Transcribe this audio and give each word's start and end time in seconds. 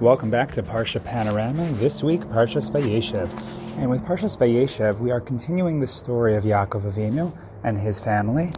Welcome 0.00 0.30
back 0.30 0.52
to 0.52 0.62
Parsha 0.62 1.04
Panorama. 1.04 1.72
This 1.72 2.02
week, 2.02 2.22
Parshas 2.22 2.70
Vayeshev. 2.70 3.30
And 3.76 3.90
with 3.90 4.00
Parshas 4.02 4.34
Vayeshev, 4.38 4.98
we 4.98 5.10
are 5.10 5.20
continuing 5.20 5.78
the 5.78 5.86
story 5.86 6.36
of 6.36 6.44
Yaakov 6.44 6.90
Avinu 6.90 7.36
and 7.64 7.78
his 7.78 8.00
family. 8.00 8.54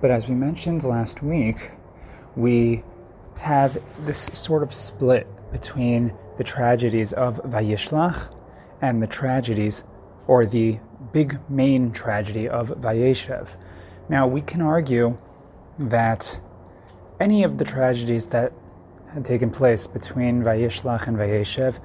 But 0.00 0.12
as 0.12 0.28
we 0.28 0.36
mentioned 0.36 0.84
last 0.84 1.24
week, 1.24 1.72
we 2.36 2.84
have 3.34 3.82
this 4.04 4.30
sort 4.32 4.62
of 4.62 4.72
split 4.72 5.26
between 5.50 6.14
the 6.38 6.44
tragedies 6.44 7.12
of 7.12 7.38
Vayishlach 7.38 8.32
and 8.80 9.02
the 9.02 9.08
tragedies, 9.08 9.82
or 10.28 10.46
the 10.46 10.78
big 11.12 11.40
main 11.50 11.90
tragedy 11.90 12.48
of 12.48 12.68
Vayeshev. 12.68 13.56
Now, 14.08 14.28
we 14.28 14.40
can 14.40 14.62
argue 14.62 15.18
that 15.80 16.38
any 17.18 17.42
of 17.42 17.58
the 17.58 17.64
tragedies 17.64 18.28
that 18.28 18.52
had 19.16 19.24
taken 19.24 19.50
place 19.50 19.86
between 19.86 20.42
Vayishlach 20.42 21.06
and 21.06 21.16
Vayeshev 21.16 21.80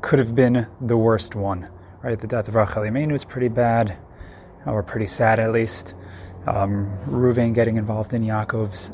could 0.00 0.18
have 0.18 0.34
been 0.34 0.66
the 0.80 0.96
worst 0.96 1.36
one. 1.36 1.70
Right, 2.02 2.18
the 2.18 2.26
death 2.26 2.48
of 2.48 2.56
Rachel 2.56 2.82
Imenu 2.82 3.12
was 3.12 3.24
pretty 3.24 3.46
bad, 3.46 3.96
or 4.66 4.82
pretty 4.82 5.06
sad 5.06 5.38
at 5.38 5.52
least. 5.52 5.94
Um, 6.48 6.90
Reuven 7.06 7.54
getting 7.54 7.76
involved 7.76 8.12
in 8.12 8.24
Yaakov's 8.24 8.90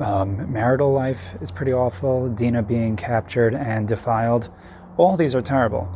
um, 0.00 0.52
marital 0.52 0.92
life 0.92 1.36
is 1.40 1.52
pretty 1.52 1.72
awful. 1.72 2.28
Dinah 2.28 2.64
being 2.64 2.96
captured 2.96 3.54
and 3.54 3.86
defiled. 3.86 4.48
All 4.96 5.16
these 5.16 5.36
are 5.36 5.42
terrible. 5.42 5.88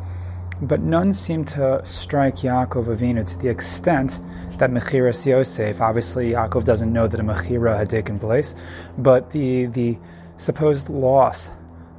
But 0.61 0.81
none 0.81 1.13
seem 1.13 1.45
to 1.47 1.85
strike 1.85 2.37
Yaakov 2.37 2.85
Avinu 2.85 3.29
to 3.29 3.39
the 3.39 3.49
extent 3.49 4.21
that 4.59 4.71
Mechiras 4.71 5.27
Yosef, 5.27 5.81
obviously 5.81 6.31
Yaakov 6.31 6.63
doesn't 6.63 6.93
know 6.93 7.09
that 7.09 7.19
a 7.19 7.25
Mechira 7.25 7.77
had 7.77 7.91
taken 7.91 8.21
place, 8.21 8.55
but 8.97 9.33
the, 9.33 9.67
the 9.67 9.99
supposed 10.43 10.89
loss 10.89 11.49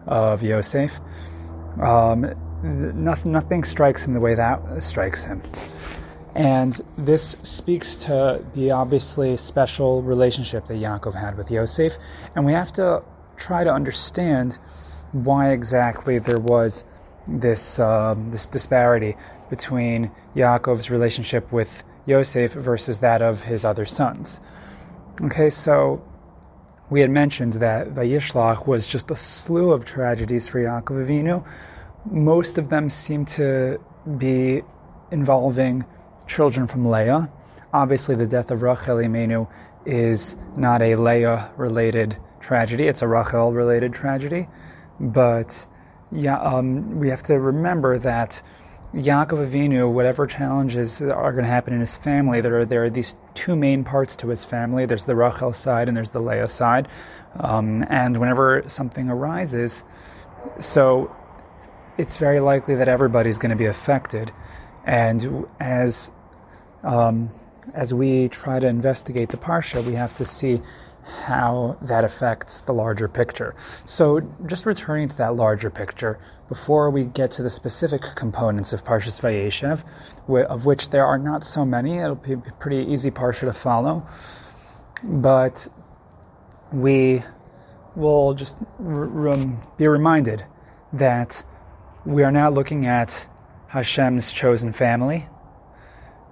of 0.06 0.44
Yosef, 0.44 1.00
um, 1.82 2.34
nothing, 2.62 3.32
nothing 3.32 3.64
strikes 3.64 4.06
him 4.06 4.14
the 4.14 4.20
way 4.20 4.36
that 4.36 4.84
strikes 4.84 5.24
him. 5.24 5.42
And 6.36 6.80
this 6.98 7.38
speaks 7.44 7.98
to 7.98 8.44
the 8.54 8.72
obviously 8.72 9.38
special 9.38 10.02
relationship 10.02 10.66
that 10.68 10.76
Yaakov 10.76 11.14
had 11.14 11.38
with 11.38 11.52
Yosef, 11.52 11.98
and 12.36 12.46
we 12.46 12.54
have 12.54 12.74
to 12.74 13.04
try 13.38 13.64
to 13.64 13.72
understand 13.72 14.58
why 15.12 15.52
exactly 15.52 16.18
there 16.20 16.40
was 16.40 16.84
this 17.28 17.80
um, 17.80 18.28
this 18.30 18.48
disparity 18.48 19.16
between 19.50 20.12
Yaakov's 20.36 20.90
relationship 20.90 21.52
with 21.52 21.84
Yosef 22.08 22.52
versus 22.54 23.00
that 23.00 23.22
of 23.22 23.44
his 23.44 23.64
other 23.64 23.86
sons. 23.86 24.42
Okay, 25.22 25.52
so 25.52 26.04
we 26.94 27.02
had 27.02 27.10
mentioned 27.10 27.54
that 27.54 27.88
Vayishlach 27.88 28.68
was 28.68 28.86
just 28.86 29.10
a 29.10 29.16
slew 29.16 29.72
of 29.72 29.84
tragedies 29.84 30.48
for 30.48 30.60
Yaakov 30.60 31.04
Avinu. 31.04 31.44
Most 32.06 32.60
of 32.60 32.70
them 32.70 32.88
seem 32.92 33.26
to 33.26 33.80
be 34.20 34.62
involving 35.10 35.86
children 36.28 36.68
from 36.68 36.86
Leah. 36.86 37.32
Obviously, 37.74 38.14
the 38.14 38.28
death 38.28 38.52
of 38.52 38.62
Rachel 38.62 38.98
Imenu 38.98 39.50
is 39.88 40.36
not 40.56 40.84
a 40.84 40.96
Leah-related 40.96 42.16
tragedy; 42.40 42.84
it's 42.84 43.02
a 43.02 43.08
Rachel-related 43.08 43.92
tragedy. 43.92 44.48
But 45.00 45.66
yeah, 46.12 46.40
um, 46.42 47.00
we 47.00 47.10
have 47.10 47.24
to 47.24 47.40
remember 47.40 47.98
that 47.98 48.44
Yaakov 48.94 49.50
Avinu, 49.50 49.92
whatever 49.92 50.28
challenges 50.28 51.02
are 51.02 51.32
going 51.32 51.46
to 51.46 51.50
happen 51.50 51.74
in 51.74 51.80
his 51.80 51.96
family, 51.96 52.42
there 52.42 52.60
are 52.60 52.66
there 52.66 52.84
are 52.84 52.90
these 52.92 53.16
two 53.34 53.56
main 53.56 53.84
parts 53.84 54.16
to 54.18 54.28
his 54.28 54.44
family. 54.44 54.86
There's 54.86 55.06
the 55.06 55.16
Rachel 55.16 55.52
side 55.52 55.88
and 55.88 55.98
there's 55.98 56.12
the 56.12 56.20
Leah 56.22 56.48
side. 56.48 56.88
Um, 57.40 57.84
and 57.90 58.18
whenever 58.18 58.64
something 58.68 59.10
arises, 59.10 59.84
so 60.60 61.16
it's 61.98 62.18
very 62.18 62.40
likely 62.40 62.76
that 62.76 62.88
everybody's 62.88 63.40
going 63.40 63.50
to 63.50 63.56
be 63.56 63.66
affected. 63.66 64.32
And 64.86 65.48
as 65.60 66.12
um, 66.84 67.32
as 67.74 67.96
we 67.96 68.28
try 68.30 68.60
to 68.60 68.68
investigate 68.68 69.30
the 69.30 69.38
parsha, 69.38 69.84
we 69.84 69.96
have 69.96 70.14
to 70.16 70.26
see 70.26 70.62
how 71.06 71.78
that 71.82 72.04
affects 72.04 72.62
the 72.62 72.74
larger 72.74 73.08
picture. 73.08 73.56
So, 73.86 74.22
just 74.46 74.66
returning 74.66 75.10
to 75.10 75.18
that 75.18 75.36
larger 75.36 75.70
picture, 75.70 76.20
before 76.50 76.90
we 76.90 77.06
get 77.06 77.32
to 77.32 77.44
the 77.44 77.50
specific 77.50 78.02
components 78.16 78.74
of 78.74 78.84
Parshas 78.84 79.20
Vayeshev, 79.22 79.84
of 80.46 80.66
which 80.66 80.90
there 80.90 81.06
are 81.06 81.18
not 81.18 81.44
so 81.44 81.66
many, 81.66 81.98
it'll 81.98 82.16
be 82.16 82.36
pretty 82.60 82.92
easy 82.92 83.12
parsha 83.12 83.42
to 83.42 83.54
follow, 83.54 84.08
but 85.04 85.68
we 86.72 87.24
will 87.96 88.34
just 88.34 88.58
be 88.80 89.88
reminded 89.88 90.46
that 90.94 91.44
we 92.06 92.24
are 92.24 92.32
now 92.32 92.50
looking 92.50 92.86
at 92.86 93.28
Hashem's 93.68 94.32
chosen 94.32 94.74
family. 94.74 95.28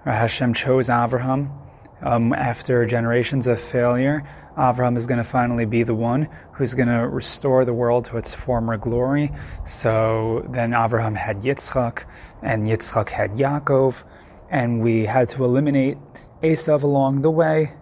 Or 0.04 0.12
Hashem 0.12 0.54
chose 0.54 0.88
Avraham 0.88 1.61
um, 2.02 2.32
after 2.32 2.84
generations 2.86 3.46
of 3.46 3.60
failure 3.60 4.22
Avraham 4.56 4.98
is 4.98 5.06
going 5.06 5.18
to 5.18 5.24
finally 5.24 5.64
be 5.64 5.82
the 5.82 5.94
one 5.94 6.28
who's 6.52 6.74
going 6.74 6.88
to 6.88 7.08
restore 7.08 7.64
the 7.64 7.72
world 7.72 8.04
to 8.06 8.18
its 8.18 8.34
former 8.34 8.76
glory. 8.76 9.30
So 9.64 10.46
then 10.50 10.72
Avraham 10.72 11.16
had 11.16 11.40
Yitzchak, 11.40 12.04
and 12.42 12.66
Yitzchak 12.66 13.08
had 13.08 13.32
Yaakov, 13.32 14.04
and 14.50 14.82
we 14.82 15.06
had 15.06 15.30
to 15.30 15.44
eliminate 15.44 15.96
Esav 16.42 16.82
along 16.82 17.22
the 17.22 17.30
way. 17.30 17.72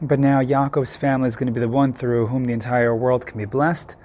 But 0.00 0.20
now 0.20 0.40
Yaakov's 0.40 0.94
family 0.94 1.26
is 1.28 1.36
going 1.36 1.46
to 1.48 1.52
be 1.52 1.60
the 1.60 1.68
one 1.68 1.92
through 1.92 2.28
whom 2.28 2.44
the 2.44 2.52
entire 2.52 2.94
world 2.94 3.26
can 3.26 3.38
be 3.38 3.44
blessed. 3.44 3.96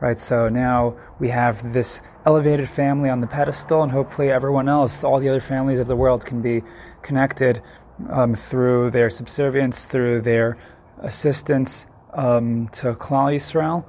Right, 0.00 0.18
so 0.18 0.48
now 0.48 0.96
we 1.18 1.28
have 1.28 1.74
this 1.74 2.00
elevated 2.24 2.66
family 2.68 3.10
on 3.10 3.20
the 3.20 3.26
pedestal, 3.26 3.82
and 3.82 3.92
hopefully 3.92 4.30
everyone 4.30 4.66
else, 4.66 5.04
all 5.04 5.20
the 5.20 5.28
other 5.28 5.40
families 5.40 5.78
of 5.78 5.86
the 5.86 5.94
world, 5.94 6.24
can 6.24 6.40
be 6.40 6.62
connected 7.02 7.60
um, 8.08 8.34
through 8.34 8.90
their 8.90 9.10
subservience, 9.10 9.84
through 9.84 10.22
their 10.22 10.56
assistance 11.00 11.86
um, 12.14 12.66
to 12.68 12.94
Klal 12.94 13.34
Yisrael. 13.34 13.84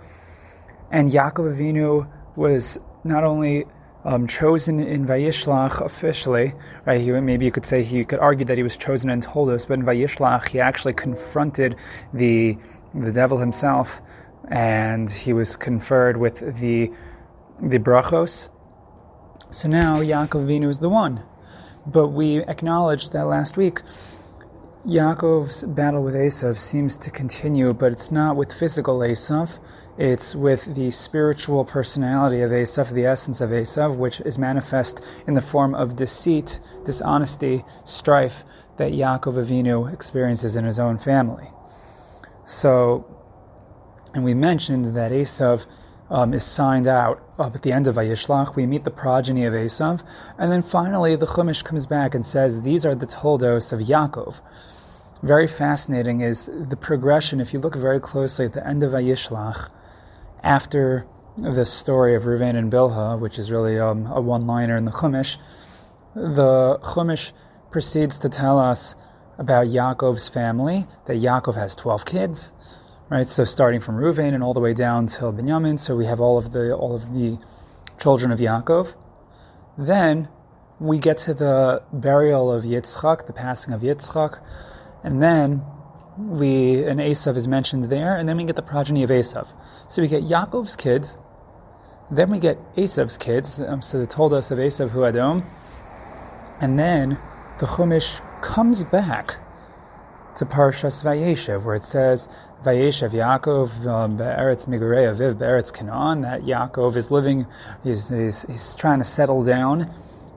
And 0.92 1.10
Yaakov 1.10 1.56
Avinu 1.56 2.10
was 2.36 2.78
not 3.06 3.24
only 3.24 3.66
um, 4.04 4.28
chosen 4.28 4.80
in 4.80 5.06
Vayishlach 5.06 5.80
officially, 5.80 6.54
right? 6.86 7.00
He, 7.00 7.12
maybe 7.12 7.46
you 7.46 7.52
could 7.52 7.66
say 7.66 7.84
he 7.84 8.04
could 8.04 8.20
argue 8.20 8.46
that 8.46 8.58
he 8.58 8.64
was 8.64 8.78
chosen 8.78 9.10
in 9.10 9.22
Toldos, 9.22 9.66
but 9.66 9.80
in 9.80 9.86
Vayishlach 9.86 10.50
he 10.50 10.60
actually 10.60 10.94
confronted 10.94 11.76
the 12.14 12.58
the 12.96 13.12
devil 13.12 13.38
himself, 13.38 14.02
and 14.50 15.10
he 15.10 15.34
was 15.34 15.56
conferred 15.56 16.18
with 16.18 16.40
the 16.60 16.92
the 17.62 17.80
brachos. 17.80 18.50
So 19.52 19.68
now 19.68 20.02
Yaakov 20.02 20.46
Avinu 20.46 20.70
is 20.70 20.80
the 20.80 20.90
one 20.90 21.24
but 21.86 22.10
we 22.10 22.40
acknowledged 22.40 23.14
that 23.14 23.28
last 23.28 23.58
week. 23.58 23.82
Yaakov's 24.86 25.64
battle 25.64 26.04
with 26.04 26.14
Esav 26.14 26.58
seems 26.58 26.98
to 26.98 27.10
continue, 27.10 27.74
but 27.74 27.92
it's 27.92 28.12
not 28.12 28.36
with 28.36 28.54
physical 28.54 29.00
Esav. 29.00 29.50
It's 29.98 30.36
with 30.36 30.76
the 30.76 30.92
spiritual 30.92 31.64
personality 31.66 32.42
of 32.42 32.52
Esav, 32.52 32.92
the 32.92 33.06
essence 33.06 33.42
of 33.42 33.50
Esav, 33.52 33.96
which 33.96 34.20
is 34.22 34.38
manifest 34.38 35.00
in 35.26 35.34
the 35.34 35.42
form 35.42 35.74
of 35.74 35.96
deceit, 35.96 36.60
dishonesty, 36.86 37.64
strife 37.86 38.44
that 38.78 38.92
Yaakov 38.92 39.36
Avinu 39.36 39.92
experiences 39.92 40.56
in 40.56 40.66
his 40.66 40.80
own 40.80 40.98
family. 40.98 41.50
So, 42.46 43.06
and 44.14 44.24
we 44.24 44.34
mentioned 44.34 44.96
that 44.96 45.12
Esav 45.12 45.66
um, 46.10 46.34
is 46.34 46.44
signed 46.44 46.88
out 46.88 47.24
up 47.40 47.56
at 47.56 47.64
the 47.64 47.72
end 47.72 47.88
of 47.88 47.96
Vayishlach. 47.96 48.56
We 48.56 48.66
meet 48.66 48.84
the 48.84 48.92
progeny 48.92 49.46
of 49.46 49.54
Esav, 49.54 50.02
and 50.38 50.52
then 50.52 50.62
finally 50.62 51.16
the 51.16 51.26
Chumash 51.26 51.64
comes 51.64 51.86
back 51.86 52.14
and 52.14 52.26
says 52.26 52.62
these 52.62 52.86
are 52.86 52.96
the 52.96 53.08
toldos 53.08 53.74
of 53.74 53.80
Yaakov. 53.80 54.40
Very 55.24 55.48
fascinating 55.48 56.22
is 56.22 56.50
the 56.54 56.76
progression. 56.76 57.42
If 57.42 57.54
you 57.54 57.60
look 57.60 57.76
very 57.76 58.00
closely 58.00 58.46
at 58.46 58.54
the 58.54 58.66
end 58.66 58.84
of 58.84 58.92
Vayishlach, 58.92 59.70
after 60.44 61.08
the 61.38 61.66
story 61.66 62.16
of 62.16 62.24
Ruvain 62.24 62.56
and 62.56 62.72
Bilhah, 62.72 63.20
which 63.20 63.40
is 63.40 63.50
really 63.50 63.80
um, 63.80 64.06
a 64.06 64.22
one-liner 64.22 64.78
in 64.78 64.86
the 64.86 64.92
Chumash, 64.92 65.38
the 66.14 66.78
Chumash 66.84 67.32
proceeds 67.72 68.20
to 68.20 68.30
tell 68.30 68.60
us 68.60 68.96
about 69.38 69.68
Yaakov's 69.68 70.28
family, 70.28 70.88
that 71.06 71.18
Yaakov 71.18 71.56
has 71.56 71.76
12 71.76 72.06
kids, 72.06 72.52
right? 73.10 73.28
So 73.28 73.44
starting 73.44 73.82
from 73.82 73.96
Reuven 73.96 74.34
and 74.34 74.44
all 74.44 74.54
the 74.54 74.60
way 74.60 74.74
down 74.74 75.08
till 75.08 75.32
Benjamin. 75.32 75.78
So 75.78 75.96
we 75.96 76.06
have 76.06 76.20
all 76.20 76.38
of 76.38 76.52
the 76.52 76.74
all 76.74 76.96
of 76.96 77.14
the 77.14 77.38
children 78.00 78.32
of 78.32 78.40
Yaakov. 78.40 78.94
Then 79.78 80.30
we 80.80 81.00
get 81.00 81.18
to 81.20 81.34
the 81.34 81.84
burial 81.92 82.52
of 82.52 82.64
Yitzchak, 82.64 83.28
the 83.28 83.34
passing 83.34 83.74
of 83.74 83.82
Yitzchak, 83.82 84.40
and 85.04 85.22
then 85.22 85.64
we 86.18 86.84
and 86.84 87.00
Esav 87.00 87.36
is 87.38 87.48
mentioned 87.48 87.86
there, 87.86 88.16
and 88.16 88.28
then 88.28 88.38
we 88.38 88.46
get 88.46 88.56
the 88.56 88.62
progeny 88.62 89.04
of 89.04 89.10
Esav. 89.10 89.48
So 89.90 90.02
we 90.02 90.08
get 90.08 90.24
Yaakov's 90.24 90.76
kids, 90.76 91.18
then 92.10 92.30
we 92.30 92.40
get 92.40 92.58
Esav's 92.76 93.18
kids. 93.18 93.60
Um, 93.60 93.82
so 93.82 94.00
they 94.00 94.06
told 94.06 94.34
us 94.34 94.52
of 94.52 94.60
Esav 94.60 94.90
Hu 94.90 95.00
Adom, 95.00 95.46
and 96.60 96.80
then 96.80 97.20
the 97.60 97.66
Chumash 97.66 98.20
comes 98.46 98.84
back 98.84 99.38
to 100.38 100.46
Parshas 100.46 101.02
Vayeshev, 101.02 101.64
where 101.64 101.74
it 101.74 101.84
says 101.84 102.30
Vayeshev 102.64 103.10
Yaakov 103.10 103.88
um, 103.88 104.18
Be'eretz 104.18 104.68
Migurei 104.68 105.12
Aviv 105.12 105.40
Be'eretz 105.40 105.74
Canaan, 105.74 106.22
that 106.22 106.42
Yaakov 106.42 106.96
is 106.96 107.10
living, 107.10 107.48
he's, 107.84 108.10
he's, 108.10 108.44
he's 108.44 108.76
trying 108.76 109.00
to 109.00 109.04
settle 109.04 109.44
down 109.44 109.92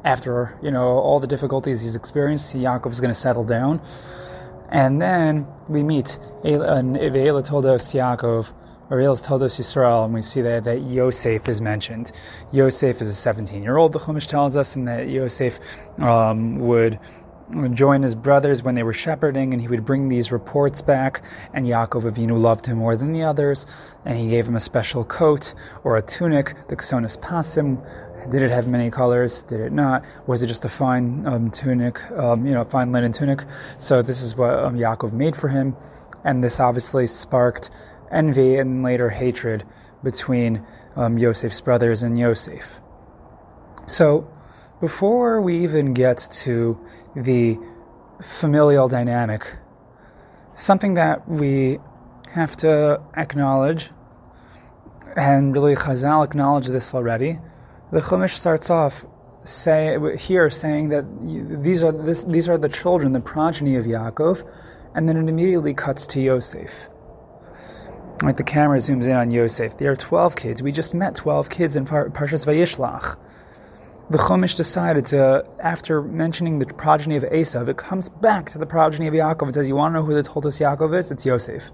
after, 0.04 0.58
you 0.62 0.70
know, 0.70 0.86
all 0.86 1.20
the 1.20 1.26
difficulties 1.26 1.82
he's 1.82 1.96
experienced, 1.96 2.54
Yaakov 2.54 2.92
is 2.92 3.00
going 3.00 3.12
to 3.12 3.20
settle 3.20 3.44
down. 3.44 3.82
And 4.70 5.02
then 5.02 5.46
we 5.68 5.82
meet 5.82 6.18
Ve'ela 6.42 7.44
Toldos 7.44 7.92
Yaakov, 7.92 8.50
or 8.88 8.96
Ve'ela 8.96 9.22
Toldos 9.22 9.58
Yisrael, 9.58 10.06
and 10.06 10.14
we 10.14 10.22
see 10.22 10.40
that, 10.40 10.64
that 10.64 10.80
Yosef 10.80 11.46
is 11.46 11.60
mentioned. 11.60 12.10
Yosef 12.52 13.02
is 13.02 13.08
a 13.08 13.14
17 13.14 13.62
year 13.62 13.76
old, 13.76 13.92
the 13.92 13.98
Chumash 13.98 14.26
tells 14.26 14.56
us, 14.56 14.76
and 14.76 14.88
that 14.88 15.10
Yosef 15.10 15.60
um, 15.98 16.58
would 16.60 16.98
join 17.72 18.02
his 18.02 18.14
brothers 18.14 18.62
when 18.62 18.74
they 18.74 18.82
were 18.82 18.92
shepherding, 18.92 19.52
and 19.52 19.60
he 19.60 19.68
would 19.68 19.84
bring 19.84 20.08
these 20.08 20.30
reports 20.30 20.82
back. 20.82 21.22
And 21.52 21.64
Yaakov 21.64 22.10
Avinu 22.10 22.40
loved 22.40 22.66
him 22.66 22.78
more 22.78 22.96
than 22.96 23.12
the 23.12 23.24
others, 23.24 23.66
and 24.04 24.18
he 24.18 24.28
gave 24.28 24.46
him 24.46 24.56
a 24.56 24.60
special 24.60 25.04
coat 25.04 25.54
or 25.84 25.96
a 25.96 26.02
tunic, 26.02 26.54
the 26.68 26.76
Ksonas 26.76 27.18
Pasim. 27.18 27.84
Did 28.30 28.42
it 28.42 28.50
have 28.50 28.66
many 28.66 28.90
colors? 28.90 29.42
Did 29.44 29.60
it 29.60 29.72
not? 29.72 30.04
Was 30.26 30.42
it 30.42 30.48
just 30.48 30.64
a 30.64 30.68
fine 30.68 31.26
um, 31.26 31.50
tunic, 31.50 32.02
um, 32.10 32.46
you 32.46 32.52
know, 32.52 32.64
fine 32.64 32.92
linen 32.92 33.12
tunic? 33.12 33.44
So 33.78 34.02
this 34.02 34.22
is 34.22 34.36
what 34.36 34.50
um, 34.50 34.76
Yaakov 34.76 35.12
made 35.12 35.36
for 35.36 35.48
him, 35.48 35.76
and 36.24 36.44
this 36.44 36.60
obviously 36.60 37.06
sparked 37.06 37.70
envy 38.10 38.56
and 38.56 38.82
later 38.82 39.08
hatred 39.08 39.64
between 40.02 40.66
um, 40.96 41.18
Yosef's 41.18 41.60
brothers 41.60 42.02
and 42.02 42.18
Yosef. 42.18 42.80
So 43.86 44.28
before 44.80 45.40
we 45.40 45.64
even 45.64 45.92
get 45.92 46.28
to 46.30 46.78
the 47.16 47.58
familial 48.22 48.88
dynamic, 48.88 49.56
something 50.56 50.94
that 50.94 51.28
we 51.28 51.78
have 52.32 52.56
to 52.58 53.00
acknowledge, 53.16 53.90
and 55.16 55.54
really 55.54 55.74
Chazal 55.74 56.24
acknowledged 56.24 56.68
this 56.68 56.94
already. 56.94 57.38
The 57.90 58.00
Chumash 58.00 58.36
starts 58.36 58.70
off 58.70 59.04
say 59.44 59.98
here 60.18 60.50
saying 60.50 60.90
that 60.90 61.04
these 61.62 61.82
are 61.82 61.92
this, 61.92 62.22
these 62.22 62.48
are 62.48 62.58
the 62.58 62.68
children, 62.68 63.12
the 63.12 63.20
progeny 63.20 63.76
of 63.76 63.86
Yaakov, 63.86 64.48
and 64.94 65.08
then 65.08 65.16
it 65.16 65.28
immediately 65.28 65.74
cuts 65.74 66.06
to 66.08 66.20
Yosef. 66.20 66.70
Like 68.22 68.36
the 68.36 68.44
camera 68.44 68.78
zooms 68.78 69.04
in 69.04 69.12
on 69.12 69.30
Yosef. 69.30 69.78
There 69.78 69.92
are 69.92 69.96
twelve 69.96 70.36
kids. 70.36 70.62
We 70.62 70.72
just 70.72 70.92
met 70.92 71.14
twelve 71.14 71.48
kids 71.48 71.76
in 71.76 71.84
Par- 71.84 72.10
Parshas 72.10 72.44
Vayishlach 72.44 73.16
the 74.10 74.18
Chumash 74.18 74.56
decided 74.56 75.06
to, 75.06 75.44
after 75.60 76.00
mentioning 76.02 76.58
the 76.58 76.66
progeny 76.66 77.16
of 77.16 77.24
Esav, 77.24 77.68
it 77.68 77.76
comes 77.76 78.08
back 78.08 78.50
to 78.52 78.58
the 78.58 78.66
progeny 78.66 79.06
of 79.06 79.14
Yaakov. 79.14 79.50
It 79.50 79.54
says, 79.54 79.68
"You 79.68 79.76
want 79.76 79.92
to 79.94 80.00
know 80.00 80.04
who 80.06 80.14
the 80.14 80.22
Toldos 80.22 80.58
Yaakov 80.58 80.96
is? 80.96 81.10
It's 81.10 81.26
Yosef." 81.26 81.70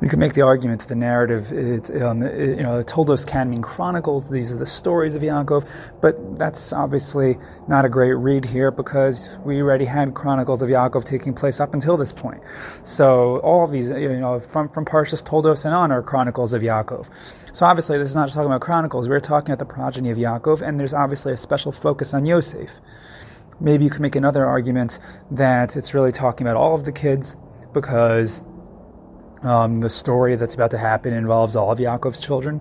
We 0.00 0.08
could 0.08 0.18
make 0.18 0.34
the 0.34 0.42
argument 0.42 0.80
that 0.80 0.88
the 0.88 0.96
narrative, 0.96 1.52
it, 1.52 2.02
um, 2.02 2.22
it, 2.22 2.58
you 2.58 2.62
know, 2.62 2.82
Toldos 2.82 3.24
can 3.24 3.50
mean 3.50 3.62
chronicles. 3.62 4.28
These 4.28 4.50
are 4.50 4.56
the 4.56 4.66
stories 4.66 5.14
of 5.14 5.22
Yaakov, 5.22 5.68
but 6.02 6.38
that's 6.38 6.72
obviously 6.72 7.38
not 7.68 7.84
a 7.84 7.88
great 7.88 8.14
read 8.14 8.44
here 8.44 8.70
because 8.70 9.28
we 9.44 9.62
already 9.62 9.84
had 9.84 10.14
chronicles 10.14 10.62
of 10.62 10.68
Yaakov 10.68 11.04
taking 11.04 11.32
place 11.32 11.60
up 11.60 11.74
until 11.74 11.96
this 11.96 12.12
point. 12.12 12.42
So 12.82 13.38
all 13.38 13.66
these, 13.66 13.88
you 13.88 14.18
know, 14.18 14.40
from 14.40 14.68
from 14.68 14.84
Parshas 14.84 15.24
Toldos 15.24 15.64
and 15.64 15.74
on 15.74 15.92
are 15.92 16.02
chronicles 16.02 16.52
of 16.52 16.62
Yaakov. 16.62 17.06
So 17.52 17.66
obviously, 17.66 17.98
this 17.98 18.08
is 18.08 18.16
not 18.16 18.26
just 18.26 18.34
talking 18.34 18.50
about 18.50 18.62
chronicles. 18.62 19.08
We're 19.08 19.20
talking 19.20 19.52
about 19.52 19.60
the 19.60 19.72
progeny 19.72 20.10
of 20.10 20.18
Yaakov, 20.18 20.60
and 20.60 20.78
there's 20.78 20.94
obviously 20.94 21.32
a 21.32 21.36
special 21.36 21.70
focus 21.70 22.12
on 22.12 22.26
Yosef. 22.26 22.70
Maybe 23.60 23.84
you 23.84 23.90
could 23.90 24.00
make 24.00 24.16
another 24.16 24.44
argument 24.44 24.98
that 25.30 25.76
it's 25.76 25.94
really 25.94 26.10
talking 26.10 26.46
about 26.46 26.56
all 26.56 26.74
of 26.74 26.84
the 26.84 26.92
kids 26.92 27.36
because 27.72 28.42
um, 29.44 29.76
the 29.76 29.90
story 29.90 30.36
that's 30.36 30.54
about 30.54 30.72
to 30.72 30.78
happen 30.78 31.12
involves 31.12 31.54
all 31.54 31.70
of 31.70 31.78
Yaakov's 31.78 32.20
children. 32.20 32.60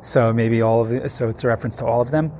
So 0.00 0.32
maybe 0.32 0.62
all 0.62 0.82
of 0.82 0.88
the, 0.88 1.08
so 1.08 1.28
it's 1.28 1.44
a 1.44 1.48
reference 1.48 1.76
to 1.76 1.86
all 1.86 2.00
of 2.00 2.10
them. 2.10 2.32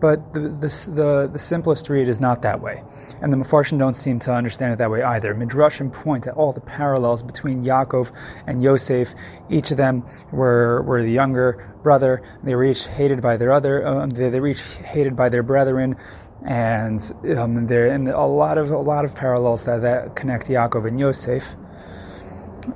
But 0.00 0.34
the, 0.34 0.40
the, 0.40 0.90
the, 0.90 1.30
the 1.32 1.38
simplest 1.38 1.88
read 1.88 2.08
is 2.08 2.20
not 2.20 2.42
that 2.42 2.60
way. 2.60 2.82
And 3.22 3.32
the 3.32 3.38
Mefarshim 3.38 3.78
don't 3.78 3.94
seem 3.94 4.18
to 4.20 4.34
understand 4.34 4.72
it 4.72 4.78
that 4.78 4.90
way 4.90 5.02
either. 5.02 5.34
Midrashim 5.34 5.92
point 5.92 6.26
at 6.26 6.34
all 6.34 6.52
the 6.52 6.60
parallels 6.60 7.22
between 7.22 7.64
Yaakov 7.64 8.12
and 8.46 8.62
Yosef. 8.62 9.14
Each 9.48 9.70
of 9.70 9.78
them 9.78 10.04
were, 10.30 10.82
were 10.82 11.02
the 11.02 11.10
younger 11.10 11.74
brother. 11.82 12.22
They 12.42 12.54
were 12.54 12.64
each 12.64 12.86
hated 12.86 13.22
by 13.22 13.38
their 13.38 13.52
other, 13.52 13.86
um, 13.86 14.10
they, 14.10 14.28
they 14.28 14.40
were 14.40 14.48
each 14.48 14.60
hated 14.60 15.16
by 15.16 15.30
their 15.30 15.42
brethren. 15.42 15.96
And 16.44 17.00
um, 17.38 17.66
there 17.66 17.86
and 17.86 18.08
a 18.08 18.26
lot 18.26 18.58
of 18.58 18.70
a 18.70 18.76
lot 18.76 19.06
of 19.06 19.14
parallels 19.14 19.64
that, 19.64 19.80
that 19.82 20.14
connect 20.14 20.48
Yaakov 20.48 20.86
and 20.86 21.00
Yosef. 21.00 21.54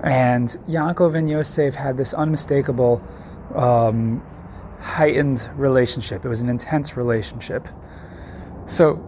And 0.02 0.48
Yaakov 0.68 1.14
and 1.14 1.28
Yosef 1.28 1.74
had 1.74 1.96
this 1.96 2.14
unmistakable 2.14 3.02
um, 3.54 4.22
heightened 4.80 5.48
relationship. 5.56 6.24
It 6.24 6.28
was 6.28 6.40
an 6.40 6.48
intense 6.48 6.96
relationship. 6.96 7.68
So, 8.66 9.04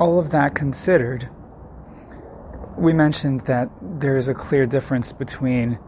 all 0.00 0.18
of 0.18 0.30
that 0.30 0.54
considered, 0.54 1.28
we 2.76 2.92
mentioned 2.92 3.40
that 3.42 3.70
there 3.82 4.16
is 4.16 4.28
a 4.28 4.34
clear 4.34 4.66
difference 4.66 5.12
between 5.12 5.78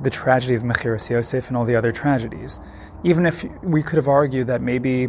the 0.00 0.10
tragedy 0.10 0.54
of 0.54 0.62
Mechiras 0.62 1.10
Yosef 1.10 1.48
and 1.48 1.56
all 1.56 1.64
the 1.64 1.76
other 1.76 1.92
tragedies. 1.92 2.60
Even 3.04 3.26
if 3.26 3.44
we 3.62 3.82
could 3.82 3.96
have 3.96 4.08
argued 4.08 4.46
that 4.46 4.60
maybe, 4.60 5.08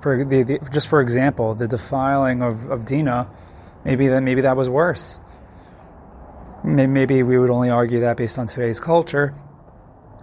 for 0.00 0.24
the, 0.24 0.42
the, 0.42 0.58
just 0.72 0.88
for 0.88 1.00
example, 1.00 1.54
the 1.54 1.68
defiling 1.68 2.42
of, 2.42 2.70
of 2.70 2.86
Dinah, 2.86 3.30
maybe 3.84 4.08
that 4.08 4.22
maybe 4.22 4.42
that 4.42 4.56
was 4.56 4.68
worse. 4.68 5.18
Maybe 6.62 7.22
we 7.22 7.38
would 7.38 7.50
only 7.50 7.70
argue 7.70 8.00
that 8.00 8.16
based 8.16 8.38
on 8.38 8.46
today's 8.46 8.80
culture, 8.80 9.34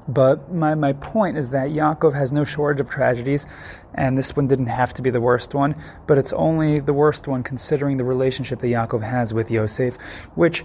but 0.07 0.53
my, 0.53 0.75
my 0.75 0.93
point 0.93 1.37
is 1.37 1.49
that 1.49 1.69
Yaakov 1.69 2.13
has 2.13 2.31
no 2.31 2.43
shortage 2.43 2.79
of 2.79 2.89
tragedies, 2.89 3.45
and 3.93 4.17
this 4.17 4.35
one 4.35 4.47
didn't 4.47 4.67
have 4.67 4.93
to 4.93 5.01
be 5.01 5.09
the 5.09 5.19
worst 5.19 5.53
one, 5.53 5.75
but 6.05 6.17
it's 6.17 6.33
only 6.33 6.79
the 6.79 6.93
worst 6.93 7.27
one 7.27 7.43
considering 7.43 7.97
the 7.97 8.05
relationship 8.05 8.59
that 8.59 8.67
Yaakov 8.67 9.01
has 9.01 9.33
with 9.33 9.51
Yosef, 9.51 9.97
which 10.35 10.63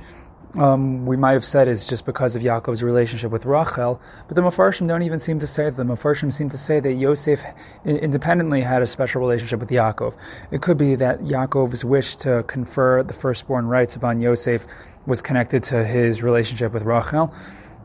um, 0.59 1.07
we 1.07 1.17
might 1.17 1.33
have 1.33 1.47
said 1.47 1.67
is 1.67 1.87
just 1.87 2.05
because 2.05 2.37
of 2.37 2.43
Yaakov's 2.43 2.83
relationship 2.83 3.31
with 3.31 3.47
Rachel, 3.47 4.01
but 4.29 4.35
the 4.35 4.43
Mefarshim 4.43 4.87
don't 4.87 5.03
even 5.03 5.19
seem 5.19 5.39
to 5.41 5.47
say 5.47 5.65
that. 5.65 5.77
The 5.77 5.85
Mefarshim 5.85 6.31
seem 6.31 6.51
to 6.51 6.59
say 6.59 6.79
that 6.79 6.93
Yosef 6.93 7.43
independently 7.87 8.61
had 8.61 8.83
a 8.83 8.87
special 8.87 9.23
relationship 9.23 9.61
with 9.61 9.71
Yaakov. 9.71 10.15
It 10.51 10.61
could 10.61 10.77
be 10.77 10.97
that 10.97 11.21
Yaakov's 11.21 11.85
wish 11.85 12.17
to 12.17 12.43
confer 12.47 13.03
the 13.03 13.15
firstborn 13.15 13.67
rights 13.67 13.97
upon 13.97 14.21
Yosef 14.21 14.67
was 15.07 15.23
connected 15.23 15.65
to 15.65 15.85
his 15.85 16.23
relationship 16.23 16.73
with 16.73 16.83
Rachel. 16.85 17.35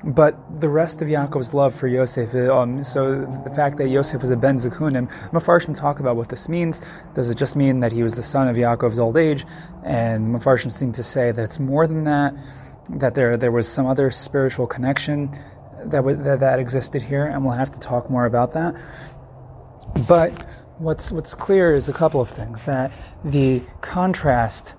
But 0.03 0.61
the 0.61 0.69
rest 0.69 1.01
of 1.01 1.07
Yaakov's 1.07 1.55
love 1.55 1.73
for 1.73 1.87
Yosef, 1.87 2.35
um, 2.35 2.83
so 2.83 3.21
the 3.21 3.51
fact 3.55 3.77
that 3.77 3.89
Yosef 3.89 4.21
was 4.21 4.29
a 4.29 4.35
ben 4.35 4.57
Zakunim, 4.59 5.09
Mefarshim 5.31 5.75
talk 5.75 5.99
about 5.99 6.15
what 6.15 6.29
this 6.29 6.47
means. 6.47 6.81
Does 7.15 7.31
it 7.31 7.37
just 7.37 7.55
mean 7.55 7.79
that 7.79 7.91
he 7.91 8.03
was 8.03 8.13
the 8.13 8.21
son 8.21 8.47
of 8.47 8.55
Yaakov's 8.55 8.99
old 8.99 9.17
age? 9.17 9.43
And 9.83 10.35
Mefarshim 10.35 10.71
seem 10.71 10.93
to 10.93 11.03
say 11.03 11.31
that 11.31 11.41
it's 11.41 11.59
more 11.59 11.87
than 11.87 12.03
that, 12.03 12.35
that 12.89 13.15
there 13.15 13.37
there 13.37 13.51
was 13.51 13.67
some 13.67 13.87
other 13.87 14.11
spiritual 14.11 14.67
connection 14.67 15.31
that, 15.85 16.03
that, 16.23 16.39
that 16.41 16.59
existed 16.59 17.01
here, 17.01 17.25
and 17.25 17.43
we'll 17.43 17.55
have 17.55 17.71
to 17.71 17.79
talk 17.79 18.09
more 18.09 18.25
about 18.25 18.53
that. 18.53 18.75
But 20.07 20.45
what's 20.77 21.11
what's 21.11 21.33
clear 21.33 21.73
is 21.73 21.89
a 21.89 21.93
couple 21.93 22.21
of 22.21 22.29
things 22.29 22.61
that 22.63 22.91
the 23.23 23.63
contrast 23.81 24.75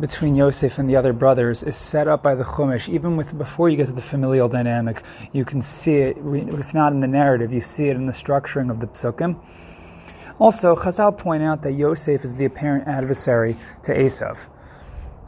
between 0.00 0.34
Yosef 0.34 0.78
and 0.78 0.88
the 0.88 0.96
other 0.96 1.12
brothers 1.12 1.62
is 1.62 1.76
set 1.76 2.08
up 2.08 2.22
by 2.22 2.34
the 2.34 2.44
Chumash. 2.44 2.88
Even 2.88 3.16
with 3.16 3.36
before 3.36 3.68
you 3.68 3.76
get 3.76 3.86
to 3.86 3.92
the 3.92 4.02
familial 4.02 4.48
dynamic, 4.48 5.02
you 5.32 5.44
can 5.44 5.62
see 5.62 5.96
it. 5.96 6.16
If 6.18 6.74
not 6.74 6.92
in 6.92 7.00
the 7.00 7.08
narrative, 7.08 7.52
you 7.52 7.60
see 7.60 7.88
it 7.88 7.96
in 7.96 8.06
the 8.06 8.12
structuring 8.12 8.70
of 8.70 8.80
the 8.80 8.86
psukim. 8.86 9.40
Also, 10.38 10.76
Chazal 10.76 11.16
point 11.18 11.42
out 11.42 11.62
that 11.62 11.72
Yosef 11.72 12.22
is 12.22 12.36
the 12.36 12.44
apparent 12.44 12.86
adversary 12.86 13.56
to 13.82 13.92
Esav. 13.92 14.48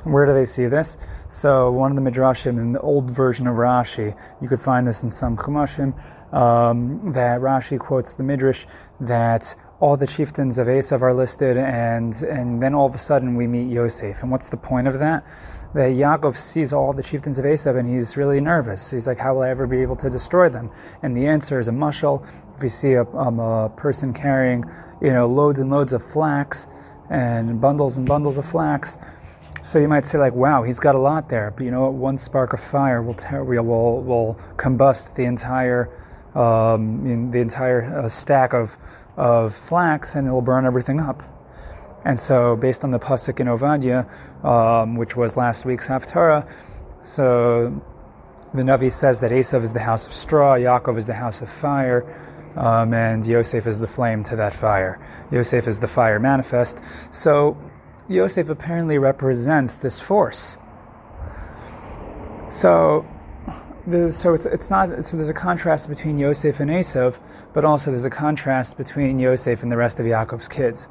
Where 0.04 0.24
do 0.24 0.32
they 0.32 0.44
see 0.44 0.66
this? 0.66 0.96
So, 1.28 1.70
one 1.70 1.90
of 1.90 2.02
the 2.02 2.10
midrashim 2.10 2.58
in 2.58 2.72
the 2.72 2.80
old 2.80 3.10
version 3.10 3.46
of 3.46 3.56
Rashi, 3.56 4.16
you 4.40 4.48
could 4.48 4.60
find 4.60 4.86
this 4.86 5.02
in 5.02 5.10
some 5.10 5.36
chumashim, 5.36 5.94
um, 6.32 7.12
that 7.12 7.40
Rashi 7.40 7.78
quotes 7.78 8.14
the 8.14 8.22
midrash 8.22 8.66
that 9.00 9.54
all 9.80 9.96
the 9.96 10.06
chieftains 10.06 10.58
of 10.58 10.66
Esav 10.66 11.00
are 11.00 11.14
listed, 11.14 11.56
and 11.56 12.14
and 12.22 12.62
then 12.62 12.74
all 12.74 12.86
of 12.86 12.94
a 12.94 12.98
sudden 12.98 13.34
we 13.34 13.46
meet 13.46 13.72
Yosef. 13.72 14.22
And 14.22 14.30
what's 14.30 14.48
the 14.48 14.58
point 14.58 14.86
of 14.86 14.98
that? 14.98 15.24
That 15.72 15.92
Yaakov 15.92 16.36
sees 16.36 16.72
all 16.72 16.92
the 16.92 17.02
chieftains 17.02 17.38
of 17.38 17.46
Esav, 17.46 17.78
and 17.78 17.88
he's 17.88 18.16
really 18.16 18.40
nervous. 18.40 18.90
He's 18.90 19.06
like, 19.06 19.18
"How 19.18 19.34
will 19.34 19.42
I 19.42 19.48
ever 19.48 19.66
be 19.66 19.80
able 19.80 19.96
to 19.96 20.10
destroy 20.10 20.50
them?" 20.50 20.70
And 21.02 21.16
the 21.16 21.28
answer 21.28 21.58
is 21.58 21.68
a 21.68 21.72
mushal. 21.72 22.26
If 22.56 22.62
you 22.62 22.68
see 22.68 22.92
a, 22.92 23.04
um, 23.04 23.40
a 23.40 23.70
person 23.70 24.12
carrying, 24.12 24.64
you 25.00 25.12
know, 25.12 25.26
loads 25.26 25.60
and 25.60 25.70
loads 25.70 25.94
of 25.94 26.02
flax 26.02 26.68
and 27.08 27.60
bundles 27.60 27.96
and 27.96 28.06
bundles 28.06 28.36
of 28.36 28.44
flax, 28.44 28.98
so 29.62 29.78
you 29.78 29.88
might 29.88 30.04
say, 30.04 30.18
like, 30.18 30.34
"Wow, 30.34 30.62
he's 30.62 30.80
got 30.80 30.94
a 30.94 30.98
lot 30.98 31.30
there." 31.30 31.50
But 31.52 31.64
you 31.64 31.70
know 31.70 31.82
what? 31.82 31.94
One 31.94 32.18
spark 32.18 32.52
of 32.52 32.60
fire 32.60 33.00
will 33.00 33.14
ter- 33.14 33.44
will 33.44 34.02
will 34.02 34.38
combust 34.56 35.14
the 35.14 35.24
entire 35.24 35.88
um, 36.34 37.30
the 37.30 37.40
entire 37.40 37.82
uh, 37.84 38.08
stack 38.08 38.52
of 38.52 38.76
of 39.16 39.54
flax 39.54 40.14
and 40.14 40.26
it'll 40.26 40.42
burn 40.42 40.66
everything 40.66 41.00
up. 41.00 41.22
And 42.04 42.18
so, 42.18 42.56
based 42.56 42.82
on 42.82 42.90
the 42.90 42.98
pasuk 42.98 43.40
in 43.40 43.46
Ovadia, 43.46 44.08
um, 44.44 44.96
which 44.96 45.16
was 45.16 45.36
last 45.36 45.66
week's 45.66 45.88
Haftarah, 45.88 46.50
so 47.02 47.82
the 48.54 48.62
Navi 48.62 48.90
says 48.90 49.20
that 49.20 49.30
Esav 49.30 49.62
is 49.62 49.72
the 49.72 49.80
house 49.80 50.06
of 50.06 50.12
straw, 50.12 50.54
Yaakov 50.54 50.96
is 50.96 51.06
the 51.06 51.14
house 51.14 51.42
of 51.42 51.50
fire, 51.50 52.04
um, 52.56 52.94
and 52.94 53.24
Yosef 53.26 53.66
is 53.66 53.78
the 53.78 53.86
flame 53.86 54.24
to 54.24 54.36
that 54.36 54.54
fire. 54.54 54.98
Yosef 55.30 55.68
is 55.68 55.78
the 55.78 55.86
fire 55.86 56.18
manifest. 56.18 56.78
So 57.12 57.56
Yosef 58.08 58.48
apparently 58.48 58.98
represents 58.98 59.76
this 59.76 60.00
force. 60.00 60.58
So, 62.48 63.06
the, 63.86 64.10
so 64.10 64.34
it's 64.34 64.46
it's 64.46 64.68
not 64.68 65.04
so 65.04 65.16
there's 65.16 65.28
a 65.28 65.34
contrast 65.34 65.88
between 65.88 66.18
Yosef 66.18 66.58
and 66.58 66.70
Esav, 66.70 67.20
but 67.52 67.64
also 67.64 67.90
there's 67.90 68.04
a 68.04 68.10
contrast 68.10 68.76
between 68.76 69.18
Yosef 69.18 69.62
and 69.62 69.70
the 69.70 69.76
rest 69.76 70.00
of 70.00 70.06
Yaakov's 70.06 70.48
kids. 70.48 70.88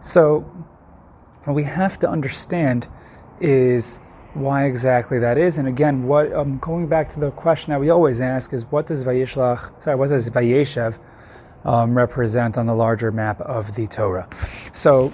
So, 0.00 0.40
what 1.44 1.54
we 1.54 1.62
have 1.64 1.98
to 2.00 2.08
understand 2.08 2.88
is 3.40 4.00
why 4.34 4.66
exactly 4.66 5.18
that 5.20 5.38
is. 5.38 5.58
And 5.58 5.66
again, 5.66 6.04
what 6.04 6.32
um, 6.32 6.58
going 6.58 6.88
back 6.88 7.08
to 7.10 7.20
the 7.20 7.30
question 7.30 7.70
that 7.70 7.80
we 7.80 7.90
always 7.90 8.20
ask 8.20 8.52
is, 8.52 8.64
what 8.66 8.86
does 8.86 9.04
Vayishlach, 9.04 9.82
sorry, 9.82 9.96
what 9.96 10.10
does 10.10 10.28
Vayeshev 10.28 10.98
um, 11.64 11.96
represent 11.96 12.58
on 12.58 12.66
the 12.66 12.74
larger 12.74 13.10
map 13.10 13.40
of 13.40 13.74
the 13.74 13.86
Torah? 13.86 14.28
So, 14.72 15.12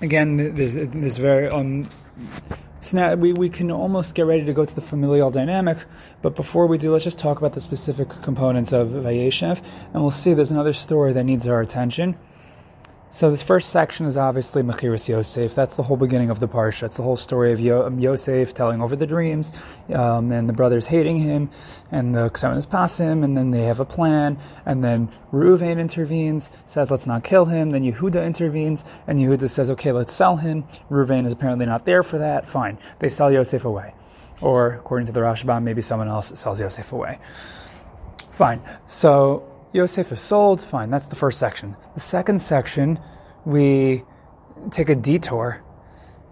again, 0.00 0.36
there's 0.36 0.74
there's 0.74 1.18
very 1.18 1.48
um. 1.48 1.88
So 2.80 2.96
now 2.96 3.14
we, 3.14 3.32
we 3.32 3.48
can 3.48 3.72
almost 3.72 4.14
get 4.14 4.26
ready 4.26 4.44
to 4.44 4.52
go 4.52 4.64
to 4.64 4.74
the 4.74 4.80
familial 4.80 5.32
dynamic, 5.32 5.78
but 6.22 6.36
before 6.36 6.68
we 6.68 6.78
do, 6.78 6.92
let's 6.92 7.04
just 7.04 7.18
talk 7.18 7.38
about 7.38 7.52
the 7.54 7.60
specific 7.60 8.08
components 8.22 8.72
of 8.72 8.88
Vayeshev, 8.88 9.60
and 9.92 10.02
we'll 10.02 10.12
see 10.12 10.32
there's 10.32 10.52
another 10.52 10.72
story 10.72 11.12
that 11.12 11.24
needs 11.24 11.48
our 11.48 11.60
attention. 11.60 12.16
So 13.10 13.30
this 13.30 13.42
first 13.42 13.70
section 13.70 14.04
is 14.04 14.18
obviously 14.18 14.62
Mechiras 14.62 15.08
Yosef. 15.08 15.54
That's 15.54 15.76
the 15.76 15.82
whole 15.82 15.96
beginning 15.96 16.28
of 16.28 16.40
the 16.40 16.48
parsha. 16.48 16.82
It's 16.82 16.98
the 16.98 17.02
whole 17.02 17.16
story 17.16 17.52
of 17.52 17.60
Yo- 17.60 17.86
um, 17.86 17.98
Yosef 17.98 18.52
telling 18.52 18.82
over 18.82 18.96
the 18.96 19.06
dreams, 19.06 19.50
um, 19.94 20.30
and 20.30 20.46
the 20.46 20.52
brothers 20.52 20.86
hating 20.86 21.16
him, 21.16 21.48
and 21.90 22.14
the 22.14 22.28
Ksonas 22.28 22.66
Pasim, 22.66 23.24
and 23.24 23.34
then 23.34 23.50
they 23.50 23.62
have 23.62 23.80
a 23.80 23.86
plan, 23.86 24.38
and 24.66 24.84
then 24.84 25.08
Reuven 25.32 25.78
intervenes, 25.78 26.50
says 26.66 26.90
let's 26.90 27.06
not 27.06 27.24
kill 27.24 27.46
him. 27.46 27.70
Then 27.70 27.82
Yehuda 27.82 28.26
intervenes, 28.26 28.84
and 29.06 29.18
Yehuda 29.18 29.48
says 29.48 29.70
okay, 29.70 29.90
let's 29.90 30.12
sell 30.12 30.36
him. 30.36 30.64
Reuven 30.90 31.24
is 31.24 31.32
apparently 31.32 31.64
not 31.64 31.86
there 31.86 32.02
for 32.02 32.18
that. 32.18 32.46
Fine, 32.46 32.78
they 32.98 33.08
sell 33.08 33.32
Yosef 33.32 33.64
away, 33.64 33.94
or 34.42 34.74
according 34.74 35.06
to 35.06 35.12
the 35.12 35.20
Rashbam, 35.20 35.62
maybe 35.62 35.80
someone 35.80 36.08
else 36.08 36.38
sells 36.38 36.60
Yosef 36.60 36.92
away. 36.92 37.18
Fine. 38.32 38.60
So 38.86 39.48
Yosef 39.72 40.12
is 40.12 40.20
sold. 40.20 40.62
Fine, 40.62 40.90
that's 40.90 41.06
the 41.06 41.16
first 41.16 41.38
section. 41.38 41.76
The 41.94 42.00
second 42.00 42.40
section, 42.40 42.98
we 43.44 44.04
take 44.70 44.88
a 44.88 44.94
detour. 44.94 45.62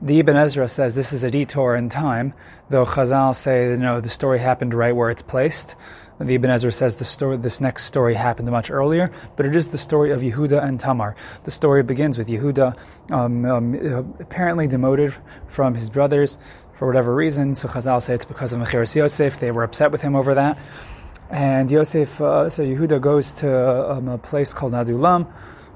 The 0.03 0.19
Ibn 0.21 0.37
Ezra 0.37 0.69
says 0.69 0.95
this 0.95 1.13
is 1.13 1.25
a 1.25 1.31
detour 1.31 1.75
in 1.75 1.89
time, 1.89 2.35
though 2.69 2.85
Chazal 2.85 3.35
say 3.35 3.77
know 3.77 4.01
the 4.01 4.09
story 4.09 4.39
happened 4.39 4.75
right 4.75 4.95
where 4.95 5.11
it's 5.11 5.23
placed. 5.23 5.75
The 6.19 6.35
Ibn 6.35 6.51
Ezra 6.51 6.73
says 6.73 6.97
the 6.97 7.05
story, 7.05 7.37
this 7.37 7.61
next 7.61 7.85
story 7.85 8.15
happened 8.15 8.51
much 8.51 8.71
earlier, 8.71 9.11
but 9.37 9.45
it 9.45 9.55
is 9.55 9.69
the 9.69 9.79
story 9.79 10.13
of 10.13 10.23
Yehuda 10.23 10.63
and 10.63 10.81
Tamar. 10.81 11.15
The 11.45 11.51
story 11.51 11.83
begins 11.83 12.17
with 12.17 12.29
Yehuda 12.29 13.13
um, 13.13 13.45
um, 13.45 14.15
apparently 14.19 14.67
demoted 14.67 15.15
from 15.49 15.75
his 15.75 15.91
brothers 15.91 16.39
for 16.75 16.87
whatever 16.87 17.15
reason. 17.15 17.55
So 17.55 17.69
Chazal 17.69 18.01
say 18.01 18.15
it's 18.15 18.25
because 18.25 18.55
of 18.55 18.61
Mechiras 18.61 18.95
Yosef. 18.95 19.41
They 19.41 19.51
were 19.51 19.63
upset 19.63 19.93
with 19.93 20.01
him 20.01 20.17
over 20.17 20.35
that. 20.35 20.59
And 21.31 21.69
Yosef, 21.69 22.21
uh, 22.21 22.49
so 22.49 22.63
Yehuda 22.63 23.01
goes 23.01 23.33
to 23.35 23.91
um, 23.91 24.07
a 24.09 24.17
place 24.17 24.55
called 24.55 24.75
Adulam, 24.75 25.27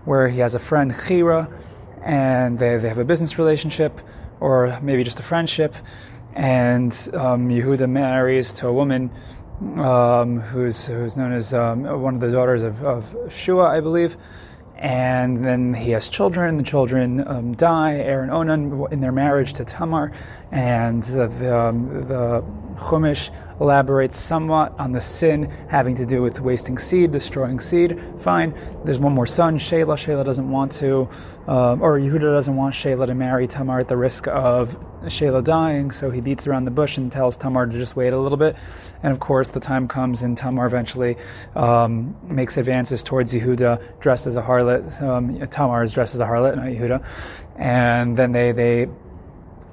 where 0.05 0.29
he 0.29 0.39
has 0.39 0.55
a 0.55 0.61
friend, 0.61 0.93
Chira, 0.93 1.53
and 2.03 2.59
they, 2.59 2.77
they 2.77 2.89
have 2.89 2.99
a 2.99 3.05
business 3.05 3.37
relationship, 3.37 4.01
or 4.39 4.79
maybe 4.81 5.03
just 5.03 5.19
a 5.19 5.25
friendship. 5.25 5.75
And 6.35 6.93
um, 7.15 7.49
Yehuda 7.49 7.91
marries 7.91 8.55
to 8.55 8.69
a 8.69 8.73
woman 8.73 9.11
um, 9.61 10.41
who's, 10.41 10.87
who's 10.87 11.17
known 11.17 11.33
as 11.33 11.53
um, 11.53 11.83
one 12.01 12.15
of 12.15 12.21
the 12.21 12.31
daughters 12.31 12.63
of, 12.63 12.85
of 12.85 13.33
Shua, 13.33 13.65
I 13.65 13.81
believe. 13.81 14.17
And 14.77 15.45
then 15.45 15.75
he 15.75 15.91
has 15.91 16.09
children. 16.09 16.57
The 16.57 16.63
children 16.63 17.27
um, 17.27 17.55
die, 17.55 17.95
and 17.95 18.31
Onan, 18.31 18.87
in 18.93 19.01
their 19.01 19.13
marriage 19.13 19.53
to 19.55 19.65
Tamar. 19.65 20.13
And 20.53 21.03
the, 21.05 21.29
the, 21.29 21.57
um, 21.57 22.07
the 22.09 22.43
Chumash 22.77 23.31
elaborates 23.61 24.19
somewhat 24.19 24.79
on 24.81 24.93
the 24.93 25.01
sin 25.01 25.45
having 25.69 25.97
to 25.97 26.07
do 26.07 26.23
with 26.23 26.41
wasting 26.41 26.79
seed, 26.79 27.13
destroying 27.13 27.61
seed. 27.61 28.03
Fine. 28.19 28.55
There's 28.85 28.99
one 28.99 29.13
more 29.13 29.27
son, 29.27 29.59
Shelah. 29.59 29.97
Shelah 29.97 30.25
doesn't 30.25 30.51
want 30.51 30.73
to, 30.73 31.09
uh, 31.47 31.77
or 31.79 32.01
Yehuda 32.01 32.23
doesn't 32.23 32.57
want 32.57 32.75
Shelah 32.75 33.07
to 33.07 33.15
marry 33.15 33.47
Tamar 33.47 33.81
at 33.81 33.89
the 33.89 33.97
risk 33.97 34.27
of 34.29 34.77
Shelah 35.05 35.45
dying, 35.45 35.91
so 35.91 36.11
he 36.11 36.21
beats 36.21 36.47
around 36.47 36.65
the 36.65 36.71
bush 36.71 36.97
and 36.97 37.13
tells 37.13 37.37
Tamar 37.37 37.67
to 37.67 37.79
just 37.79 37.97
wait 37.97 38.13
a 38.13 38.19
little 38.19 38.39
bit. 38.39 38.57
And 39.03 39.13
of 39.13 39.21
course, 39.21 39.51
the 39.51 39.61
time 39.61 39.87
comes 39.89 40.23
and 40.23 40.37
Tamar 40.37 40.67
eventually 40.67 41.17
um, 41.55 42.17
makes 42.23 42.57
advances 42.57 43.03
towards 43.05 43.33
Yehuda, 43.35 44.01
dressed 44.01 44.27
as 44.27 44.37
a 44.37 44.43
harlot. 44.43 45.01
Um, 45.03 45.47
Tamar 45.49 45.83
is 45.83 45.93
dressed 45.93 46.15
as 46.15 46.21
a 46.21 46.27
harlot, 46.27 46.57
not 46.57 46.67
Yehuda. 46.67 47.07
And 47.57 48.17
then 48.17 48.33
they, 48.33 48.53
they, 48.53 48.89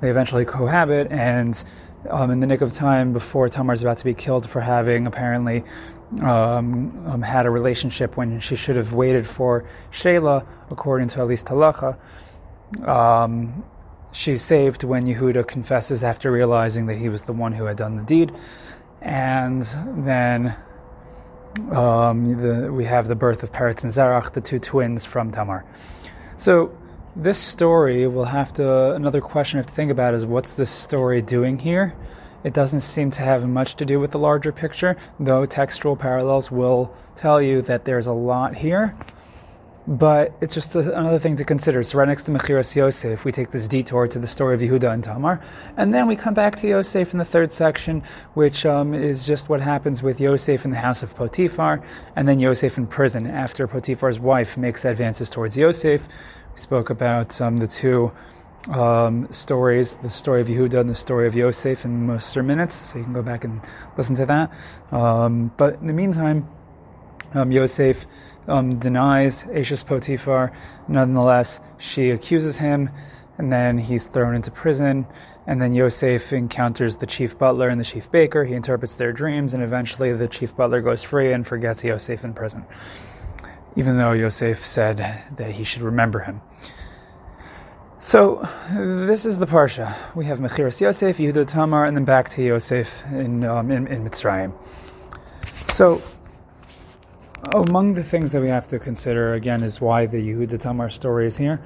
they 0.01 0.09
eventually 0.09 0.45
cohabit 0.45 1.11
and 1.11 1.63
um, 2.09 2.31
in 2.31 2.39
the 2.39 2.47
nick 2.47 2.61
of 2.61 2.73
time 2.73 3.13
before 3.13 3.49
Tamar 3.49 3.73
is 3.73 3.81
about 3.81 3.97
to 3.97 4.05
be 4.05 4.13
killed 4.13 4.49
for 4.49 4.61
having 4.61 5.07
apparently 5.07 5.63
um, 6.21 7.05
um, 7.05 7.21
had 7.21 7.45
a 7.45 7.49
relationship 7.49 8.15
when 8.15 8.39
she 8.39 8.55
should 8.55 8.77
have 8.77 8.93
waited 8.93 9.27
for 9.27 9.67
Shelah, 9.91 10.45
according 10.69 11.09
to 11.09 11.19
at 11.19 11.27
least 11.27 11.47
halacha. 11.47 11.97
Um, 12.87 13.63
she's 14.11 14.41
saved 14.41 14.83
when 14.83 15.05
Yehuda 15.05 15.47
confesses 15.47 16.03
after 16.03 16.31
realizing 16.31 16.85
that 16.87 16.97
he 16.97 17.09
was 17.09 17.23
the 17.23 17.33
one 17.33 17.51
who 17.51 17.65
had 17.65 17.77
done 17.77 17.97
the 17.97 18.03
deed, 18.03 18.31
and 19.01 19.63
then 20.05 20.55
um, 21.71 22.41
the, 22.41 22.71
we 22.71 22.85
have 22.85 23.07
the 23.07 23.15
birth 23.15 23.43
of 23.43 23.51
Peretz 23.51 23.83
and 23.83 23.91
Zerach, 23.91 24.31
the 24.31 24.41
two 24.41 24.59
twins 24.59 25.05
from 25.05 25.31
Tamar. 25.31 25.65
So 26.37 26.77
this 27.17 27.39
story 27.39 28.07
will 28.07 28.25
have 28.25 28.53
to 28.53 28.93
another 28.93 29.21
question 29.21 29.57
I 29.57 29.61
have 29.61 29.67
to 29.67 29.73
think 29.73 29.89
about 29.89 30.13
is 30.13 30.25
what's 30.25 30.53
this 30.53 30.69
story 30.69 31.23
doing 31.23 31.57
here? 31.57 31.95
It 32.43 32.53
doesn't 32.53 32.81
seem 32.81 33.09
to 33.11 33.23
have 33.23 33.47
much 33.47 33.75
to 33.77 33.85
do 33.85 33.99
with 33.99 34.11
the 34.11 34.19
larger 34.19 34.51
picture, 34.51 34.95
though 35.19 35.45
textual 35.47 35.95
parallels 35.95 36.51
will 36.51 36.93
tell 37.15 37.41
you 37.41 37.63
that 37.63 37.85
there's 37.85 38.05
a 38.05 38.13
lot 38.13 38.53
here. 38.53 38.95
But 39.87 40.33
it's 40.41 40.53
just 40.53 40.75
another 40.75 41.17
thing 41.17 41.37
to 41.37 41.45
consider. 41.45 41.81
So 41.81 41.97
right 41.97 42.07
next 42.07 42.23
to 42.23 42.31
Mechiras 42.31 42.75
Yosef, 42.75 43.23
we 43.23 43.31
take 43.31 43.51
this 43.51 43.67
detour 43.69 44.07
to 44.09 44.19
the 44.19 44.27
story 44.27 44.53
of 44.53 44.61
Yehuda 44.61 44.93
and 44.93 45.03
Tamar, 45.03 45.41
and 45.77 45.93
then 45.93 46.07
we 46.07 46.15
come 46.17 46.33
back 46.33 46.57
to 46.57 46.67
Yosef 46.67 47.13
in 47.13 47.19
the 47.19 47.25
third 47.25 47.51
section, 47.51 48.03
which 48.33 48.65
um, 48.65 48.93
is 48.93 49.25
just 49.25 49.49
what 49.49 49.61
happens 49.61 50.03
with 50.03 50.19
Yosef 50.19 50.65
in 50.65 50.71
the 50.71 50.77
house 50.77 51.03
of 51.03 51.15
Potiphar, 51.15 51.81
and 52.15 52.27
then 52.27 52.39
Yosef 52.39 52.77
in 52.77 52.85
prison 52.85 53.25
after 53.25 53.65
Potiphar's 53.65 54.19
wife 54.19 54.57
makes 54.57 54.83
advances 54.85 55.29
towards 55.29 55.57
Yosef 55.57 56.07
spoke 56.57 56.89
about 56.89 57.39
um, 57.41 57.57
the 57.57 57.67
two 57.67 58.11
um, 58.69 59.31
stories, 59.31 59.95
the 59.95 60.09
story 60.09 60.41
of 60.41 60.47
Yehuda 60.47 60.79
and 60.79 60.89
the 60.89 60.95
story 60.95 61.27
of 61.27 61.35
Yosef 61.35 61.85
in 61.85 62.07
most 62.07 62.35
minutes, 62.35 62.73
so 62.73 62.97
you 62.97 63.03
can 63.03 63.13
go 63.13 63.21
back 63.21 63.43
and 63.43 63.61
listen 63.95 64.15
to 64.15 64.25
that. 64.25 64.51
Um, 64.91 65.51
but 65.55 65.75
in 65.75 65.87
the 65.87 65.93
meantime, 65.93 66.47
um, 67.33 67.51
Yosef 67.51 68.05
um, 68.47 68.79
denies 68.79 69.43
Ashes 69.43 69.83
Potiphar. 69.83 70.51
Nonetheless, 70.87 71.59
she 71.77 72.09
accuses 72.09 72.57
him, 72.57 72.89
and 73.37 73.51
then 73.51 73.77
he's 73.77 74.07
thrown 74.07 74.35
into 74.35 74.51
prison. 74.51 75.07
And 75.45 75.61
then 75.61 75.73
Yosef 75.73 76.33
encounters 76.33 76.97
the 76.97 77.05
chief 77.05 77.37
butler 77.37 77.69
and 77.69 77.79
the 77.79 77.85
chief 77.85 78.11
baker. 78.11 78.43
He 78.43 78.53
interprets 78.53 78.95
their 78.95 79.13
dreams, 79.13 79.53
and 79.53 79.63
eventually 79.63 80.11
the 80.11 80.27
chief 80.27 80.57
butler 80.57 80.81
goes 80.81 81.03
free 81.03 81.31
and 81.31 81.47
forgets 81.47 81.83
Yosef 81.83 82.25
in 82.25 82.33
prison 82.33 82.65
even 83.77 83.95
though 83.95 84.11
Yosef 84.11 84.65
said 84.65 84.97
that 85.37 85.51
he 85.51 85.63
should 85.63 85.83
remember 85.83 86.19
him. 86.19 86.41
So 87.99 88.47
this 88.71 89.25
is 89.25 89.39
the 89.39 89.47
parsha. 89.47 89.95
We 90.13 90.25
have 90.25 90.37
Mechiras 90.37 90.79
Yosef, 90.79 91.17
Yehuda 91.17 91.47
Tamar, 91.47 91.85
and 91.85 91.97
then 91.97 92.05
back 92.05 92.29
to 92.29 92.43
Yosef 92.43 93.03
in, 93.05 93.43
um, 93.43 93.71
in, 93.71 93.87
in 93.87 94.07
Mitzrayim. 94.07 94.53
So 95.71 96.03
among 97.53 97.95
the 97.95 98.03
things 98.03 98.33
that 98.33 98.41
we 98.43 98.49
have 98.49 98.67
to 98.67 98.77
consider 98.77 99.33
again 99.33 99.63
is 99.63 99.81
why 99.81 100.05
the 100.05 100.17
Yehuda 100.17 100.59
Tamar 100.59 100.91
story 100.91 101.25
is 101.25 101.37
here, 101.37 101.59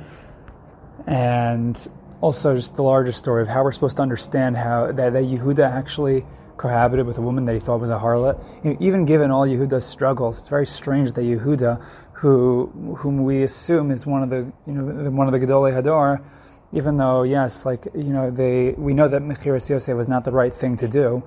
and 1.06 1.76
also 2.22 2.56
just 2.56 2.76
the 2.78 2.84
larger 2.84 3.12
story 3.12 3.42
of 3.42 3.50
how 3.50 3.66
we're 3.66 3.74
supposed 3.74 3.98
to 3.98 4.04
understand 4.04 4.56
how 4.56 4.94
that, 4.94 5.12
that 5.12 5.24
Yehuda 5.24 5.70
actually 5.70 6.26
cohabited 6.56 7.06
with 7.06 7.18
a 7.18 7.22
woman 7.22 7.44
that 7.44 7.56
he 7.56 7.60
thought 7.60 7.82
was 7.82 7.90
a 7.90 8.00
harlot. 8.00 8.42
You 8.64 8.72
know, 8.72 8.78
even 8.80 9.04
given 9.06 9.32
all 9.32 9.46
Yehuda's 9.46 9.86
struggles, 9.86 10.40
it's 10.40 10.48
very 10.48 10.68
strange 10.68 11.12
that 11.12 11.24
Yehuda, 11.24 11.84
who 12.22 12.68
whom 13.00 13.24
we 13.24 13.42
assume 13.42 13.90
is 13.90 14.06
one 14.06 14.22
of 14.22 14.30
the 14.30 14.52
you 14.68 14.74
know 14.74 15.10
one 15.10 15.26
of 15.26 15.34
the 15.34 15.40
Gedolei 15.40 15.74
Hador, 15.74 16.24
even 16.72 16.98
though 16.98 17.24
yes, 17.24 17.66
like 17.66 17.88
you 17.96 18.14
know 18.14 18.30
they 18.30 18.74
we 18.78 18.94
know 18.94 19.08
that 19.08 19.24
Mechiras 19.24 19.68
Yosef 19.68 19.98
was 19.98 20.08
not 20.08 20.24
the 20.24 20.32
right 20.32 20.54
thing 20.54 20.78
to 20.78 20.88
do. 20.88 21.24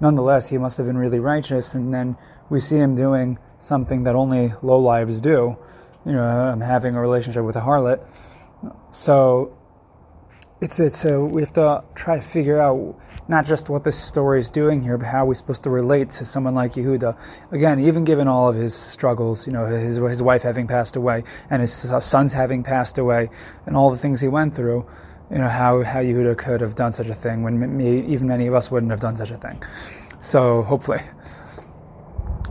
Nonetheless, 0.00 0.50
he 0.50 0.58
must 0.58 0.76
have 0.76 0.86
been 0.86 0.98
really 0.98 1.18
righteous, 1.18 1.74
and 1.74 1.94
then 1.94 2.18
we 2.50 2.60
see 2.60 2.76
him 2.76 2.94
doing 2.94 3.38
something 3.58 4.02
that 4.02 4.14
only 4.14 4.52
low 4.60 4.78
lives 4.80 5.22
do. 5.22 5.56
You 6.04 6.12
know, 6.12 6.26
um, 6.26 6.60
having 6.60 6.94
a 6.94 7.00
relationship 7.00 7.42
with 7.42 7.56
a 7.56 7.62
harlot. 7.62 8.06
So 8.90 9.56
it's 10.60 10.78
it's 10.78 11.06
a, 11.06 11.18
we 11.18 11.40
have 11.40 11.54
to 11.54 11.84
try 11.94 12.16
to 12.16 12.22
figure 12.22 12.60
out 12.60 13.00
not 13.28 13.46
just 13.46 13.68
what 13.70 13.84
this 13.84 13.98
story 13.98 14.40
is 14.40 14.50
doing 14.50 14.82
here, 14.82 14.98
but 14.98 15.06
how 15.06 15.24
we're 15.24 15.34
supposed 15.34 15.62
to 15.62 15.70
relate 15.70 16.10
to 16.10 16.24
someone 16.24 16.54
like 16.54 16.74
Yehuda. 16.74 17.16
Again, 17.52 17.80
even 17.80 18.04
given 18.04 18.28
all 18.28 18.48
of 18.48 18.54
his 18.54 18.74
struggles, 18.74 19.46
you 19.46 19.52
know, 19.52 19.66
his, 19.66 19.96
his 19.96 20.22
wife 20.22 20.42
having 20.42 20.66
passed 20.66 20.96
away 20.96 21.24
and 21.50 21.60
his 21.60 21.72
sons 21.72 22.32
having 22.32 22.62
passed 22.62 22.98
away 22.98 23.30
and 23.66 23.76
all 23.76 23.90
the 23.90 23.96
things 23.96 24.20
he 24.20 24.28
went 24.28 24.54
through, 24.54 24.86
you 25.30 25.38
know, 25.38 25.48
how, 25.48 25.82
how 25.82 26.00
Yehuda 26.00 26.36
could 26.36 26.60
have 26.60 26.74
done 26.74 26.92
such 26.92 27.08
a 27.08 27.14
thing 27.14 27.42
when 27.42 27.76
me, 27.76 28.04
even 28.12 28.28
many 28.28 28.46
of 28.46 28.54
us 28.54 28.70
wouldn't 28.70 28.90
have 28.90 29.00
done 29.00 29.16
such 29.16 29.30
a 29.30 29.38
thing. 29.38 29.62
So, 30.20 30.62
hopefully. 30.62 31.02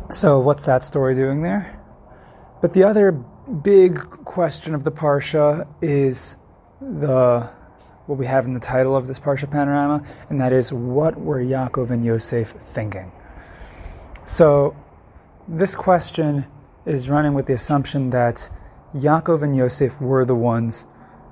So, 0.09 0.39
what's 0.39 0.65
that 0.65 0.83
story 0.83 1.15
doing 1.15 1.43
there? 1.43 1.79
But 2.61 2.73
the 2.73 2.83
other 2.83 3.11
big 3.11 3.99
question 4.25 4.73
of 4.73 4.83
the 4.83 4.91
Parsha 4.91 5.67
is 5.81 6.35
the 6.81 7.49
what 8.05 8.17
we 8.17 8.25
have 8.25 8.45
in 8.45 8.53
the 8.53 8.59
title 8.59 8.95
of 8.95 9.07
this 9.07 9.19
Parsha 9.19 9.49
panorama, 9.49 10.03
and 10.29 10.41
that 10.41 10.51
is 10.51 10.73
what 10.73 11.19
were 11.19 11.41
Yaakov 11.41 11.89
and 11.89 12.03
Yosef 12.03 12.49
thinking? 12.49 13.11
So, 14.25 14.75
this 15.47 15.75
question 15.75 16.45
is 16.85 17.09
running 17.09 17.33
with 17.33 17.45
the 17.45 17.53
assumption 17.53 18.09
that 18.09 18.49
Yaakov 18.93 19.41
and 19.43 19.55
Yosef 19.55 19.99
were 20.01 20.25
the 20.25 20.35
ones 20.35 20.85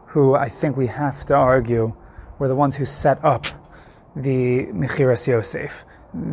who 0.07 0.35
I 0.35 0.49
think 0.49 0.77
we 0.77 0.87
have 0.87 1.25
to 1.25 1.35
argue 1.35 1.93
were 2.39 2.47
the 2.47 2.55
ones 2.55 2.75
who 2.75 2.85
set 2.85 3.23
up 3.23 3.45
the 4.15 4.65
Mechiras 4.67 5.27
Yosef. 5.27 5.85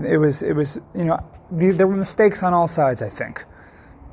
It 0.05 0.19
was, 0.19 0.43
it 0.43 0.55
was, 0.55 0.81
you 0.95 1.05
know, 1.05 1.19
the, 1.51 1.71
there 1.73 1.87
were 1.87 1.97
mistakes 1.97 2.43
on 2.43 2.55
all 2.55 2.67
sides. 2.67 3.03
I 3.03 3.09
think 3.09 3.45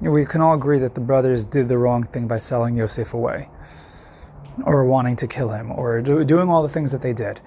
we 0.02 0.26
can 0.26 0.42
all 0.42 0.54
agree 0.54 0.80
that 0.80 0.94
the 0.94 1.02
brothers 1.02 1.46
did 1.46 1.68
the 1.68 1.78
wrong 1.78 2.04
thing 2.04 2.28
by 2.28 2.38
selling 2.38 2.76
Yosef 2.76 3.14
away 3.14 3.50
or 4.64 4.86
wanting 4.86 5.16
to 5.18 5.28
kill 5.28 5.50
him, 5.50 5.72
or 5.72 6.02
do, 6.02 6.24
doing 6.24 6.50
all 6.50 6.64
the 6.64 6.70
things 6.70 6.92
that 6.92 7.02
they 7.02 7.14
did. 7.14 7.42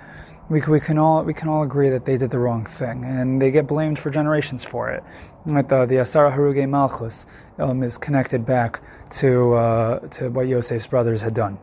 We, 0.49 0.63
we 0.63 0.81
can 0.81 0.97
all 0.97 1.25
we 1.25 1.35
can 1.35 1.49
all 1.49 1.63
agree 1.63 1.91
that 1.91 2.07
they 2.07 2.17
did 2.17 2.31
the 2.31 2.39
wrong 2.39 2.65
thing, 2.65 3.05
and 3.05 3.41
they 3.41 3.51
get 3.51 3.67
blamed 3.67 3.99
for 3.99 4.11
generations 4.11 4.65
for 4.65 4.91
it. 4.91 5.05
Like 5.45 5.69
the 5.69 5.85
the 5.85 5.97
Asara 5.97 6.35
Harugei 6.35 6.69
Malchus 6.69 7.27
um, 7.59 7.83
is 7.83 7.99
connected 7.99 8.47
back 8.47 8.81
to 9.21 9.55
uh, 9.55 9.99
to 10.09 10.31
what 10.31 10.47
Yosef's 10.47 10.87
brothers 10.87 11.21
had 11.21 11.35
done. 11.35 11.59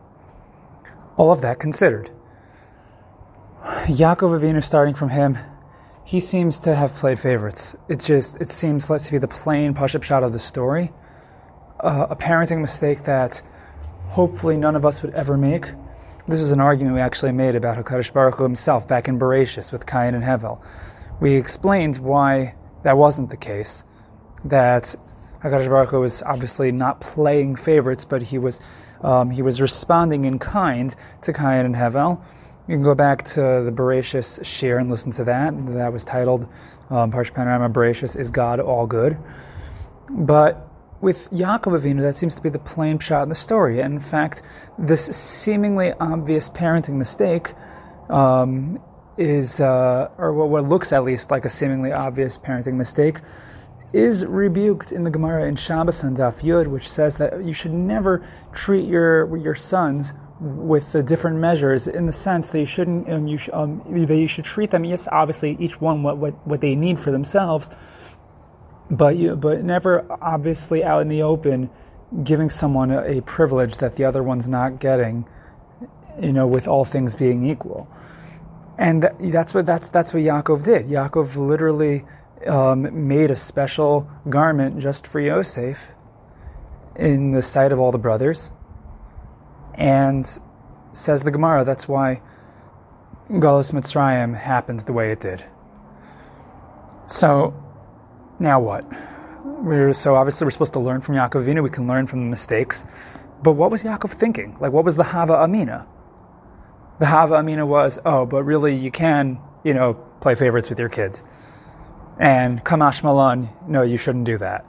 All 1.16 1.32
of 1.32 1.40
that 1.40 1.58
considered, 1.58 2.10
Yaakov 3.86 4.38
Avinu, 4.38 4.62
starting 4.62 4.94
from 4.94 5.08
him, 5.08 5.38
he 6.04 6.20
seems 6.20 6.58
to 6.60 6.74
have 6.74 6.94
played 6.94 7.18
favorites. 7.18 7.74
It 7.88 8.00
just 8.00 8.40
it 8.40 8.50
seems 8.50 8.88
like 8.88 9.02
to 9.02 9.10
be 9.10 9.18
the 9.18 9.28
plain 9.28 9.74
pashut 9.74 10.00
pshat 10.00 10.22
of 10.24 10.32
the 10.32 10.38
story, 10.38 10.92
uh, 11.80 12.06
a 12.10 12.14
parenting 12.14 12.60
mistake 12.60 13.02
that 13.02 13.42
hopefully 14.08 14.56
none 14.56 14.76
of 14.76 14.84
us 14.84 15.02
would 15.02 15.14
ever 15.14 15.36
make. 15.36 15.66
This 16.28 16.40
was 16.40 16.50
an 16.50 16.60
argument 16.60 16.96
we 16.96 17.00
actually 17.00 17.32
made 17.32 17.54
about 17.54 17.76
Hakadosh 17.76 18.12
Baruch 18.12 18.36
Hu 18.36 18.42
himself 18.42 18.88
back 18.88 19.08
in 19.08 19.18
Bereshis 19.18 19.70
with 19.70 19.86
Cain 19.86 20.14
and 20.14 20.24
Hevel. 20.24 20.60
We 21.20 21.34
explained 21.34 21.98
why 21.98 22.56
that 22.82 22.96
wasn't 22.96 23.30
the 23.30 23.36
case. 23.36 23.84
That 24.44 24.94
Hakadosh 25.42 25.68
Baruch 25.68 25.90
Hu 25.90 26.00
was 26.00 26.22
obviously 26.22 26.72
not 26.72 27.00
playing 27.00 27.56
favorites, 27.56 28.04
but 28.04 28.22
he 28.22 28.38
was 28.38 28.60
um, 29.02 29.30
he 29.30 29.42
was 29.42 29.60
responding 29.60 30.24
in 30.24 30.38
kind 30.38 30.94
to 31.22 31.32
Cain 31.32 31.66
and 31.66 31.74
Hevel. 31.74 32.24
You 32.66 32.74
can 32.74 32.82
go 32.82 32.94
back 32.94 33.24
to 33.24 33.40
the 33.40 33.72
Bereshis 33.72 34.44
share 34.44 34.78
and 34.78 34.90
listen 34.90 35.12
to 35.12 35.24
that. 35.24 35.54
That 35.74 35.92
was 35.92 36.04
titled 36.04 36.48
um, 36.90 37.12
Panorama 37.12 37.70
Bereshis 37.70 38.18
Is 38.18 38.30
God 38.30 38.58
All 38.58 38.86
Good? 38.86 39.16
But 40.10 40.65
with 41.00 41.30
Yaakov 41.30 41.80
Avinu, 41.80 42.02
that 42.02 42.14
seems 42.14 42.34
to 42.36 42.42
be 42.42 42.48
the 42.48 42.58
plain 42.58 42.98
shot 42.98 43.22
in 43.22 43.28
the 43.28 43.34
story. 43.34 43.80
In 43.80 44.00
fact, 44.00 44.42
this 44.78 45.04
seemingly 45.04 45.92
obvious 45.92 46.48
parenting 46.48 46.94
mistake 46.94 47.54
um, 48.08 48.80
is, 49.16 49.60
uh, 49.60 50.10
or 50.18 50.32
what 50.32 50.68
looks 50.68 50.92
at 50.92 51.04
least 51.04 51.30
like 51.30 51.44
a 51.44 51.50
seemingly 51.50 51.92
obvious 51.92 52.38
parenting 52.38 52.74
mistake, 52.74 53.18
is 53.92 54.24
rebuked 54.24 54.92
in 54.92 55.04
the 55.04 55.10
Gemara 55.10 55.46
in 55.46 55.56
Shabbos 55.56 56.02
and 56.02 56.16
Daf 56.16 56.42
Yud, 56.42 56.66
which 56.66 56.88
says 56.88 57.16
that 57.16 57.44
you 57.44 57.54
should 57.54 57.72
never 57.72 58.26
treat 58.52 58.86
your 58.86 59.36
your 59.36 59.54
sons 59.54 60.12
with 60.40 60.92
the 60.92 61.02
different 61.02 61.38
measures 61.38 61.88
in 61.88 62.04
the 62.06 62.12
sense 62.12 62.48
that 62.48 62.60
you 62.60 62.66
shouldn't 62.66 63.08
um, 63.08 63.26
you 63.26 63.38
sh- 63.38 63.48
um, 63.52 63.82
you 63.88 64.28
should 64.28 64.44
treat 64.44 64.70
them 64.70 64.84
yes 64.84 65.08
obviously 65.10 65.56
each 65.58 65.80
one 65.80 66.02
what, 66.02 66.18
what, 66.18 66.46
what 66.46 66.60
they 66.60 66.74
need 66.74 66.98
for 66.98 67.10
themselves 67.10 67.70
but 68.90 69.16
you, 69.16 69.36
but 69.36 69.64
never 69.64 70.06
obviously 70.20 70.84
out 70.84 71.02
in 71.02 71.08
the 71.08 71.22
open 71.22 71.70
giving 72.22 72.50
someone 72.50 72.90
a, 72.90 73.18
a, 73.18 73.22
privilege 73.22 73.78
that 73.78 73.96
the 73.96 74.04
other 74.04 74.22
one's 74.22 74.48
not 74.48 74.78
getting, 74.78 75.26
you 76.20 76.32
know, 76.32 76.46
with 76.46 76.68
all 76.68 76.84
things 76.84 77.16
being 77.16 77.44
equal. 77.44 77.88
And 78.78 79.02
that, 79.02 79.16
that's 79.18 79.54
what 79.54 79.66
that's 79.66 79.88
that's 79.88 80.14
what 80.14 80.22
Yaakov 80.22 80.62
did. 80.62 80.86
Yaakov 80.86 81.36
literally 81.36 82.04
um, 82.46 83.08
made 83.08 83.30
a 83.30 83.36
special 83.36 84.08
garment 84.28 84.78
just 84.78 85.06
for 85.06 85.18
Yosef 85.18 85.88
in 86.94 87.32
the 87.32 87.42
sight 87.42 87.72
of 87.72 87.80
all 87.80 87.90
the 87.90 87.98
brothers, 87.98 88.52
and 89.74 90.26
says 90.92 91.22
the 91.22 91.30
Gemara 91.30 91.64
that's 91.64 91.88
why 91.88 92.20
Galus 93.30 93.72
Mitzrayim 93.72 94.36
happened 94.36 94.80
the 94.80 94.92
way 94.92 95.10
it 95.10 95.20
did. 95.20 95.44
So 97.06 97.54
now 98.38 98.60
what? 98.60 98.84
We're, 99.44 99.92
so 99.92 100.14
obviously 100.14 100.44
we're 100.44 100.50
supposed 100.50 100.74
to 100.74 100.80
learn 100.80 101.00
from 101.00 101.14
Yaakov 101.14 101.44
Avinu. 101.44 101.62
We 101.62 101.70
can 101.70 101.86
learn 101.86 102.06
from 102.06 102.24
the 102.24 102.30
mistakes. 102.30 102.84
But 103.42 103.52
what 103.52 103.70
was 103.70 103.82
Yaakov 103.82 104.12
thinking? 104.12 104.56
Like, 104.60 104.72
what 104.72 104.84
was 104.84 104.96
the 104.96 105.04
Hava 105.04 105.34
Amina? 105.34 105.86
The 106.98 107.06
Hava 107.06 107.34
Amina 107.36 107.66
was, 107.66 107.98
oh, 108.04 108.26
but 108.26 108.44
really 108.44 108.74
you 108.74 108.90
can, 108.90 109.38
you 109.64 109.74
know, 109.74 109.94
play 110.20 110.34
favorites 110.34 110.68
with 110.70 110.78
your 110.78 110.88
kids. 110.88 111.22
And 112.18 112.64
Ka 112.64 112.76
mashma 112.76 113.14
lan, 113.14 113.50
no, 113.66 113.82
you 113.82 113.98
shouldn't 113.98 114.24
do 114.24 114.38
that. 114.38 114.64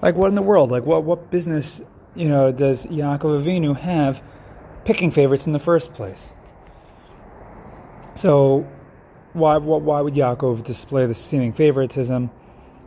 Like, 0.00 0.14
what 0.16 0.28
in 0.28 0.34
the 0.34 0.42
world? 0.42 0.70
Like, 0.70 0.84
what, 0.84 1.04
what 1.04 1.30
business, 1.30 1.82
you 2.14 2.28
know, 2.28 2.52
does 2.52 2.86
Yaakov 2.86 3.42
Avinu 3.42 3.76
have 3.76 4.22
picking 4.84 5.10
favorites 5.10 5.46
in 5.46 5.52
the 5.52 5.58
first 5.58 5.92
place? 5.92 6.34
So, 8.14 8.66
why, 9.34 9.58
why 9.58 10.00
would 10.00 10.14
Yaakov 10.14 10.64
display 10.64 11.06
the 11.06 11.14
seeming 11.14 11.52
favoritism? 11.52 12.30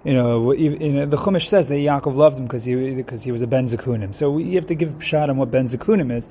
You 0.04 0.14
know, 0.14 0.54
the 0.54 1.18
Chumash 1.18 1.48
says 1.48 1.68
that 1.68 1.76
Yaakov 1.76 2.16
loved 2.16 2.40
him 2.40 2.46
because 2.46 2.64
he 2.64 2.96
because 2.96 3.24
he 3.24 3.32
was 3.32 3.42
a 3.42 3.48
Ben 3.48 3.66
Zakunim. 3.66 4.16
So 4.16 4.38
you 4.38 4.56
have 4.56 4.68
to 4.68 4.76
give 4.76 5.04
shot 5.04 5.30
on 5.30 5.38
what 5.38 5.52
Ben 5.52 5.66
Zakunim 5.66 6.16
is, 6.16 6.30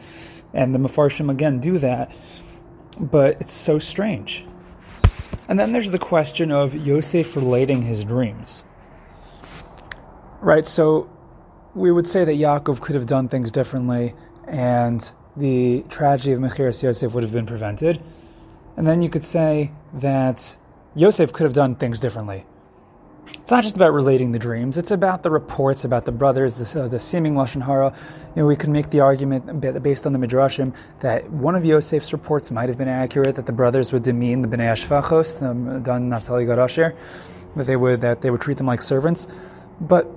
and 0.55 0.75
the 0.75 0.79
Mefarshim 0.79 1.31
again 1.31 1.61
do 1.61 1.79
that. 1.79 2.11
But 2.99 3.41
it's 3.41 3.53
so 3.53 3.79
strange. 3.79 4.47
And 5.49 5.61
then 5.61 5.73
there's 5.73 5.91
the 5.91 5.99
question 5.99 6.51
of 6.51 6.75
Yosef 6.75 7.37
relating 7.37 7.83
his 7.83 8.03
dreams. 8.03 8.65
Right. 10.41 10.67
So 10.67 11.11
we 11.75 11.93
would 11.93 12.07
say 12.07 12.25
that 12.25 12.33
Yaakov 12.33 12.81
could 12.81 12.95
have 12.95 13.07
done 13.07 13.29
things 13.29 13.53
differently, 13.53 14.15
and 14.47 15.13
the 15.37 15.85
tragedy 15.91 16.33
of 16.33 16.41
Mechiras 16.41 16.83
Yosef 16.83 17.13
would 17.13 17.23
have 17.23 17.33
been 17.33 17.47
prevented. 17.47 18.01
And 18.77 18.87
then 18.87 19.03
you 19.03 19.09
could 19.09 19.25
say 19.25 19.73
that 19.95 20.57
Yosef 20.95 21.33
could 21.33 21.45
have 21.45 21.53
done 21.53 21.77
things 21.77 22.01
differently. 22.01 22.45
It's 23.29 23.51
not 23.51 23.65
just 23.65 23.77
about 23.77 23.93
relating 23.93 24.33
the 24.33 24.39
dreams; 24.39 24.77
it's 24.77 24.91
about 24.91 25.23
the 25.23 25.31
reports 25.31 25.85
about 25.85 26.05
the 26.05 26.13
brothers, 26.13 26.55
the, 26.55 26.83
uh, 26.83 26.89
the 26.89 27.01
seeming 27.01 27.35
lashon 27.35 27.63
hara. 27.63 27.95
You 28.35 28.43
know, 28.43 28.47
we 28.47 28.57
can 28.57 28.73
make 28.73 28.91
the 28.91 29.01
argument 29.01 29.61
based 29.83 30.07
on 30.07 30.13
the 30.13 30.19
midrashim 30.19 30.75
that 31.01 31.29
one 31.31 31.55
of 31.55 31.65
Yosef's 31.65 32.13
reports 32.13 32.51
might 32.51 32.69
have 32.69 32.79
been 32.79 32.89
accurate, 32.89 33.35
that 33.37 33.47
the 33.47 33.53
brothers 33.53 33.93
would 33.93 34.03
demean 34.03 34.43
the 34.43 34.49
bnei 34.49 34.73
Ashfachos, 34.73 35.43
um, 35.43 35.83
Dan 35.83 36.09
Naftali 36.09 36.47
Gad 36.47 36.59
Asher, 36.59 36.95
that 37.57 37.67
they 37.67 37.77
would 37.77 38.01
that 38.01 38.23
they 38.23 38.31
would 38.31 38.41
treat 38.41 38.59
them 38.59 38.67
like 38.67 38.83
servants. 38.83 39.29
But 39.81 40.09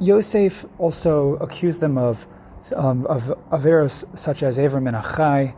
Yosef 0.00 0.64
also 0.78 1.34
accused 1.36 1.80
them 1.80 1.98
of 1.98 2.26
um, 2.74 3.06
of 3.06 3.22
averos 3.50 4.04
such 4.16 4.42
as 4.42 4.58
Ever 4.58 4.80
Min 4.80 4.94
Hachai, 4.94 5.54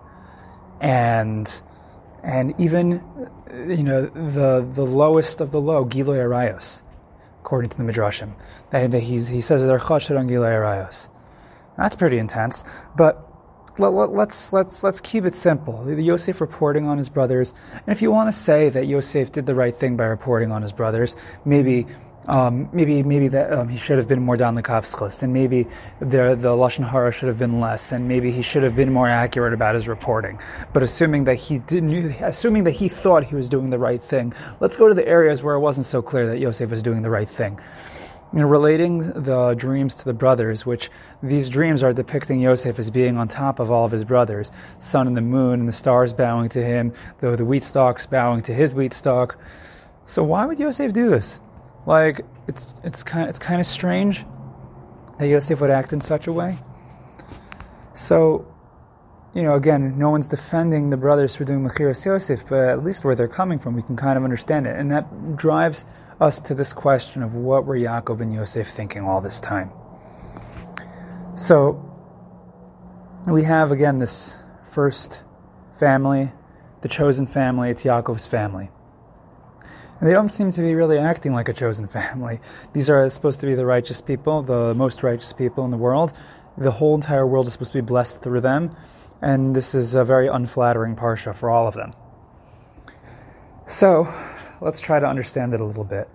and 0.80 1.60
and 2.22 2.54
even 2.58 3.02
you 3.52 3.82
know 3.82 4.06
the 4.06 4.66
the 4.72 4.84
lowest 4.84 5.40
of 5.40 5.50
the 5.50 5.60
low, 5.60 5.84
Giloy 5.84 6.18
Arayos, 6.18 6.82
according 7.40 7.70
to 7.70 7.76
the 7.76 7.84
Midrashim. 7.84 8.34
That, 8.70 8.90
that 8.90 9.00
he 9.00 9.40
says 9.40 9.62
they're 9.62 9.78
chashed 9.78 10.10
on 10.10 10.28
Giloy 10.28 10.50
Arayos. 10.50 11.08
That's 11.76 11.96
pretty 11.96 12.18
intense, 12.18 12.64
but 12.96 13.26
let, 13.78 13.92
us 13.92 14.10
let's, 14.12 14.52
let's 14.52 14.82
let's 14.82 15.00
keep 15.00 15.24
it 15.24 15.34
simple. 15.34 15.90
Yosef 15.90 16.40
reporting 16.40 16.86
on 16.86 16.98
his 16.98 17.08
brothers, 17.08 17.54
and 17.72 17.88
if 17.88 18.02
you 18.02 18.10
want 18.10 18.28
to 18.28 18.32
say 18.32 18.68
that 18.68 18.86
Yosef 18.86 19.32
did 19.32 19.46
the 19.46 19.54
right 19.54 19.74
thing 19.74 19.96
by 19.96 20.04
reporting 20.04 20.52
on 20.52 20.62
his 20.62 20.72
brothers, 20.72 21.16
maybe 21.44 21.86
um, 22.26 22.68
maybe 22.72 23.02
maybe 23.02 23.28
that 23.28 23.52
um, 23.52 23.68
he 23.68 23.78
should 23.78 23.98
have 23.98 24.08
been 24.08 24.22
more 24.22 24.36
dan 24.36 24.54
l'kaf 24.54 24.84
zchus, 24.84 25.22
and 25.22 25.32
maybe 25.32 25.64
the 25.98 26.36
the 26.38 26.50
lashon 26.50 26.88
hara 26.88 27.12
should 27.12 27.28
have 27.28 27.38
been 27.38 27.60
less, 27.60 27.92
and 27.92 28.08
maybe 28.08 28.30
he 28.30 28.42
should 28.42 28.62
have 28.62 28.76
been 28.76 28.92
more 28.92 29.08
accurate 29.08 29.52
about 29.52 29.74
his 29.74 29.88
reporting. 29.88 30.38
But 30.72 30.82
assuming 30.82 31.24
that 31.24 31.36
he 31.36 31.58
didn't, 31.58 31.92
assuming 32.20 32.64
that 32.64 32.72
he 32.72 32.88
thought 32.88 33.24
he 33.24 33.34
was 33.34 33.48
doing 33.48 33.70
the 33.70 33.78
right 33.78 34.02
thing, 34.02 34.32
let's 34.60 34.76
go 34.76 34.88
to 34.88 34.94
the 34.94 35.06
areas 35.06 35.42
where 35.42 35.54
it 35.54 35.60
wasn't 35.60 35.86
so 35.86 36.02
clear 36.02 36.26
that 36.26 36.38
Yosef 36.38 36.70
was 36.70 36.82
doing 36.82 37.02
the 37.02 37.10
right 37.10 37.28
thing. 37.28 37.58
you 38.32 38.38
know, 38.38 38.46
relating 38.46 38.98
the 38.98 39.54
dreams 39.54 39.96
to 39.96 40.04
the 40.04 40.14
brothers, 40.14 40.64
which 40.64 40.90
these 41.22 41.48
dreams 41.48 41.82
are 41.82 41.92
depicting 41.92 42.40
Yosef 42.40 42.78
as 42.78 42.90
being 42.90 43.16
on 43.16 43.26
top 43.26 43.58
of 43.58 43.70
all 43.70 43.84
of 43.84 43.90
his 43.90 44.04
brothers, 44.04 44.52
sun 44.78 45.06
and 45.08 45.16
the 45.16 45.20
moon 45.20 45.60
and 45.60 45.68
the 45.68 45.72
stars 45.72 46.12
bowing 46.12 46.48
to 46.50 46.64
him, 46.64 46.92
though 47.18 47.34
the 47.34 47.44
wheat 47.44 47.64
stalks 47.64 48.06
bowing 48.06 48.42
to 48.42 48.54
his 48.54 48.72
wheat 48.72 48.94
stalk. 48.94 49.36
So 50.06 50.22
why 50.22 50.46
would 50.46 50.60
Yosef 50.60 50.92
do 50.92 51.10
this? 51.10 51.40
Like 51.86 52.24
it's 52.46 52.72
it's 52.84 53.02
kind 53.02 53.28
it's 53.28 53.38
kind 53.38 53.60
of 53.60 53.66
strange 53.66 54.24
that 55.18 55.26
Yosef 55.26 55.60
would 55.60 55.70
act 55.70 55.92
in 55.92 56.00
such 56.00 56.26
a 56.26 56.32
way. 56.32 56.58
So, 57.92 58.46
you 59.34 59.42
know, 59.42 59.54
again, 59.54 59.98
no 59.98 60.10
one's 60.10 60.28
defending 60.28 60.90
the 60.90 60.96
brothers 60.96 61.36
for 61.36 61.44
doing 61.44 61.66
Mechiras 61.66 62.04
Yosef, 62.04 62.48
but 62.48 62.68
at 62.68 62.82
least 62.82 63.04
where 63.04 63.14
they're 63.14 63.28
coming 63.28 63.58
from, 63.58 63.74
we 63.74 63.82
can 63.82 63.96
kind 63.96 64.16
of 64.16 64.24
understand 64.24 64.66
it, 64.66 64.76
and 64.76 64.90
that 64.92 65.36
drives 65.36 65.84
us 66.20 66.40
to 66.42 66.54
this 66.54 66.72
question 66.72 67.22
of 67.22 67.34
what 67.34 67.66
were 67.66 67.76
Yaakov 67.76 68.20
and 68.20 68.32
Yosef 68.32 68.68
thinking 68.68 69.02
all 69.04 69.20
this 69.20 69.40
time. 69.40 69.70
So 71.34 71.86
we 73.26 73.42
have 73.44 73.72
again 73.72 73.98
this 73.98 74.34
first 74.72 75.22
family, 75.78 76.32
the 76.82 76.88
chosen 76.88 77.26
family, 77.26 77.70
it's 77.70 77.84
Yaakov's 77.84 78.26
family. 78.26 78.70
And 80.00 80.08
they 80.08 80.14
don't 80.14 80.30
seem 80.30 80.50
to 80.50 80.62
be 80.62 80.74
really 80.74 80.98
acting 80.98 81.34
like 81.34 81.48
a 81.48 81.52
chosen 81.52 81.86
family. 81.86 82.40
These 82.72 82.88
are 82.88 83.08
supposed 83.10 83.40
to 83.40 83.46
be 83.46 83.54
the 83.54 83.66
righteous 83.66 84.00
people, 84.00 84.42
the 84.42 84.74
most 84.74 85.02
righteous 85.02 85.34
people 85.34 85.64
in 85.66 85.70
the 85.70 85.76
world. 85.76 86.14
The 86.56 86.70
whole 86.70 86.94
entire 86.94 87.26
world 87.26 87.46
is 87.46 87.52
supposed 87.52 87.72
to 87.72 87.82
be 87.82 87.86
blessed 87.86 88.22
through 88.22 88.40
them. 88.40 88.74
And 89.20 89.54
this 89.54 89.74
is 89.74 89.94
a 89.94 90.02
very 90.02 90.26
unflattering 90.26 90.96
parsha 90.96 91.34
for 91.36 91.50
all 91.50 91.68
of 91.68 91.74
them. 91.74 91.92
So, 93.66 94.12
let's 94.62 94.80
try 94.80 94.98
to 94.98 95.06
understand 95.06 95.52
it 95.52 95.60
a 95.60 95.64
little 95.64 95.84
bit. 95.84 96.08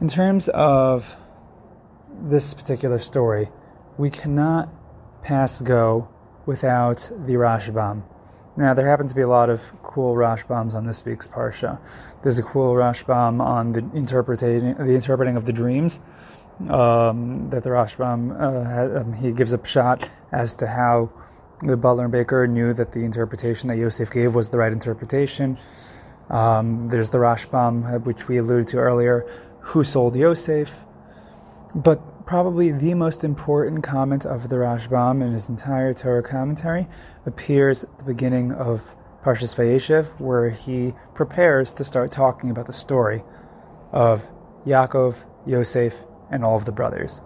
In 0.00 0.08
terms 0.08 0.48
of 0.48 1.16
this 2.22 2.54
particular 2.54 3.00
story, 3.00 3.50
we 3.98 4.08
cannot 4.08 4.68
pass 5.22 5.60
go 5.60 6.08
without 6.46 7.10
the 7.26 7.34
Rashbam. 7.34 8.04
Now, 8.56 8.74
there 8.74 8.88
happen 8.88 9.08
to 9.08 9.14
be 9.14 9.22
a 9.22 9.28
lot 9.28 9.50
of 9.50 9.62
cool 9.92 10.14
Rashbams 10.14 10.74
on 10.74 10.86
this 10.86 11.04
week's 11.04 11.28
Parsha. 11.28 11.78
There's 12.22 12.38
a 12.38 12.42
cool 12.42 12.74
Rashbam 12.74 13.40
on 13.40 13.72
the 13.72 13.80
interpreting, 13.94 14.74
the 14.74 14.94
interpreting 14.94 15.36
of 15.36 15.44
the 15.44 15.52
dreams. 15.52 16.00
Um, 16.68 17.50
that 17.50 17.64
the 17.64 17.70
Rashbam 17.70 18.40
uh, 18.40 18.64
had, 18.68 18.96
um, 18.96 19.12
he 19.14 19.32
gives 19.32 19.52
a 19.52 19.66
shot 19.66 20.08
as 20.30 20.54
to 20.56 20.66
how 20.66 21.10
the 21.62 21.76
butler 21.76 22.04
and 22.04 22.12
baker 22.12 22.46
knew 22.46 22.72
that 22.74 22.92
the 22.92 23.00
interpretation 23.00 23.68
that 23.68 23.78
Yosef 23.78 24.10
gave 24.10 24.34
was 24.34 24.50
the 24.50 24.58
right 24.58 24.72
interpretation. 24.72 25.58
Um, 26.30 26.88
there's 26.88 27.10
the 27.10 27.18
Rashbam, 27.18 27.94
uh, 27.94 27.98
which 28.00 28.28
we 28.28 28.38
alluded 28.38 28.68
to 28.68 28.78
earlier, 28.78 29.26
who 29.60 29.82
sold 29.82 30.14
Yosef. 30.14 30.84
But 31.74 32.26
probably 32.26 32.70
the 32.70 32.94
most 32.94 33.24
important 33.24 33.82
comment 33.82 34.24
of 34.24 34.48
the 34.48 34.56
Rashbam 34.56 35.22
in 35.22 35.32
his 35.32 35.48
entire 35.48 35.92
Torah 35.94 36.22
commentary 36.22 36.86
appears 37.26 37.84
at 37.84 37.98
the 37.98 38.04
beginning 38.04 38.52
of 38.52 38.82
Parshas 39.22 39.54
Vayeshev, 39.54 40.06
where 40.20 40.50
he 40.50 40.94
prepares 41.14 41.72
to 41.74 41.84
start 41.84 42.10
talking 42.10 42.50
about 42.50 42.66
the 42.66 42.72
story 42.72 43.22
of 43.92 44.22
Yaakov, 44.66 45.16
Yosef, 45.46 45.94
and 46.30 46.44
all 46.44 46.56
of 46.56 46.64
the 46.64 46.72
brothers. 46.72 47.20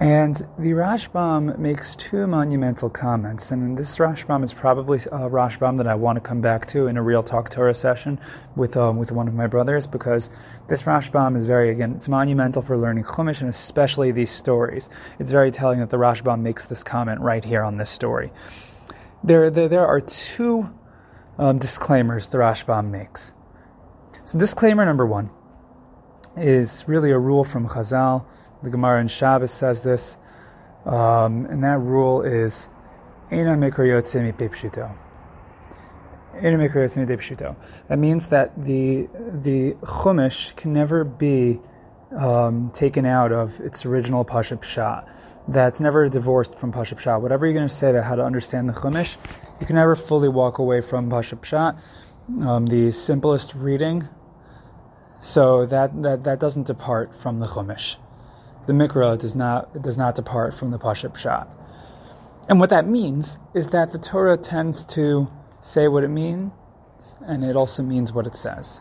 And 0.00 0.34
the 0.58 0.70
Rashbam 0.70 1.58
makes 1.58 1.94
two 1.94 2.26
monumental 2.26 2.88
comments, 2.88 3.50
and 3.50 3.76
this 3.76 3.98
Rashbam 3.98 4.42
is 4.42 4.54
probably 4.54 4.96
a 4.96 5.28
Rashbam 5.28 5.76
that 5.76 5.86
I 5.86 5.94
want 5.94 6.16
to 6.16 6.22
come 6.22 6.40
back 6.40 6.64
to 6.68 6.86
in 6.86 6.96
a 6.96 7.02
real 7.02 7.22
talk 7.22 7.50
Torah 7.50 7.74
session 7.74 8.18
with 8.56 8.78
um, 8.78 8.96
with 8.96 9.12
one 9.12 9.28
of 9.28 9.34
my 9.34 9.46
brothers, 9.46 9.86
because 9.86 10.30
this 10.68 10.84
Rashbam 10.84 11.36
is 11.36 11.44
very 11.44 11.68
again 11.68 11.92
it's 11.96 12.08
monumental 12.08 12.62
for 12.62 12.78
learning 12.78 13.04
Chumash 13.04 13.40
and 13.40 13.50
especially 13.50 14.10
these 14.10 14.30
stories. 14.30 14.88
It's 15.18 15.30
very 15.30 15.50
telling 15.50 15.80
that 15.80 15.90
the 15.90 15.98
Rashbam 15.98 16.40
makes 16.40 16.64
this 16.64 16.82
comment 16.82 17.20
right 17.20 17.44
here 17.44 17.62
on 17.62 17.76
this 17.76 17.90
story. 17.90 18.32
There 19.22 19.50
there, 19.50 19.68
there 19.68 19.86
are 19.86 20.00
two 20.00 20.70
um, 21.38 21.58
disclaimers 21.58 22.28
the 22.28 22.38
Rashbam 22.38 22.90
makes. 22.90 23.32
So 24.24 24.38
disclaimer 24.38 24.84
number 24.84 25.06
one 25.06 25.30
is 26.36 26.84
really 26.86 27.10
a 27.10 27.18
rule 27.18 27.44
from 27.44 27.68
Chazal. 27.68 28.24
The 28.62 28.70
Gemara 28.70 29.00
in 29.00 29.08
Shabbos 29.08 29.50
says 29.50 29.80
this, 29.82 30.18
um, 30.84 31.46
and 31.46 31.64
that 31.64 31.78
rule 31.78 32.22
is 32.22 32.68
That 37.88 37.98
means 37.98 38.28
that 38.28 38.64
the 38.64 39.08
the 39.16 39.74
chumash 39.82 40.54
can 40.56 40.72
never 40.72 41.04
be 41.04 41.60
um, 42.16 42.70
taken 42.72 43.06
out 43.06 43.32
of 43.32 43.60
its 43.60 43.86
original 43.86 44.24
pashup. 44.24 45.08
That's 45.48 45.80
never 45.80 46.08
divorced 46.08 46.58
from 46.58 46.72
pashup. 46.72 47.20
Whatever 47.20 47.46
you're 47.46 47.54
going 47.54 47.68
to 47.68 47.74
say 47.74 47.90
about 47.90 48.04
how 48.04 48.14
to 48.16 48.24
understand 48.24 48.68
the 48.68 48.72
chumash, 48.72 49.16
you 49.60 49.66
can 49.66 49.76
never 49.76 49.96
fully 49.96 50.28
walk 50.28 50.58
away 50.58 50.80
from 50.80 51.10
pashup. 51.10 51.78
Um, 52.42 52.66
the 52.66 52.92
simplest 52.92 53.54
reading, 53.54 54.08
so 55.20 55.66
that, 55.66 56.00
that 56.02 56.24
that 56.24 56.38
doesn't 56.38 56.66
depart 56.66 57.14
from 57.20 57.40
the 57.40 57.46
chumash 57.46 57.96
the 58.70 58.72
mikra 58.72 59.18
does 59.18 59.34
not 59.34 59.82
does 59.82 59.98
not 59.98 60.14
depart 60.14 60.54
from 60.54 60.70
the 60.70 60.78
pashup. 60.78 61.48
And 62.48 62.60
what 62.60 62.70
that 62.70 62.86
means 62.86 63.38
is 63.54 63.70
that 63.70 63.92
the 63.92 63.98
Torah 63.98 64.36
tends 64.36 64.84
to 64.86 65.28
say 65.60 65.88
what 65.88 66.04
it 66.04 66.08
means, 66.08 66.52
and 67.26 67.44
it 67.44 67.56
also 67.56 67.82
means 67.82 68.12
what 68.12 68.26
it 68.26 68.36
says. 68.36 68.80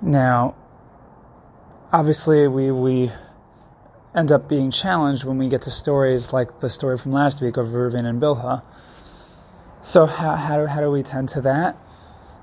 Now, 0.00 0.54
obviously, 1.92 2.48
we 2.48 2.70
we 2.70 3.12
end 4.14 4.32
up 4.32 4.48
being 4.48 4.70
challenged 4.70 5.24
when 5.24 5.38
we 5.38 5.48
get 5.48 5.62
to 5.62 5.70
stories 5.70 6.32
like 6.32 6.60
the 6.60 6.70
story 6.70 6.98
from 6.98 7.12
last 7.12 7.40
week 7.40 7.56
of 7.56 7.68
Reuven 7.68 8.04
and 8.04 8.20
Bilhah. 8.20 8.62
So 9.80 10.06
how, 10.06 10.34
how, 10.34 10.56
do, 10.56 10.66
how 10.66 10.80
do 10.80 10.90
we 10.90 11.02
tend 11.02 11.28
to 11.30 11.40
that? 11.42 11.76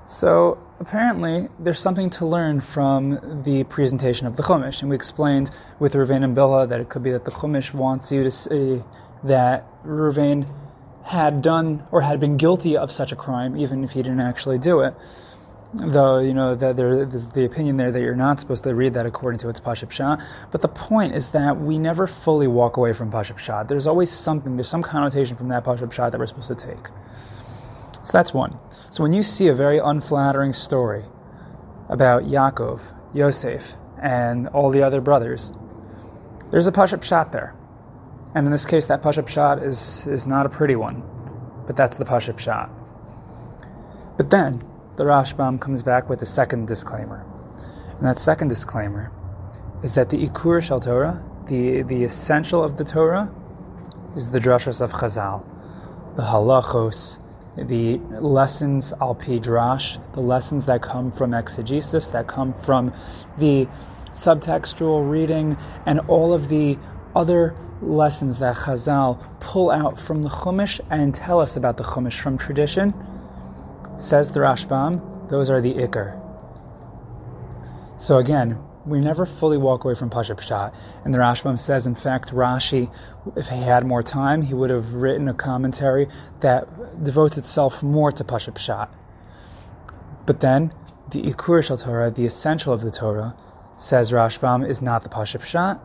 So 0.06 0.58
apparently, 0.78 1.48
there's 1.58 1.80
something 1.80 2.08
to 2.10 2.26
learn 2.26 2.60
from 2.60 3.42
the 3.42 3.64
presentation 3.64 4.26
of 4.26 4.36
the 4.36 4.42
Chumash. 4.42 4.80
And 4.80 4.88
we 4.88 4.96
explained 4.96 5.50
with 5.78 5.94
Ruvain 5.94 6.24
and 6.24 6.36
Bilhah 6.36 6.68
that 6.68 6.80
it 6.80 6.88
could 6.88 7.02
be 7.02 7.10
that 7.10 7.24
the 7.24 7.32
Chumash 7.32 7.74
wants 7.74 8.10
you 8.12 8.22
to 8.22 8.30
see 8.30 8.82
that 9.24 9.66
Ruvain 9.84 10.48
had 11.02 11.42
done 11.42 11.86
or 11.90 12.02
had 12.02 12.20
been 12.20 12.36
guilty 12.36 12.76
of 12.76 12.90
such 12.90 13.12
a 13.12 13.16
crime, 13.16 13.56
even 13.56 13.84
if 13.84 13.92
he 13.92 14.02
didn't 14.02 14.20
actually 14.20 14.58
do 14.58 14.80
it. 14.80 14.94
Though, 15.74 16.20
you 16.20 16.32
know, 16.32 16.54
that 16.54 16.76
there's 16.76 17.26
the 17.28 17.44
opinion 17.44 17.76
there 17.76 17.90
that 17.90 18.00
you're 18.00 18.14
not 18.14 18.40
supposed 18.40 18.64
to 18.64 18.74
read 18.74 18.94
that 18.94 19.04
according 19.04 19.40
to 19.40 19.48
its 19.48 19.60
Pashut 19.60 19.88
Pshat. 19.88 20.24
But 20.50 20.62
the 20.62 20.68
point 20.68 21.14
is 21.14 21.30
that 21.30 21.60
we 21.60 21.78
never 21.78 22.06
fully 22.06 22.46
walk 22.46 22.76
away 22.76 22.92
from 22.92 23.10
Pashut 23.10 23.36
Pshat. 23.36 23.68
There's 23.68 23.86
always 23.86 24.10
something, 24.10 24.56
there's 24.56 24.68
some 24.68 24.82
connotation 24.82 25.36
from 25.36 25.48
that 25.48 25.64
Pashut 25.64 25.88
Pshat 25.88 26.12
that 26.12 26.18
we're 26.18 26.28
supposed 26.28 26.48
to 26.48 26.54
take. 26.54 26.86
So 28.04 28.12
that's 28.12 28.32
one. 28.32 28.56
So 28.90 29.02
when 29.02 29.12
you 29.12 29.22
see 29.22 29.48
a 29.48 29.54
very 29.54 29.78
unflattering 29.78 30.52
story 30.52 31.04
about 31.88 32.22
Yaakov, 32.22 32.80
Yosef, 33.12 33.76
and 34.00 34.48
all 34.48 34.70
the 34.70 34.82
other 34.82 35.00
brothers, 35.00 35.52
there's 36.52 36.68
a 36.68 36.72
Pashut 36.72 37.00
Pshat 37.00 37.32
there. 37.32 37.54
And 38.34 38.46
in 38.46 38.52
this 38.52 38.64
case, 38.64 38.86
that 38.86 39.02
Pashut 39.02 39.24
Pshat 39.24 39.62
is, 39.66 40.06
is 40.06 40.26
not 40.26 40.46
a 40.46 40.48
pretty 40.48 40.76
one, 40.76 41.02
but 41.66 41.76
that's 41.76 41.96
the 41.96 42.04
Pashut 42.04 42.36
Pshat. 42.36 42.70
But 44.16 44.30
then, 44.30 44.62
the 44.96 45.04
Rashbam 45.04 45.60
comes 45.60 45.82
back 45.82 46.08
with 46.08 46.22
a 46.22 46.26
second 46.26 46.66
disclaimer. 46.68 47.24
And 47.98 48.06
that 48.06 48.18
second 48.18 48.48
disclaimer 48.48 49.12
is 49.82 49.92
that 49.94 50.08
the 50.08 50.26
Ikur 50.26 50.62
Shal 50.62 50.80
Torah, 50.80 51.22
the, 51.46 51.82
the 51.82 52.04
essential 52.04 52.64
of 52.64 52.76
the 52.76 52.84
Torah, 52.84 53.30
is 54.16 54.30
the 54.30 54.38
drashas 54.38 54.80
of 54.80 54.92
Chazal, 54.92 55.44
the 56.16 56.22
halachos, 56.22 57.18
the 57.56 57.98
lessons 58.20 58.92
al 59.00 59.14
pidrash, 59.14 59.98
the 60.14 60.20
lessons 60.20 60.66
that 60.66 60.82
come 60.82 61.12
from 61.12 61.34
exegesis, 61.34 62.08
that 62.08 62.26
come 62.26 62.54
from 62.54 62.92
the 63.38 63.68
subtextual 64.12 65.10
reading, 65.10 65.56
and 65.84 66.00
all 66.08 66.32
of 66.32 66.48
the 66.48 66.78
other 67.14 67.54
lessons 67.82 68.38
that 68.38 68.56
Chazal 68.56 69.22
pull 69.40 69.70
out 69.70 69.98
from 69.98 70.22
the 70.22 70.30
Chumash 70.30 70.80
and 70.90 71.14
tell 71.14 71.40
us 71.40 71.56
about 71.56 71.76
the 71.76 71.84
Chumash 71.84 72.18
from 72.18 72.38
tradition, 72.38 72.94
says 73.98 74.30
the 74.30 74.40
Rashbam, 74.40 75.30
those 75.30 75.50
are 75.50 75.60
the 75.60 75.74
Iker. 75.74 76.20
So 77.98 78.18
again, 78.18 78.58
we 78.84 79.00
never 79.00 79.26
fully 79.26 79.58
walk 79.58 79.84
away 79.84 79.94
from 79.94 80.10
Pashut 80.10 80.36
Pshat. 80.36 80.74
And 81.04 81.12
the 81.12 81.18
Rashbam 81.18 81.58
says, 81.58 81.86
in 81.86 81.94
fact, 81.94 82.32
Rashi, 82.32 82.92
if 83.36 83.48
he 83.48 83.56
had 83.56 83.84
more 83.84 84.02
time, 84.02 84.42
he 84.42 84.54
would 84.54 84.70
have 84.70 84.94
written 84.94 85.28
a 85.28 85.34
commentary 85.34 86.08
that 86.40 87.02
devotes 87.02 87.36
itself 87.36 87.82
more 87.82 88.12
to 88.12 88.22
Pashut 88.22 88.54
Pshat. 88.54 88.88
But 90.24 90.40
then, 90.40 90.72
the 91.10 91.22
Ikur 91.22 91.64
Shal 91.64 91.78
Torah, 91.78 92.10
the 92.10 92.26
essential 92.26 92.72
of 92.72 92.82
the 92.82 92.90
Torah, 92.90 93.34
says 93.78 94.12
Rashbam, 94.12 94.68
is 94.68 94.80
not 94.80 95.02
the 95.02 95.08
Pashut 95.08 95.40
Pshat, 95.40 95.80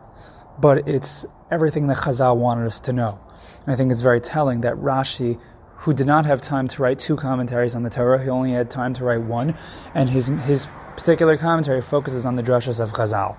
but 0.60 0.88
it's 0.88 1.26
everything 1.50 1.88
that 1.88 1.98
Chazal 1.98 2.38
wanted 2.38 2.68
us 2.68 2.80
to 2.82 2.94
know. 2.94 3.20
And 3.66 3.74
I 3.74 3.76
think 3.76 3.92
it's 3.92 4.02
very 4.02 4.22
telling 4.22 4.62
that 4.62 4.76
Rashi 4.76 5.40
who 5.82 5.94
did 5.94 6.06
not 6.06 6.26
have 6.26 6.42
time 6.42 6.68
to 6.68 6.82
write 6.82 7.00
two 7.00 7.16
commentaries 7.16 7.76
on 7.76 7.82
the 7.82 7.90
Torah. 7.90 8.22
He 8.22 8.30
only 8.30 8.52
had 8.52 8.70
time 8.70 8.94
to 8.96 9.04
write 9.04 9.22
one, 9.22 9.58
and 9.96 10.10
his 10.10 10.28
his 10.28 10.68
particular 10.96 11.38
commentary 11.38 11.82
focuses 11.82 12.26
on 12.26 12.36
the 12.36 12.44
drashas 12.44 12.80
of 12.80 12.92
Chazal. 12.92 13.36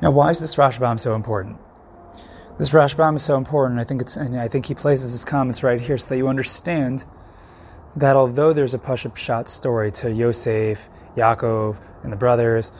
Now, 0.00 0.10
why 0.12 0.30
is 0.30 0.38
this 0.38 0.56
Rashbam 0.56 0.98
so 0.98 1.14
important? 1.14 1.58
This 2.58 2.70
Rashbam 2.70 3.16
is 3.16 3.22
so 3.22 3.36
important. 3.36 3.80
I 3.80 3.84
think 3.84 4.00
it's, 4.00 4.16
and 4.16 4.38
I 4.40 4.48
think 4.48 4.66
he 4.66 4.74
places 4.74 5.12
his 5.12 5.26
comments 5.26 5.62
right 5.62 5.80
here 5.80 5.98
so 5.98 6.08
that 6.08 6.16
you 6.16 6.28
understand 6.28 7.04
that 7.96 8.16
although 8.16 8.54
there's 8.54 8.72
a 8.72 8.78
Pashut 8.78 9.12
Pshat 9.12 9.48
story 9.48 9.92
to 9.92 10.10
Yosef, 10.10 10.88
Yaakov, 11.16 11.76
and 12.02 12.12
the 12.12 12.16
brothers, 12.16 12.72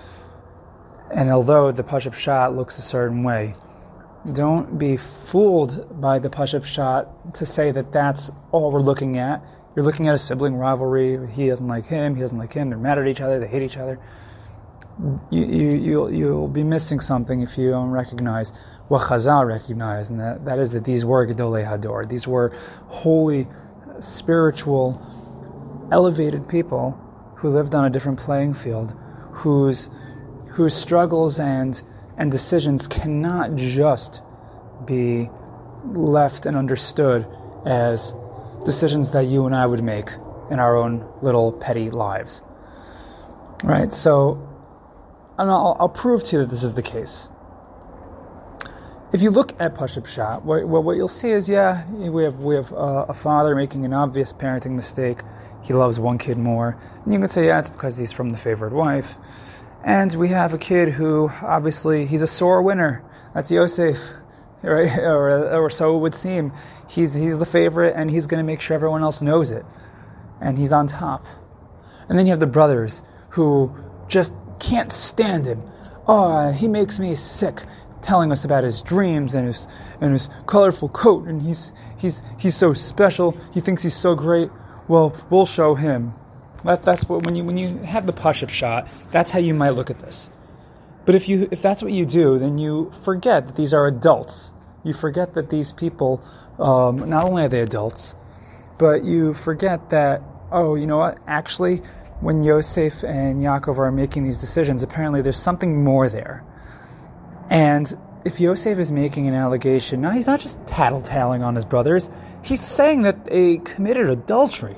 and 1.13 1.31
although 1.31 1.73
the 1.73 1.83
Pashut 1.83 2.13
Pshat 2.13 2.57
looks 2.57 2.79
a 2.79 2.83
certain 2.83 3.23
way, 3.23 3.55
don't 4.33 4.79
be 4.79 4.97
fooled 4.97 6.01
by 6.01 6.19
the 6.19 6.29
Pashut 6.29 6.63
Pshat 6.63 7.35
to 7.35 7.47
say 7.47 7.71
that 7.71 7.93
that's 7.93 8.31
all 8.53 8.71
we're 8.71 8.81
looking 8.81 9.19
at. 9.19 9.43
You're 9.75 9.85
looking 9.85 10.09
at 10.09 10.15
a 10.15 10.19
sibling 10.19 10.57
rivalry. 10.57 11.27
He 11.33 11.47
doesn't 11.47 11.67
like 11.67 11.87
him. 11.87 12.15
He 12.15 12.21
doesn't 12.21 12.39
like 12.39 12.53
him. 12.53 12.71
They're 12.71 12.79
mad 12.79 12.99
at 12.99 13.07
each 13.07 13.21
other. 13.21 13.41
They 13.41 13.47
hate 13.47 13.63
each 13.63 13.77
other. 13.77 13.99
You, 15.31 15.47
you, 15.47 15.71
you'll, 15.71 16.13
you'll 16.13 16.49
be 16.49 16.65
missing 16.65 17.01
something 17.01 17.41
if 17.41 17.57
you 17.57 17.71
don't 17.71 17.91
recognize 17.91 18.53
what 18.89 19.03
Chazal 19.03 19.47
recognized, 19.47 20.11
and 20.11 20.21
that, 20.21 20.45
that 20.45 20.59
is 20.59 20.73
that 20.73 20.85
these 20.85 21.05
were 21.05 21.27
Gedolei 21.27 21.65
Hador. 21.65 22.09
These 22.09 22.27
were 22.27 22.55
holy, 22.89 23.47
spiritual, 24.01 25.01
elevated 25.93 26.49
people 26.49 27.01
who 27.37 27.49
lived 27.49 27.75
on 27.75 27.85
a 27.85 27.91
different 27.91 28.19
playing 28.19 28.55
field, 28.55 28.93
whose, 29.31 29.89
whose 30.49 30.75
struggles 30.75 31.39
and, 31.39 31.81
and 32.21 32.31
decisions 32.31 32.87
cannot 32.87 33.57
just 33.57 34.21
be 34.85 35.31
left 35.87 36.45
and 36.45 36.55
understood 36.55 37.27
as 37.65 38.15
decisions 38.67 39.13
that 39.13 39.23
you 39.23 39.47
and 39.47 39.57
I 39.57 39.65
would 39.65 39.83
make 39.83 40.11
in 40.51 40.59
our 40.59 40.77
own 40.77 41.11
little 41.23 41.51
petty 41.51 41.89
lives. 41.89 42.43
Right? 43.65 43.93
So, 43.95 44.47
I'll, 45.39 45.77
I'll 45.81 45.89
prove 45.89 46.23
to 46.25 46.37
you 46.37 46.43
that 46.43 46.51
this 46.51 46.63
is 46.63 46.75
the 46.75 46.83
case. 46.83 47.29
If 49.15 49.23
you 49.23 49.31
look 49.31 49.59
at 49.59 49.75
Pashut 49.75 50.03
Pshat, 50.03 50.43
what, 50.43 50.69
what, 50.69 50.97
you'll 50.97 51.09
see 51.09 51.31
is, 51.31 51.49
yeah, 51.49 51.91
we 51.91 52.23
have 52.25 52.39
we 52.41 52.55
have 52.55 52.71
uh, 52.71 53.07
a 53.09 53.15
father 53.15 53.57
making 53.57 53.87
an 53.87 53.95
obvious 53.95 54.33
parenting 54.33 54.73
mistake. 54.73 55.21
He 55.63 55.73
loves 55.73 55.99
one 55.99 56.19
kid 56.19 56.37
more, 56.37 56.79
and 57.05 57.15
you 57.15 57.19
can 57.19 57.29
say, 57.31 57.47
yeah, 57.47 57.59
it's 57.59 57.71
because 57.71 57.97
he's 57.97 58.13
from 58.13 58.29
the 58.29 58.37
favored 58.37 58.75
wife. 58.75 59.15
And 59.85 60.15
we 60.15 60.29
have 60.29 60.53
a 60.53 60.59
kid 60.59 60.91
who, 60.91 61.31
obviously, 61.43 62.07
he's 62.07 62.23
a 62.23 62.27
sore 62.27 62.63
winner. 62.63 63.03
That's 63.35 63.51
Yosef, 63.51 63.99
right? 64.63 64.99
Or, 64.99 65.65
or 65.65 65.71
so 65.71 65.97
it 65.97 66.01
would 66.01 66.15
seem. 66.15 66.53
He's 66.89 67.15
he's 67.15 67.39
the 67.39 67.47
favorite, 67.47 67.95
and 67.97 68.11
he's 68.11 68.27
going 68.27 68.39
to 68.39 68.45
make 68.45 68.61
sure 68.61 68.75
everyone 68.75 69.03
else 69.03 69.23
knows 69.23 69.51
it, 69.51 69.65
and 70.41 70.59
he's 70.59 70.73
on 70.73 70.87
top. 70.87 71.25
And 72.09 72.19
then 72.19 72.27
you 72.27 72.33
have 72.33 72.41
the 72.41 72.47
brothers 72.47 73.03
who 73.31 73.75
just 74.09 74.35
can't 74.59 74.93
stand 74.93 75.47
him. 75.47 75.63
Oh, 76.07 76.51
he 76.51 76.69
makes 76.69 76.99
me 76.99 77.15
sick 77.15 77.63
telling 78.03 78.33
us 78.33 78.45
about 78.45 78.65
his 78.65 78.83
dreams 78.83 79.35
and 79.35 79.47
his 79.47 79.69
and 80.01 80.13
his 80.13 80.29
colorful 80.47 80.89
coat 80.89 81.27
and 81.27 81.43
he's 81.43 81.73
he's 81.99 82.23
he's 82.39 82.57
so 82.57 82.73
special. 82.73 83.37
He 83.53 83.61
thinks 83.61 83.83
he's 83.83 83.97
so 83.97 84.15
great. 84.15 84.51
Well, 84.89 85.15
we'll 85.31 85.47
show 85.47 85.75
him. 85.75 86.15
That, 86.65 86.83
that's 86.83 87.09
what 87.09 87.25
when 87.25 87.35
you 87.35 87.45
when 87.45 87.57
you 87.57 87.79
have 87.79 88.07
the 88.07 88.13
pashut 88.13 88.49
pshat, 88.49 88.89
that's 89.11 89.31
how 89.31 89.39
you 89.39 89.55
might 89.55 89.71
look 89.71 89.91
at 89.91 90.01
this. 90.01 90.31
But 91.05 91.15
if 91.15 91.29
you 91.29 91.49
if 91.51 91.63
that's 91.63 91.83
what 91.83 91.93
you 91.93 92.07
do, 92.07 92.39
then 92.39 92.59
you 92.59 92.93
forget 93.03 93.47
that 93.47 93.57
these 93.57 93.73
are 93.73 93.87
adults. 93.87 94.53
You 94.85 94.93
forget 94.93 95.35
that 95.35 95.51
these 95.51 95.73
people, 95.73 96.23
um, 96.59 97.09
not 97.09 97.25
only 97.25 97.45
are 97.45 97.49
they 97.49 97.61
adults, 97.61 98.15
but 98.79 99.05
you 99.05 99.35
forget 99.35 99.91
that 99.91 100.23
oh, 100.53 100.75
you 100.75 100.87
know 100.87 100.99
what? 100.99 101.19
Actually, 101.27 101.83
when 102.21 102.43
Yosef 102.43 103.03
and 103.05 103.41
Yaakov 103.41 103.79
are 103.79 103.91
making 103.91 104.25
these 104.25 104.41
decisions, 104.41 104.83
apparently 104.83 105.23
there's 105.23 105.39
something 105.39 105.83
more 105.83 106.09
there. 106.09 106.45
And 107.49 107.93
if 108.25 108.41
Yosef 108.41 108.79
is 108.79 108.93
making 108.93 109.27
an 109.27 109.35
allegation, 109.35 110.01
now 110.01 110.11
he's 110.11 110.27
not 110.27 110.41
just 110.41 110.61
tattletaling 110.67 111.43
on 111.45 111.55
his 111.55 111.65
brothers, 111.65 112.11
he's 112.43 112.61
saying 112.61 113.03
that 113.03 113.25
they 113.25 113.59
committed 113.59 114.11
adultery. 114.11 114.77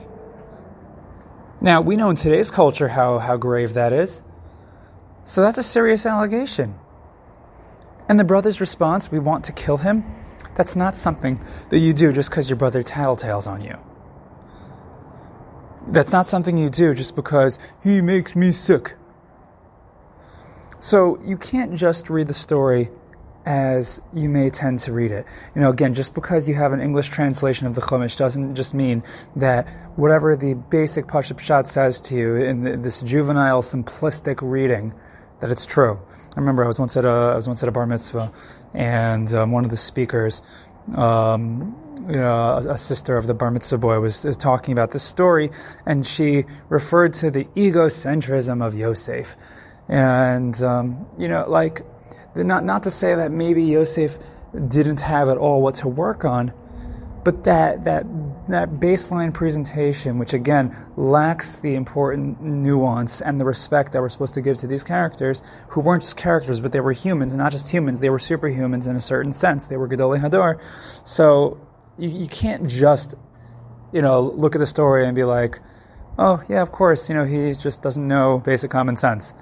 Now, 1.62 1.80
we 1.80 1.94
know 1.94 2.10
in 2.10 2.16
today's 2.16 2.50
culture 2.50 2.88
how, 2.88 3.20
how 3.20 3.36
grave 3.36 3.74
that 3.74 3.92
is. 3.92 4.20
So 5.24 5.42
that's 5.42 5.58
a 5.58 5.62
serious 5.62 6.04
allegation. 6.04 6.74
And 8.08 8.18
the 8.18 8.24
brother's 8.24 8.60
response, 8.60 9.12
we 9.12 9.20
want 9.20 9.44
to 9.44 9.52
kill 9.52 9.76
him, 9.76 10.04
that's 10.56 10.74
not 10.74 10.96
something 10.96 11.40
that 11.70 11.78
you 11.78 11.94
do 11.94 12.12
just 12.12 12.30
because 12.30 12.50
your 12.50 12.56
brother 12.56 12.82
tattletales 12.82 13.46
on 13.46 13.62
you. 13.62 13.78
That's 15.86 16.10
not 16.10 16.26
something 16.26 16.58
you 16.58 16.68
do 16.68 16.94
just 16.94 17.14
because 17.14 17.60
he 17.80 18.00
makes 18.00 18.34
me 18.34 18.50
sick. 18.50 18.94
So 20.80 21.20
you 21.22 21.36
can't 21.36 21.76
just 21.76 22.10
read 22.10 22.26
the 22.26 22.34
story 22.34 22.90
as 23.44 24.00
you 24.12 24.28
may 24.28 24.50
tend 24.50 24.78
to 24.80 24.92
read 24.92 25.10
it. 25.10 25.26
You 25.54 25.60
know, 25.60 25.70
again, 25.70 25.94
just 25.94 26.14
because 26.14 26.48
you 26.48 26.54
have 26.54 26.72
an 26.72 26.80
English 26.80 27.08
translation 27.08 27.66
of 27.66 27.74
the 27.74 27.80
Chumash 27.80 28.16
doesn't 28.16 28.54
just 28.54 28.74
mean 28.74 29.02
that 29.36 29.68
whatever 29.96 30.36
the 30.36 30.54
basic 30.54 31.06
Pashut 31.06 31.36
Pshat 31.36 31.66
says 31.66 32.00
to 32.02 32.16
you 32.16 32.36
in 32.36 32.64
the, 32.64 32.76
this 32.76 33.00
juvenile, 33.02 33.62
simplistic 33.62 34.38
reading, 34.42 34.94
that 35.40 35.50
it's 35.50 35.66
true. 35.66 35.98
I 36.36 36.40
remember 36.40 36.64
I 36.64 36.66
was 36.66 36.78
once 36.78 36.96
at 36.96 37.04
a 37.04 37.08
I 37.08 37.36
was 37.36 37.46
once 37.46 37.62
at 37.62 37.68
a 37.68 37.72
bar 37.72 37.86
mitzvah, 37.86 38.32
and 38.72 39.32
um, 39.34 39.52
one 39.52 39.64
of 39.64 39.70
the 39.70 39.76
speakers, 39.76 40.42
um, 40.96 41.76
you 42.08 42.16
know, 42.16 42.32
a, 42.32 42.72
a, 42.72 42.78
sister 42.78 43.16
of 43.16 43.26
the 43.26 43.34
bar 43.34 43.50
mitzvah 43.50 43.76
boy, 43.76 44.00
was, 44.00 44.24
was 44.24 44.36
talking 44.36 44.72
about 44.72 44.92
this 44.92 45.02
story, 45.02 45.50
and 45.84 46.06
she 46.06 46.44
referred 46.70 47.12
to 47.14 47.30
the 47.30 47.44
egocentrism 47.56 48.64
of 48.64 48.74
Yosef 48.74 49.36
and, 49.88 50.60
um, 50.62 51.06
you 51.18 51.28
know, 51.28 51.44
like, 51.48 51.82
not, 52.34 52.64
not 52.64 52.84
to 52.84 52.90
say 52.90 53.14
that 53.14 53.30
maybe 53.30 53.62
Yosef 53.62 54.18
didn't 54.68 55.00
have 55.00 55.28
at 55.28 55.38
all 55.38 55.62
what 55.62 55.76
to 55.76 55.88
work 55.88 56.24
on, 56.24 56.52
but 57.24 57.44
that, 57.44 57.84
that, 57.84 58.04
that 58.48 58.70
baseline 58.70 59.32
presentation, 59.32 60.18
which 60.18 60.32
again 60.32 60.76
lacks 60.96 61.56
the 61.56 61.74
important 61.74 62.40
nuance 62.42 63.20
and 63.20 63.40
the 63.40 63.44
respect 63.44 63.92
that 63.92 64.02
we're 64.02 64.08
supposed 64.08 64.34
to 64.34 64.40
give 64.40 64.56
to 64.58 64.66
these 64.66 64.82
characters, 64.82 65.42
who 65.68 65.80
weren't 65.80 66.02
just 66.02 66.16
characters, 66.16 66.58
but 66.58 66.72
they 66.72 66.80
were 66.80 66.92
humans, 66.92 67.32
and 67.32 67.38
not 67.38 67.52
just 67.52 67.70
humans, 67.70 68.00
they 68.00 68.10
were 68.10 68.18
superhumans 68.18 68.88
in 68.88 68.96
a 68.96 69.00
certain 69.00 69.32
sense. 69.32 69.66
They 69.66 69.76
were 69.76 69.88
Gedolei 69.88 70.20
Hador. 70.20 70.60
So 71.04 71.60
you, 71.96 72.08
you 72.08 72.26
can't 72.26 72.68
just, 72.68 73.14
you 73.92 74.02
know, 74.02 74.22
look 74.22 74.56
at 74.56 74.58
the 74.58 74.66
story 74.66 75.06
and 75.06 75.14
be 75.14 75.24
like, 75.24 75.60
oh, 76.18 76.42
yeah, 76.48 76.60
of 76.60 76.72
course, 76.72 77.08
you 77.08 77.14
know, 77.14 77.24
he 77.24 77.54
just 77.54 77.82
doesn't 77.82 78.06
know 78.06 78.38
basic 78.38 78.70
common 78.70 78.96
sense. 78.96 79.32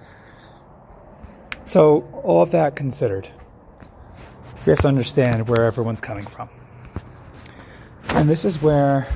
So, 1.64 2.08
all 2.24 2.42
of 2.42 2.52
that 2.52 2.74
considered, 2.74 3.28
we 4.64 4.70
have 4.70 4.80
to 4.80 4.88
understand 4.88 5.48
where 5.48 5.64
everyone's 5.64 6.00
coming 6.00 6.26
from. 6.26 6.48
And 8.08 8.28
this 8.28 8.44
is 8.44 8.60
where 8.60 9.06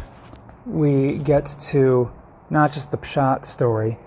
we 0.67 1.19
get 1.19 1.47
to 1.71 2.13
not 2.51 2.73
just 2.73 2.91
the 2.91 2.97
Pshat 2.97 3.45
story, 3.45 3.99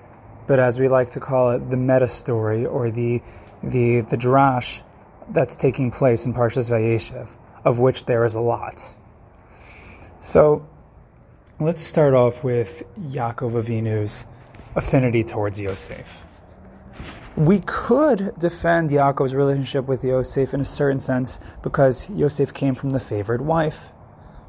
but 0.48 0.60
as 0.60 0.80
we 0.80 0.88
like 0.88 1.12
to 1.12 1.20
call 1.20 1.52
it, 1.52 1.70
the 1.70 1.78
meta 1.78 2.08
story 2.08 2.66
or 2.66 2.90
the, 2.90 3.22
the, 3.62 4.02
the 4.02 4.18
drash 4.18 4.82
that's 5.30 5.58
taking 5.58 5.92
place 5.92 6.26
in 6.26 6.34
Parshas 6.34 6.70
Vayeshev, 6.70 7.30
of 7.66 7.80
which 7.80 8.06
there 8.06 8.24
is 8.24 8.36
a 8.36 8.42
lot. 8.42 8.82
So, 10.20 10.66
let's 11.60 11.82
start 11.82 12.14
off 12.14 12.44
with 12.44 12.84
Yaakov 13.00 13.54
Avinu's 13.54 14.26
affinity 14.76 15.24
towards 15.24 15.60
Yosef. 15.60 16.27
We 17.38 17.60
could 17.60 18.34
defend 18.40 18.90
Yaakov's 18.90 19.36
relationship 19.36 19.86
with 19.86 20.04
Yosef 20.04 20.56
in 20.56 20.62
a 20.62 20.66
certain 20.66 21.00
sense 21.00 21.40
because 21.62 22.10
Yosef 22.10 22.52
came 22.52 22.74
from 22.74 22.90
the 22.90 23.00
favored 23.00 23.42
wife, 23.42 23.92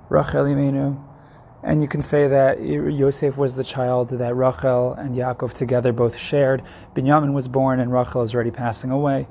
Rachel 0.09 0.45
Imenu. 0.45 0.99
And 1.63 1.83
you 1.83 1.89
can 1.89 2.01
say 2.01 2.29
that 2.29 2.63
Yosef 2.63 3.37
was 3.37 3.57
the 3.57 3.63
child 3.63 4.09
that 4.09 4.35
Rachel 4.35 4.95
and 4.95 5.15
Yaakov 5.15 5.53
together 5.53 5.93
both 5.93 6.17
shared. 6.17 6.63
Binyamin 6.95 7.35
was 7.35 7.47
born 7.47 7.79
and 7.79 7.93
Rachel 7.93 8.23
is 8.23 8.35
already 8.35 8.53
passing 8.53 8.91
away. 8.91 9.29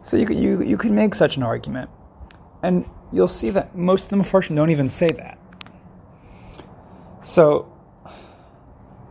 So 0.00 0.16
you, 0.16 0.26
you, 0.28 0.62
you 0.62 0.78
could 0.78 0.92
make 0.92 1.14
such 1.14 1.36
an 1.36 1.42
argument. 1.42 1.90
And 2.62 2.88
you'll 3.12 3.28
see 3.28 3.50
that 3.50 3.76
most 3.76 4.04
of 4.04 4.08
the 4.08 4.24
Mepharshim 4.24 4.56
don't 4.56 4.70
even 4.70 4.88
say 4.88 5.12
that. 5.12 5.38
So 7.20 7.70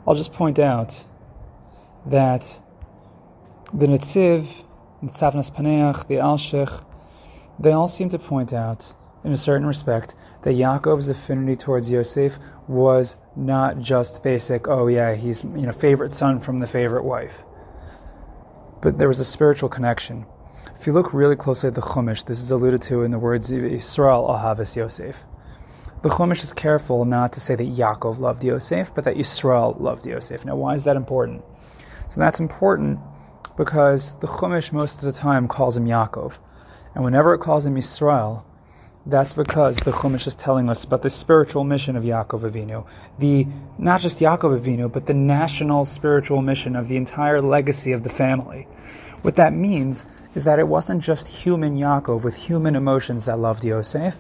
I'll 0.08 0.16
just 0.16 0.34
point 0.34 0.58
out 0.58 1.06
that 2.08 2.60
the 3.74 3.88
Netziv, 3.88 4.46
Tzavnas 5.04 5.52
Paneach, 5.52 6.08
the 6.08 6.16
Alshich, 6.16 6.84
they 7.60 7.72
all 7.72 7.88
seem 7.88 8.10
to 8.10 8.20
point 8.20 8.54
out, 8.54 8.94
in 9.24 9.32
a 9.32 9.38
certain 9.38 9.66
respect, 9.66 10.14
that 10.44 10.52
Yaakov's 10.52 11.10
affinity 11.10 11.56
towards 11.56 11.90
Yosef 11.90 12.38
was 12.68 13.16
not 13.36 13.80
just 13.80 14.22
basic, 14.22 14.68
oh 14.68 14.88
yeah, 14.88 15.16
he's 15.16 15.44
you 15.44 15.66
know 15.66 15.72
favorite 15.72 16.14
son 16.14 16.40
from 16.40 16.60
the 16.60 16.68
favorite 16.68 17.04
wife. 17.04 17.44
But 18.82 19.00
there 19.00 19.08
was 19.08 19.20
a 19.20 19.26
spiritual 19.26 19.70
connection. 19.70 20.26
If 20.80 20.86
you 20.86 20.94
look 20.94 21.14
really 21.14 21.36
closely 21.36 21.68
at 21.68 21.76
the 21.76 21.82
Chumash, 21.82 22.26
this 22.26 22.40
is 22.40 22.52
alluded 22.52 22.82
to 22.84 23.02
in 23.02 23.12
the 23.12 23.20
words 23.20 23.50
Yisrael 23.50 24.30
Ahavis 24.30 24.76
Yosef. 24.76 25.24
The 26.04 26.10
Chumash 26.10 26.44
is 26.44 26.54
careful 26.54 27.06
not 27.06 27.34
to 27.34 27.40
say 27.40 27.56
that 27.56 27.76
Yaakov 27.76 28.20
loved 28.20 28.44
Yosef, 28.44 28.94
but 28.94 29.06
that 29.06 29.16
Yisrael 29.16 29.80
loved 29.80 30.06
Yosef. 30.06 30.46
Now, 30.46 30.58
why 30.58 30.76
is 30.76 30.84
that 30.84 30.98
important? 30.98 31.44
So 32.10 32.20
that's 32.20 32.40
important 32.40 33.00
because 33.58 34.16
the 34.20 34.28
Chumash 34.28 34.72
most 34.72 35.00
of 35.00 35.06
the 35.06 35.12
time 35.12 35.48
calls 35.48 35.78
him 35.78 35.86
Yaakov. 35.86 36.38
And 36.96 37.04
whenever 37.04 37.34
it 37.34 37.40
calls 37.40 37.66
him 37.66 37.76
Yisrael, 37.76 38.44
that's 39.06 39.34
because 39.34 39.78
the 39.78 39.92
Chumash 39.92 40.28
is 40.28 40.36
telling 40.36 40.70
us 40.70 40.84
about 40.84 41.02
the 41.02 41.10
spiritual 41.10 41.64
mission 41.64 41.96
of 41.96 42.04
Yaakov 42.04 42.50
Avinu. 42.50 42.86
The, 43.20 43.48
not 43.78 44.02
just 44.02 44.20
Yaakov 44.20 44.62
Avinu, 44.62 44.92
but 44.92 45.06
the 45.06 45.14
national 45.14 45.86
spiritual 45.86 46.42
mission 46.42 46.76
of 46.76 46.88
the 46.88 46.96
entire 46.96 47.42
legacy 47.42 47.92
of 47.92 48.04
the 48.04 48.10
family. 48.10 48.68
What 49.22 49.36
that 49.36 49.54
means 49.54 50.06
is 50.36 50.46
that 50.46 50.60
it 50.60 50.68
wasn't 50.68 51.04
just 51.04 51.28
human 51.28 51.78
Yaakov 51.78 52.24
with 52.24 52.36
human 52.36 52.76
emotions 52.76 53.26
that 53.26 53.40
loved 53.40 53.64
Yosef, 53.64 54.16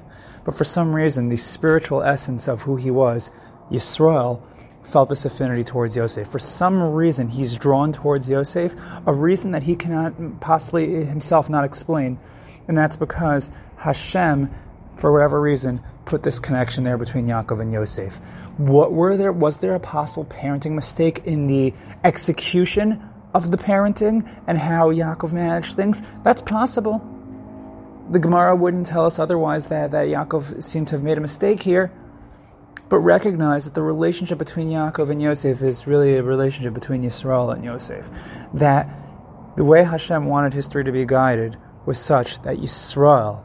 but 0.45 0.55
for 0.55 0.63
some 0.63 0.93
reason, 0.93 1.29
the 1.29 1.37
spiritual 1.37 2.03
essence 2.03 2.47
of 2.47 2.63
who 2.63 2.75
he 2.75 2.91
was, 2.91 3.31
Yisrael, 3.71 4.41
felt 4.83 5.09
this 5.09 5.25
affinity 5.25 5.63
towards 5.63 5.95
Yosef. 5.95 6.27
For 6.29 6.39
some 6.39 6.81
reason, 6.81 7.29
he's 7.29 7.55
drawn 7.57 7.91
towards 7.91 8.29
Yosef, 8.29 8.75
a 9.05 9.13
reason 9.13 9.51
that 9.51 9.63
he 9.63 9.75
cannot 9.75 10.39
possibly 10.39 11.05
himself 11.05 11.49
not 11.49 11.63
explain, 11.63 12.19
and 12.67 12.77
that's 12.77 12.97
because 12.97 13.49
Hashem 13.77 14.49
for 14.97 15.11
whatever 15.11 15.41
reason, 15.41 15.81
put 16.05 16.23
this 16.23 16.39
connection 16.39 16.83
there 16.83 16.97
between 16.97 17.27
Yaakov 17.27 17.61
and 17.61 17.73
Yosef. 17.73 18.19
What 18.57 18.91
were 18.93 19.17
there? 19.17 19.31
Was 19.31 19.57
there 19.57 19.75
a 19.75 19.79
possible 19.79 20.25
parenting 20.25 20.73
mistake 20.73 21.21
in 21.25 21.47
the 21.47 21.73
execution 22.03 23.03
of 23.33 23.49
the 23.49 23.57
parenting 23.57 24.29
and 24.47 24.57
how 24.57 24.91
Yaakov 24.91 25.33
managed 25.33 25.75
things? 25.75 26.01
That's 26.23 26.41
possible. 26.41 27.09
The 28.11 28.19
Gemara 28.19 28.55
wouldn't 28.55 28.85
tell 28.85 29.05
us 29.05 29.17
otherwise 29.17 29.67
that, 29.67 29.91
that 29.91 30.07
Yaakov 30.07 30.63
seemed 30.63 30.89
to 30.89 30.95
have 30.95 31.03
made 31.03 31.17
a 31.17 31.21
mistake 31.21 31.61
here. 31.61 31.91
But 32.93 32.99
recognize 32.99 33.63
that 33.63 33.73
the 33.73 33.81
relationship 33.81 34.37
between 34.37 34.69
Yaakov 34.69 35.09
and 35.09 35.19
Yosef 35.19 35.63
is 35.63 35.87
really 35.87 36.17
a 36.17 36.21
relationship 36.21 36.75
between 36.75 37.01
Yisrael 37.01 37.51
and 37.51 37.65
Yosef. 37.65 38.07
That 38.53 38.87
the 39.57 39.63
way 39.63 39.83
Hashem 39.83 40.27
wanted 40.27 40.53
history 40.53 40.83
to 40.83 40.91
be 40.91 41.03
guided 41.03 41.57
was 41.87 41.97
such 41.97 42.39
that 42.43 42.57
Yisrael 42.57 43.43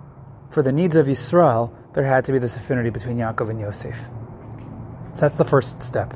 for 0.50 0.62
the 0.62 0.70
needs 0.70 0.96
of 0.96 1.06
Yisrael, 1.06 1.72
there 1.94 2.04
had 2.04 2.26
to 2.26 2.32
be 2.32 2.38
this 2.38 2.56
affinity 2.56 2.90
between 2.90 3.16
Yaakov 3.16 3.48
and 3.48 3.58
Yosef. 3.58 3.96
So 5.14 5.20
that's 5.22 5.36
the 5.36 5.46
first 5.46 5.82
step. 5.82 6.10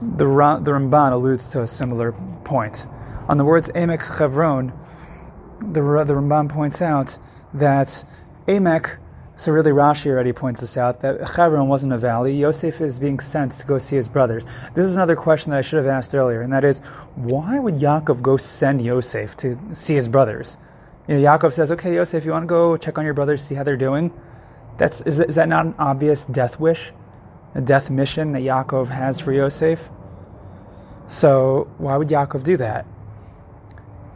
The, 0.00 0.24
the 0.24 0.70
Ramban 0.70 1.12
alludes 1.12 1.48
to 1.48 1.60
a 1.60 1.66
similar 1.66 2.12
point. 2.44 2.86
On 3.28 3.36
the 3.36 3.44
words 3.44 3.68
Emek 3.68 4.16
Chevron, 4.16 4.72
the, 5.58 5.82
the 6.04 6.14
Ramban 6.14 6.48
points 6.48 6.80
out 6.80 7.18
that 7.52 8.02
Emek, 8.48 8.96
so 9.40 9.52
really 9.52 9.70
Rashi 9.70 10.10
already 10.10 10.34
points 10.34 10.60
this 10.60 10.76
out, 10.76 11.00
that 11.00 11.26
Chevron 11.34 11.66
wasn't 11.66 11.94
a 11.94 11.98
valley. 11.98 12.36
Yosef 12.36 12.82
is 12.82 12.98
being 12.98 13.18
sent 13.20 13.52
to 13.52 13.66
go 13.66 13.78
see 13.78 13.96
his 13.96 14.06
brothers. 14.06 14.44
This 14.74 14.84
is 14.84 14.96
another 14.96 15.16
question 15.16 15.50
that 15.50 15.60
I 15.60 15.62
should 15.62 15.78
have 15.78 15.86
asked 15.86 16.14
earlier, 16.14 16.42
and 16.42 16.52
that 16.52 16.62
is, 16.62 16.80
why 17.14 17.58
would 17.58 17.76
Yaakov 17.76 18.20
go 18.20 18.36
send 18.36 18.82
Yosef 18.82 19.38
to 19.38 19.58
see 19.72 19.94
his 19.94 20.08
brothers? 20.08 20.58
You 21.08 21.16
know, 21.16 21.22
Yaakov 21.22 21.54
says, 21.54 21.72
"Okay, 21.72 21.94
Yosef, 21.94 22.26
you 22.26 22.32
want 22.32 22.42
to 22.42 22.48
go 22.48 22.76
check 22.76 22.98
on 22.98 23.06
your 23.06 23.14
brothers, 23.14 23.42
see 23.42 23.54
how 23.54 23.62
they're 23.62 23.78
doing." 23.78 24.12
That's 24.76 25.00
is, 25.00 25.18
is 25.20 25.36
that 25.36 25.48
not 25.48 25.64
an 25.64 25.74
obvious 25.78 26.26
death 26.26 26.60
wish, 26.60 26.92
a 27.54 27.62
death 27.62 27.88
mission 27.88 28.32
that 28.32 28.42
Yaakov 28.42 28.88
has 28.88 29.20
for 29.20 29.32
Yosef? 29.32 29.88
So 31.06 31.66
why 31.78 31.96
would 31.96 32.08
Yaakov 32.08 32.42
do 32.42 32.58
that? 32.58 32.84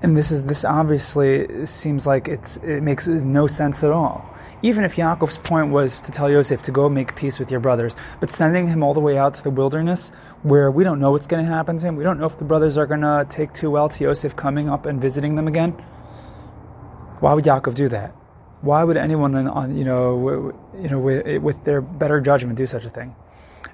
And 0.05 0.17
this 0.17 0.31
is 0.31 0.43
this 0.45 0.65
obviously 0.65 1.67
seems 1.67 2.07
like 2.07 2.29
it's 2.29 2.57
it 2.59 2.83
makes 2.83 3.09
no 3.09 3.47
sense 3.47 3.83
at 3.83 3.91
all. 3.91 4.31
Even 4.63 4.85
if 4.85 4.97
Yaakov's 4.97 5.39
point 5.39 5.71
was 5.71 6.03
to 6.03 6.13
tell 6.13 6.31
Yosef 6.31 6.63
to 6.63 6.73
go 6.73 6.89
make 6.89 7.17
peace 7.17 7.39
with 7.39 7.51
your 7.51 7.61
brothers, 7.61 7.97
but 8.21 8.31
sending 8.31 8.67
him 8.69 8.83
all 8.83 8.95
the 8.95 9.01
way 9.01 9.19
out 9.19 9.35
to 9.35 9.43
the 9.43 9.51
wilderness 9.51 10.11
where 10.43 10.71
we 10.71 10.85
don't 10.85 11.01
know 11.01 11.11
what's 11.11 11.27
going 11.27 11.45
to 11.45 11.51
happen 11.51 11.79
to 11.79 11.87
him, 11.87 11.97
we 11.97 12.05
don't 12.05 12.19
know 12.21 12.27
if 12.27 12.39
the 12.39 12.45
brothers 12.45 12.79
are 12.79 12.87
going 12.87 13.01
to 13.01 13.27
take 13.29 13.53
too 13.53 13.71
well 13.71 13.89
to 13.89 14.05
Yosef 14.05 14.37
coming 14.37 14.69
up 14.69 14.87
and 14.87 15.01
visiting 15.01 15.35
them 15.35 15.49
again 15.49 15.77
why 17.25 17.33
would 17.33 17.45
Yaakov 17.45 17.75
do 17.75 17.89
that? 17.89 18.11
Why 18.61 18.85
would 18.85 18.99
anyone, 18.99 19.35
on, 19.35 19.77
you 19.77 19.85
know, 19.85 20.53
you 20.79 20.91
know, 20.91 20.99
with, 20.99 21.43
with, 21.43 21.65
their 21.65 21.81
better 21.81 22.21
judgment, 22.21 22.59
do 22.59 22.67
such 22.67 22.85
a 22.85 22.91
thing? 22.91 23.17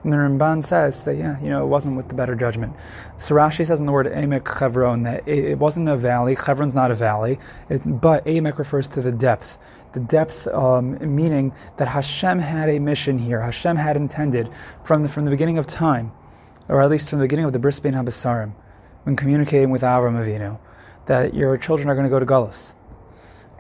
And 0.03 0.13
the 0.13 0.17
Ramban 0.17 0.65
says 0.65 1.05
that 1.05 1.17
yeah, 1.17 1.41
you 1.41 1.51
know, 1.51 1.63
it 1.63 1.67
wasn't 1.67 1.97
with 1.97 2.09
the 2.09 2.15
better 2.15 2.35
judgment. 2.35 2.75
So 3.19 3.35
Rashi 3.35 3.67
says 3.67 3.81
in 3.81 3.87
the 3.87 3.93
word 3.93 4.07
Emek 4.07 4.47
Chevron 4.59 5.03
that 5.03 5.29
it, 5.29 5.59
wasn't 5.59 5.89
a 5.89 5.97
valley. 5.97 6.37
Chevron's 6.37 6.75
not 6.75 6.91
a 6.91 6.95
valley, 6.95 7.39
it, 7.69 7.83
but 7.85 8.25
Emek 8.25 8.59
refers 8.59 8.89
to 8.89 9.03
the 9.03 9.13
depth. 9.13 9.59
The 9.93 10.01
depth, 10.01 10.47
um, 10.47 11.15
meaning 11.15 11.53
that 11.77 11.89
Hashem 11.89 12.39
had 12.39 12.69
a 12.71 12.79
mission 12.79 13.19
here. 13.19 13.41
Hashem 13.41 13.77
had 13.77 13.97
intended 13.97 14.49
from 14.85 15.03
the, 15.03 15.09
from 15.09 15.25
the 15.25 15.31
beginning 15.31 15.59
of 15.59 15.67
time, 15.67 16.13
or 16.69 16.81
at 16.81 16.91
least 16.91 17.11
from 17.11 17.19
the 17.19 17.25
beginning 17.25 17.45
of 17.45 17.53
the 17.53 17.59
Bris 17.59 17.81
Bein 17.81 17.95
Habasarim, 17.95 18.53
when 19.03 19.17
communicating 19.17 19.71
with 19.71 19.83
Avram 19.83 20.15
Avinu, 20.15 20.59
that 21.07 21.35
your 21.35 21.59
children 21.59 21.89
are 21.89 21.95
going 21.95 22.05
to 22.05 22.11
go 22.11 22.21
to 22.21 22.27
Gullus 22.27 22.75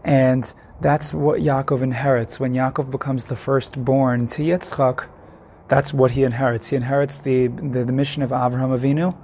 and 0.04 0.52
that's 0.80 1.12
what 1.12 1.40
Yaakov 1.40 1.82
inherits. 1.82 2.40
When 2.40 2.54
Yaakov 2.54 2.90
becomes 2.90 3.26
the 3.26 3.36
firstborn 3.36 4.26
to 4.28 4.42
Yitzchak, 4.42 5.06
that's 5.70 5.94
what 5.94 6.10
he 6.10 6.24
inherits. 6.24 6.68
He 6.68 6.76
inherits 6.76 7.18
the, 7.18 7.46
the, 7.46 7.84
the 7.84 7.92
mission 7.92 8.22
of 8.22 8.30
Avraham 8.30 8.76
Avinu. 8.76 9.16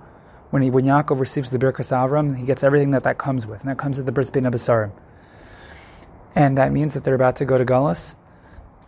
When, 0.51 0.63
he, 0.63 0.71
when 0.71 0.85
Yaakov 0.85 1.19
receives 1.19 1.51
the 1.51 1.59
Birkas 1.59 1.91
Avram, 1.91 2.37
he 2.39 2.47
gets 2.47 2.63
everything 2.63 2.93
that 2.93 3.03
that 3.03 3.19
comes 3.19 3.45
with, 3.47 3.61
and 3.61 3.69
that 3.69 3.79
comes 3.79 3.97
with 3.99 4.07
the 4.07 4.13
Bris 4.13 4.31
Bein 4.31 4.45
Habasarim. 4.45 4.93
And 6.37 6.59
that 6.59 6.71
means 6.71 6.95
that 6.95 7.03
they're 7.03 7.17
about 7.17 7.37
to 7.37 7.45
go 7.45 7.59
to 7.59 7.65
Galus, 7.65 8.15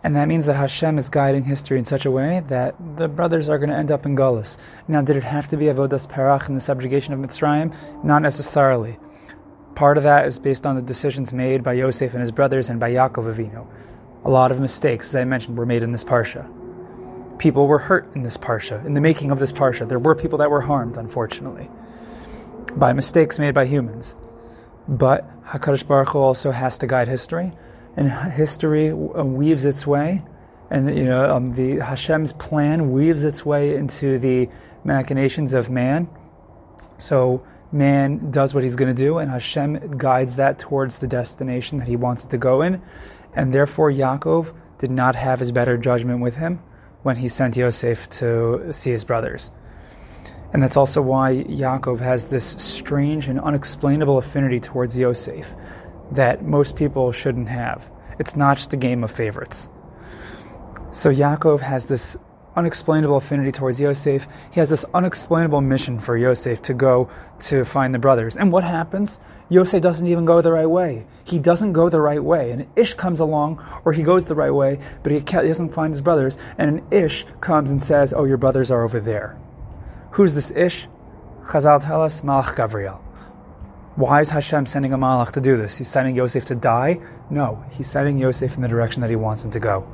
and 0.05 0.15
that 0.15 0.29
means 0.29 0.45
that 0.45 0.55
Hashem 0.55 0.97
is 0.97 1.09
guiding 1.09 1.43
history 1.43 1.77
in 1.77 1.83
such 1.83 2.05
a 2.05 2.11
way 2.11 2.41
that 2.47 2.75
the 2.95 3.09
brothers 3.09 3.49
are 3.49 3.57
going 3.57 3.71
to 3.71 3.75
end 3.75 3.91
up 3.91 4.05
in 4.05 4.15
Galus. 4.15 4.57
Now, 4.87 5.01
did 5.01 5.17
it 5.17 5.23
have 5.23 5.49
to 5.49 5.57
be 5.57 5.65
Avodas 5.65 6.07
Perech 6.07 6.47
in 6.47 6.55
the 6.55 6.61
subjugation 6.61 7.13
of 7.13 7.19
Mitzrayim? 7.19 7.75
Not 8.05 8.21
necessarily. 8.21 8.97
Part 9.75 9.97
of 9.97 10.03
that 10.03 10.27
is 10.27 10.39
based 10.39 10.65
on 10.65 10.77
the 10.77 10.81
decisions 10.81 11.33
made 11.33 11.61
by 11.63 11.73
Yosef 11.73 12.13
and 12.13 12.21
his 12.21 12.31
brothers 12.31 12.69
and 12.69 12.79
by 12.79 12.91
Yaakov 12.91 13.33
Avinu. 13.33 13.67
A 14.23 14.29
lot 14.29 14.53
of 14.53 14.61
mistakes, 14.61 15.09
as 15.09 15.15
I 15.17 15.25
mentioned, 15.25 15.57
were 15.57 15.65
made 15.65 15.83
in 15.83 15.91
this 15.91 16.05
parsha. 16.05 16.49
People 17.39 17.67
were 17.67 17.79
hurt 17.79 18.13
in 18.15 18.23
this 18.23 18.37
parsha, 18.37 18.85
in 18.85 18.93
the 18.93 19.01
making 19.01 19.31
of 19.31 19.39
this 19.39 19.53
parsha. 19.53 19.87
There 19.87 19.97
were 19.97 20.13
people 20.13 20.39
that 20.39 20.51
were 20.51 20.59
harmed, 20.59 20.97
unfortunately, 20.97 21.69
by 22.75 22.91
mistakes 22.91 23.39
made 23.39 23.55
by 23.55 23.65
humans. 23.65 24.13
But 24.89 25.25
Hakadosh 25.45 25.87
Baruch 25.87 26.09
Hu 26.09 26.19
also 26.19 26.51
has 26.51 26.79
to 26.79 26.87
guide 26.87 27.07
history, 27.07 27.53
and 27.95 28.11
history 28.11 28.91
weaves 28.91 29.63
its 29.63 29.87
way, 29.87 30.23
and 30.69 30.93
you 30.97 31.05
know 31.05 31.33
um, 31.33 31.53
the 31.53 31.79
Hashem's 31.79 32.33
plan 32.33 32.91
weaves 32.91 33.23
its 33.23 33.45
way 33.45 33.75
into 33.75 34.19
the 34.19 34.49
machinations 34.83 35.53
of 35.53 35.69
man. 35.69 36.09
So 36.97 37.45
man 37.71 38.31
does 38.31 38.53
what 38.53 38.65
he's 38.65 38.75
going 38.75 38.93
to 38.93 39.01
do, 39.01 39.17
and 39.17 39.31
Hashem 39.31 39.97
guides 39.97 40.35
that 40.35 40.59
towards 40.59 40.97
the 40.97 41.07
destination 41.07 41.77
that 41.77 41.87
he 41.87 41.95
wants 41.95 42.25
it 42.25 42.31
to 42.31 42.37
go 42.37 42.63
in. 42.63 42.81
And 43.33 43.53
therefore, 43.53 43.91
Yaakov 43.91 44.53
did 44.79 44.91
not 44.91 45.15
have 45.15 45.39
his 45.39 45.53
better 45.53 45.77
judgment 45.77 46.19
with 46.19 46.35
him 46.35 46.59
when 47.03 47.15
he 47.15 47.27
sent 47.27 47.55
Yosef 47.57 48.09
to 48.09 48.73
see 48.73 48.91
his 48.91 49.05
brothers. 49.05 49.51
And 50.51 50.63
that's 50.63 50.77
also 50.77 51.01
why 51.01 51.43
Yaakov 51.43 51.99
has 51.99 52.25
this 52.25 52.45
strange 52.45 53.27
and 53.27 53.39
unexplainable 53.39 54.17
affinity 54.17 54.59
towards 54.59 54.97
Yosef 54.97 55.53
that 56.11 56.43
most 56.43 56.75
people 56.75 57.11
shouldn't 57.11 57.49
have. 57.49 57.89
It's 58.17 58.35
not 58.35 58.57
just 58.57 58.73
a 58.73 58.77
game 58.77 59.03
of 59.03 59.11
favorites. 59.11 59.69
So 60.91 61.11
Yaakov 61.11 61.59
has 61.59 61.87
this 61.87 62.17
unexplainable 62.55 63.17
affinity 63.17 63.51
towards 63.51 63.79
Yosef. 63.79 64.27
He 64.51 64.59
has 64.59 64.69
this 64.69 64.85
unexplainable 64.93 65.61
mission 65.61 65.99
for 65.99 66.17
Yosef 66.17 66.61
to 66.63 66.73
go 66.73 67.09
to 67.41 67.63
find 67.63 67.93
the 67.93 67.99
brothers. 67.99 68.37
And 68.37 68.51
what 68.51 68.63
happens? 68.63 69.19
Yosef 69.49 69.81
doesn't 69.81 70.07
even 70.07 70.25
go 70.25 70.41
the 70.41 70.51
right 70.51 70.69
way. 70.69 71.05
He 71.23 71.39
doesn't 71.39 71.73
go 71.73 71.89
the 71.89 72.01
right 72.01 72.23
way. 72.23 72.51
And 72.51 72.67
Ish 72.75 72.95
comes 72.95 73.19
along, 73.19 73.63
or 73.85 73.93
he 73.93 74.03
goes 74.03 74.25
the 74.25 74.35
right 74.35 74.53
way, 74.53 74.79
but 75.03 75.11
he 75.11 75.19
doesn't 75.19 75.73
find 75.73 75.93
his 75.93 76.01
brothers. 76.01 76.37
And 76.57 76.79
an 76.79 76.87
Ish 76.91 77.25
comes 77.41 77.71
and 77.71 77.81
says, 77.81 78.13
Oh, 78.13 78.25
your 78.25 78.37
brothers 78.37 78.71
are 78.71 78.83
over 78.83 78.99
there. 78.99 79.37
Who's 80.11 80.33
this 80.33 80.51
Ish? 80.51 80.87
Chazal 81.43 81.83
tell 81.83 82.03
us, 82.03 82.21
Malach 82.21 82.55
Gabriel. 82.55 83.01
Why 83.95 84.21
is 84.21 84.29
Hashem 84.29 84.65
sending 84.65 84.93
a 84.93 84.97
Malach 84.97 85.33
to 85.33 85.41
do 85.41 85.57
this? 85.57 85.77
He's 85.77 85.87
sending 85.87 86.15
Yosef 86.15 86.45
to 86.45 86.55
die? 86.55 86.99
No, 87.29 87.63
he's 87.71 87.89
sending 87.89 88.17
Yosef 88.17 88.55
in 88.55 88.61
the 88.61 88.67
direction 88.67 89.01
that 89.01 89.09
he 89.09 89.15
wants 89.15 89.43
him 89.43 89.51
to 89.51 89.59
go. 89.59 89.87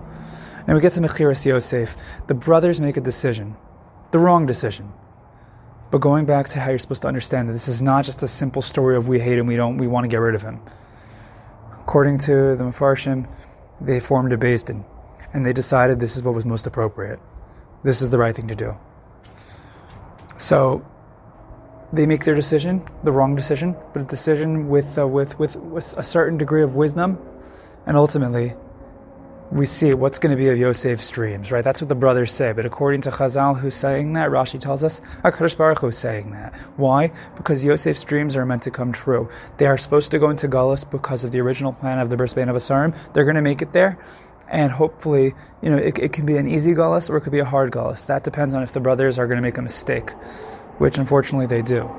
And 0.68 0.76
we 0.76 0.82
get 0.82 0.94
to 0.94 1.00
Mechiras 1.00 1.46
Yosef. 1.46 1.96
The 2.28 2.34
brothers 2.34 2.80
make 2.80 2.98
a 2.98 3.02
decision, 3.02 3.56
the 4.12 4.20
wrong 4.20 4.46
decision. 4.46 4.92
But 5.92 6.00
going 6.00 6.26
back 6.26 6.50
to 6.50 6.60
how 6.60 6.72
you're 6.72 6.80
supposed 6.80 7.04
to 7.04 7.08
understand 7.08 7.48
that 7.50 7.54
this 7.54 7.68
is 7.68 7.82
not 7.82 8.06
just 8.06 8.24
a 8.24 8.28
simple 8.28 8.62
story 8.62 8.98
of 8.98 9.08
we 9.08 9.20
hate 9.20 9.38
him, 9.38 9.46
we 9.46 9.56
don't, 9.56 9.78
we 9.78 9.88
want 9.88 10.04
to 10.04 10.08
get 10.08 10.18
rid 10.18 10.36
of 10.36 10.42
him. 10.42 10.60
According 11.80 12.18
to 12.20 12.56
the 12.56 12.64
Mefarshim, 12.64 13.28
they 13.80 14.00
formed 14.00 14.34
a 14.34 14.38
Din, 14.38 14.84
and 15.34 15.46
they 15.46 15.54
decided 15.54 16.00
this 16.00 16.18
is 16.18 16.24
what 16.24 16.34
was 16.34 16.46
most 16.46 16.66
appropriate. 16.66 17.20
This 17.84 18.02
is 18.02 18.10
the 18.10 18.18
right 18.18 18.36
thing 18.36 18.48
to 18.48 18.56
do. 18.56 18.76
So 20.38 20.84
they 21.94 22.08
make 22.08 22.26
their 22.26 22.36
decision, 22.36 22.84
the 23.04 23.12
wrong 23.12 23.36
decision, 23.36 23.76
but 23.94 24.02
a 24.02 24.06
decision 24.06 24.68
with, 24.68 24.98
uh, 24.98 25.08
with, 25.08 25.38
with, 25.38 25.56
with 25.56 25.94
a 25.96 26.04
certain 26.04 26.38
degree 26.38 26.64
of 26.64 26.76
wisdom, 26.76 27.20
and 27.86 27.96
ultimately 27.96 28.56
we 29.52 29.66
see 29.66 29.94
what's 29.94 30.18
going 30.18 30.36
to 30.36 30.38
be 30.38 30.50
of 30.50 30.58
Yosef's 30.58 31.10
dreams, 31.10 31.52
right? 31.52 31.64
That's 31.64 31.80
what 31.80 31.90
the 31.90 31.96
brothers 31.96 32.34
say. 32.34 32.52
But 32.52 32.66
according 32.66 33.02
to 33.02 33.12
Chazal, 33.12 33.58
who's 33.58 33.76
saying 33.76 34.14
that, 34.14 34.30
Rashi 34.30 34.60
tells 34.60 34.84
us, 34.84 35.02
HaKadosh 35.24 35.58
Baruch 35.58 35.80
Hu 35.80 35.88
is 35.88 35.98
saying 35.98 36.32
that. 36.32 36.56
Why? 36.78 37.12
Because 37.38 37.64
Yosef's 37.64 38.04
dreams 38.04 38.36
are 38.36 38.46
meant 38.46 38.64
to 38.64 38.72
come 38.72 38.92
true. 38.92 39.30
They 39.58 39.68
are 39.68 39.78
supposed 39.78 40.12
to 40.12 40.20
go 40.20 40.30
into 40.30 40.48
Gullus 40.48 40.90
because 40.90 41.24
of 41.24 41.32
the 41.32 41.40
original 41.42 41.74
plan 41.74 42.00
of 42.00 42.10
the 42.10 42.18
Bris 42.18 42.34
Bein 42.34 42.48
Habasarim. 42.48 42.98
They're 43.14 43.24
going 43.24 43.36
to 43.36 43.42
make 43.42 43.62
it 43.62 43.72
there. 43.72 44.00
And 44.50 44.72
hopefully, 44.72 45.34
you 45.62 45.70
know, 45.70 45.78
it, 45.78 45.98
it 46.00 46.14
can 46.14 46.26
be 46.26 46.38
an 46.38 46.48
easy 46.48 46.74
Gullus 46.74 47.10
or 47.10 47.18
it 47.18 47.22
could 47.22 47.32
be 47.32 47.40
a 47.40 47.46
hard 47.46 47.72
Gullus. 47.72 48.08
That 48.08 48.24
depends 48.24 48.54
on 48.54 48.64
if 48.64 48.74
the 48.74 48.80
brothers 48.80 49.20
are 49.20 49.28
going 49.28 49.38
to 49.38 49.42
make 49.42 49.58
a 49.58 49.62
mistake, 49.62 50.12
which 50.80 50.98
unfortunately 50.98 51.48
they 51.48 51.62
do. 51.62 51.90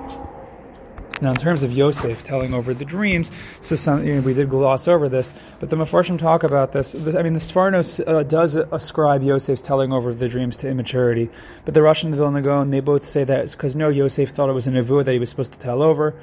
Now, 1.21 1.31
in 1.31 1.37
terms 1.37 1.63
of 1.63 1.73
Yosef 1.73 2.23
telling 2.23 2.53
over 2.53 2.75
the 2.75 2.85
dreams, 2.85 3.31
so 3.63 3.75
some, 3.75 4.07
you 4.07 4.17
know, 4.17 4.21
we 4.21 4.35
did 4.35 4.51
gloss 4.51 4.87
over 4.87 5.09
this, 5.09 5.33
but 5.61 5.71
the 5.71 5.77
Mefarshim 5.77 6.19
talk 6.19 6.43
about 6.43 6.73
this. 6.73 6.93
this 6.93 7.15
I 7.15 7.23
mean, 7.23 7.33
the 7.33 7.39
Sfornos 7.39 8.07
uh, 8.07 8.23
does 8.23 8.57
ascribe 8.57 9.23
Yosef's 9.23 9.63
telling 9.63 9.93
over 9.93 10.13
the 10.13 10.29
dreams 10.29 10.59
to 10.59 10.69
immaturity, 10.69 11.31
but 11.65 11.73
the 11.73 11.81
Russian 11.81 12.09
and 12.09 12.15
the 12.15 12.19
Vilna 12.19 12.43
Gaon, 12.43 12.71
they 12.71 12.81
both 12.81 13.07
say 13.07 13.25
that 13.25 13.41
it's 13.41 13.57
because 13.57 13.75
no, 13.75 13.89
Yosef 13.89 14.31
thought 14.31 14.51
it 14.51 14.53
was 14.53 14.67
a 14.67 14.71
nevuah 14.73 15.07
that 15.07 15.13
he 15.13 15.19
was 15.19 15.31
supposed 15.31 15.53
to 15.53 15.59
tell 15.59 15.83
over. 15.83 16.21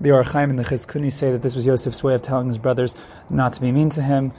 The 0.00 0.10
Ohr 0.10 0.22
HaChaim 0.22 0.50
and 0.50 0.58
the 0.58 0.62
Chizkuni 0.62 1.10
say 1.10 1.32
that 1.32 1.40
this 1.40 1.56
was 1.56 1.66
Yosef's 1.66 2.04
way 2.04 2.14
of 2.14 2.20
telling 2.20 2.48
his 2.48 2.58
brothers 2.58 2.94
not 3.30 3.54
to 3.54 3.62
be 3.62 3.72
mean 3.72 3.88
to 3.90 4.02
him, 4.02 4.32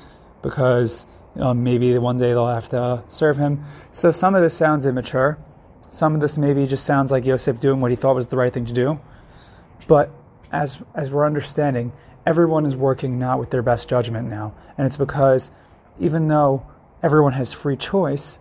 because 0.43 1.07
um, 1.35 1.63
maybe 1.63 1.97
one 1.97 2.17
day 2.17 2.29
they'll 2.29 2.47
have 2.47 2.69
to 2.69 3.03
serve 3.07 3.37
him. 3.37 3.63
So 3.91 4.11
some 4.11 4.35
of 4.35 4.41
this 4.41 4.53
sounds 4.53 4.85
immature. 4.85 5.39
Some 5.89 6.13
of 6.13 6.21
this 6.21 6.37
maybe 6.37 6.67
just 6.67 6.85
sounds 6.85 7.11
like 7.11 7.25
Yosef 7.25 7.59
doing 7.59 7.81
what 7.81 7.89
he 7.89 7.97
thought 7.97 8.13
was 8.13 8.27
the 8.27 8.37
right 8.37 8.53
thing 8.53 8.65
to 8.65 8.73
do. 8.73 8.99
But 9.89 10.11
as 10.51 10.81
as 10.93 11.09
we're 11.09 11.25
understanding, 11.25 11.91
everyone 12.23 12.67
is 12.67 12.75
working 12.75 13.17
not 13.17 13.39
with 13.39 13.49
their 13.49 13.63
best 13.63 13.89
judgment 13.89 14.29
now, 14.29 14.53
and 14.77 14.85
it's 14.85 14.97
because 14.97 15.49
even 15.99 16.27
though 16.27 16.63
everyone 17.01 17.33
has 17.33 17.53
free 17.53 17.75
choice, 17.75 18.39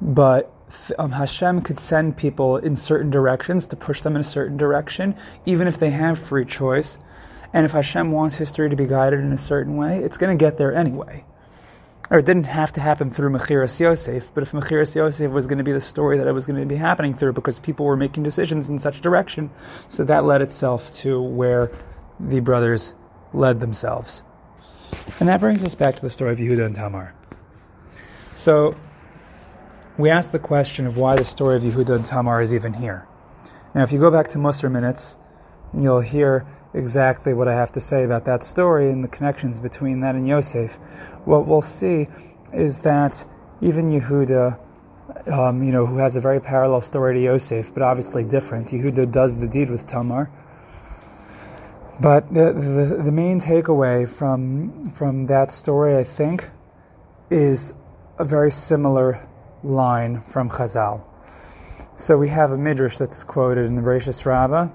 but 0.00 0.50
um, 0.98 1.12
Hashem 1.12 1.60
could 1.60 1.78
send 1.78 2.16
people 2.16 2.56
in 2.56 2.74
certain 2.74 3.10
directions 3.10 3.66
to 3.68 3.76
push 3.76 4.00
them 4.00 4.14
in 4.14 4.22
a 4.22 4.24
certain 4.24 4.56
direction, 4.56 5.14
even 5.44 5.68
if 5.68 5.78
they 5.78 5.90
have 5.90 6.18
free 6.18 6.46
choice. 6.46 6.96
And 7.52 7.66
if 7.66 7.72
Hashem 7.72 8.10
wants 8.10 8.34
history 8.34 8.70
to 8.70 8.76
be 8.76 8.86
guided 8.86 9.20
in 9.20 9.32
a 9.32 9.38
certain 9.38 9.76
way, 9.76 9.98
it's 9.98 10.16
going 10.16 10.36
to 10.36 10.42
get 10.42 10.56
there 10.56 10.74
anyway 10.74 11.26
or 12.10 12.18
it 12.18 12.26
didn't 12.26 12.46
have 12.46 12.72
to 12.72 12.80
happen 12.80 13.10
through 13.10 13.30
Mechiras 13.30 13.78
Yosef, 13.78 14.34
but 14.34 14.42
if 14.42 14.50
Mechiras 14.50 14.96
Yosef 14.96 15.30
was 15.30 15.46
going 15.46 15.58
to 15.58 15.64
be 15.64 15.72
the 15.72 15.80
story 15.80 16.18
that 16.18 16.26
it 16.26 16.32
was 16.32 16.46
going 16.46 16.60
to 16.60 16.66
be 16.66 16.74
happening 16.74 17.14
through 17.14 17.32
because 17.32 17.60
people 17.60 17.86
were 17.86 17.96
making 17.96 18.24
decisions 18.24 18.68
in 18.68 18.78
such 18.78 19.00
direction, 19.00 19.50
so 19.88 20.02
that 20.04 20.24
led 20.24 20.42
itself 20.42 20.90
to 20.90 21.22
where 21.22 21.70
the 22.18 22.40
brothers 22.40 22.94
led 23.32 23.60
themselves. 23.60 24.24
And 25.20 25.28
that 25.28 25.38
brings 25.38 25.64
us 25.64 25.76
back 25.76 25.94
to 25.96 26.02
the 26.02 26.10
story 26.10 26.32
of 26.32 26.38
Yehuda 26.38 26.66
and 26.66 26.74
Tamar. 26.74 27.14
So, 28.34 28.74
we 29.96 30.10
asked 30.10 30.32
the 30.32 30.38
question 30.38 30.86
of 30.86 30.96
why 30.96 31.16
the 31.16 31.24
story 31.24 31.56
of 31.56 31.62
Yehuda 31.62 31.94
and 31.94 32.04
Tamar 32.04 32.42
is 32.42 32.52
even 32.52 32.72
here. 32.72 33.06
Now, 33.72 33.82
if 33.84 33.92
you 33.92 34.00
go 34.00 34.10
back 34.10 34.28
to 34.28 34.38
Musar 34.38 34.70
minutes, 34.70 35.16
you'll 35.72 36.00
hear 36.00 36.46
exactly 36.74 37.34
what 37.34 37.48
I 37.48 37.54
have 37.54 37.72
to 37.72 37.80
say 37.80 38.04
about 38.04 38.24
that 38.26 38.42
story 38.42 38.90
and 38.90 39.02
the 39.02 39.08
connections 39.08 39.60
between 39.60 40.00
that 40.00 40.14
and 40.14 40.26
Yosef. 40.26 40.78
What 41.24 41.46
we'll 41.46 41.62
see 41.62 42.08
is 42.52 42.80
that 42.80 43.24
even 43.60 43.88
Yehuda, 43.88 44.58
um, 45.32 45.62
you 45.62 45.72
know, 45.72 45.86
who 45.86 45.98
has 45.98 46.16
a 46.16 46.20
very 46.20 46.40
parallel 46.40 46.80
story 46.80 47.14
to 47.14 47.20
Yosef, 47.20 47.72
but 47.74 47.82
obviously 47.82 48.24
different, 48.24 48.68
Yehuda 48.68 49.12
does 49.12 49.36
the 49.36 49.46
deed 49.46 49.70
with 49.70 49.86
Tamar. 49.86 50.30
But 52.00 52.32
the, 52.32 52.52
the, 52.54 53.02
the 53.04 53.12
main 53.12 53.40
takeaway 53.40 54.08
from 54.08 54.90
from 54.90 55.26
that 55.26 55.50
story, 55.50 55.98
I 55.98 56.04
think, 56.04 56.48
is 57.28 57.74
a 58.18 58.24
very 58.24 58.50
similar 58.50 59.28
line 59.62 60.22
from 60.22 60.48
Chazal. 60.48 61.02
So 61.96 62.16
we 62.16 62.28
have 62.28 62.52
a 62.52 62.56
midrash 62.56 62.96
that's 62.96 63.22
quoted 63.24 63.66
in 63.66 63.76
the 63.76 63.82
Bereshis 63.82 64.24
Rabbah 64.24 64.70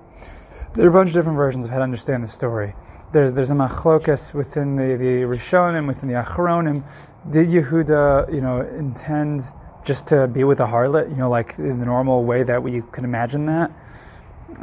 there 0.76 0.86
are 0.86 0.90
a 0.90 0.94
bunch 0.94 1.08
of 1.10 1.14
different 1.14 1.38
versions 1.38 1.64
of 1.64 1.72
how 1.72 1.78
to 1.78 1.84
understand 1.84 2.22
the 2.22 2.28
story. 2.28 2.76
There's, 3.14 3.32
there's 3.32 3.50
a 3.50 3.54
machlokas 3.54 4.34
within 4.34 4.76
the, 4.76 4.98
the 4.98 5.22
Rishonim, 5.22 5.88
within 5.88 6.10
the 6.10 6.16
Achronim. 6.16 6.84
Did 7.30 7.48
Yehuda, 7.48 8.34
you 8.34 8.42
know, 8.42 8.60
intend 8.60 9.42
just 9.86 10.08
to 10.08 10.28
be 10.28 10.44
with 10.44 10.60
a 10.60 10.66
harlot, 10.66 11.10
you 11.10 11.16
know, 11.16 11.30
like 11.30 11.58
in 11.58 11.80
the 11.80 11.86
normal 11.86 12.26
way 12.26 12.44
that 12.44 12.62
we 12.62 12.82
can 12.92 13.06
imagine 13.06 13.46
that? 13.46 13.72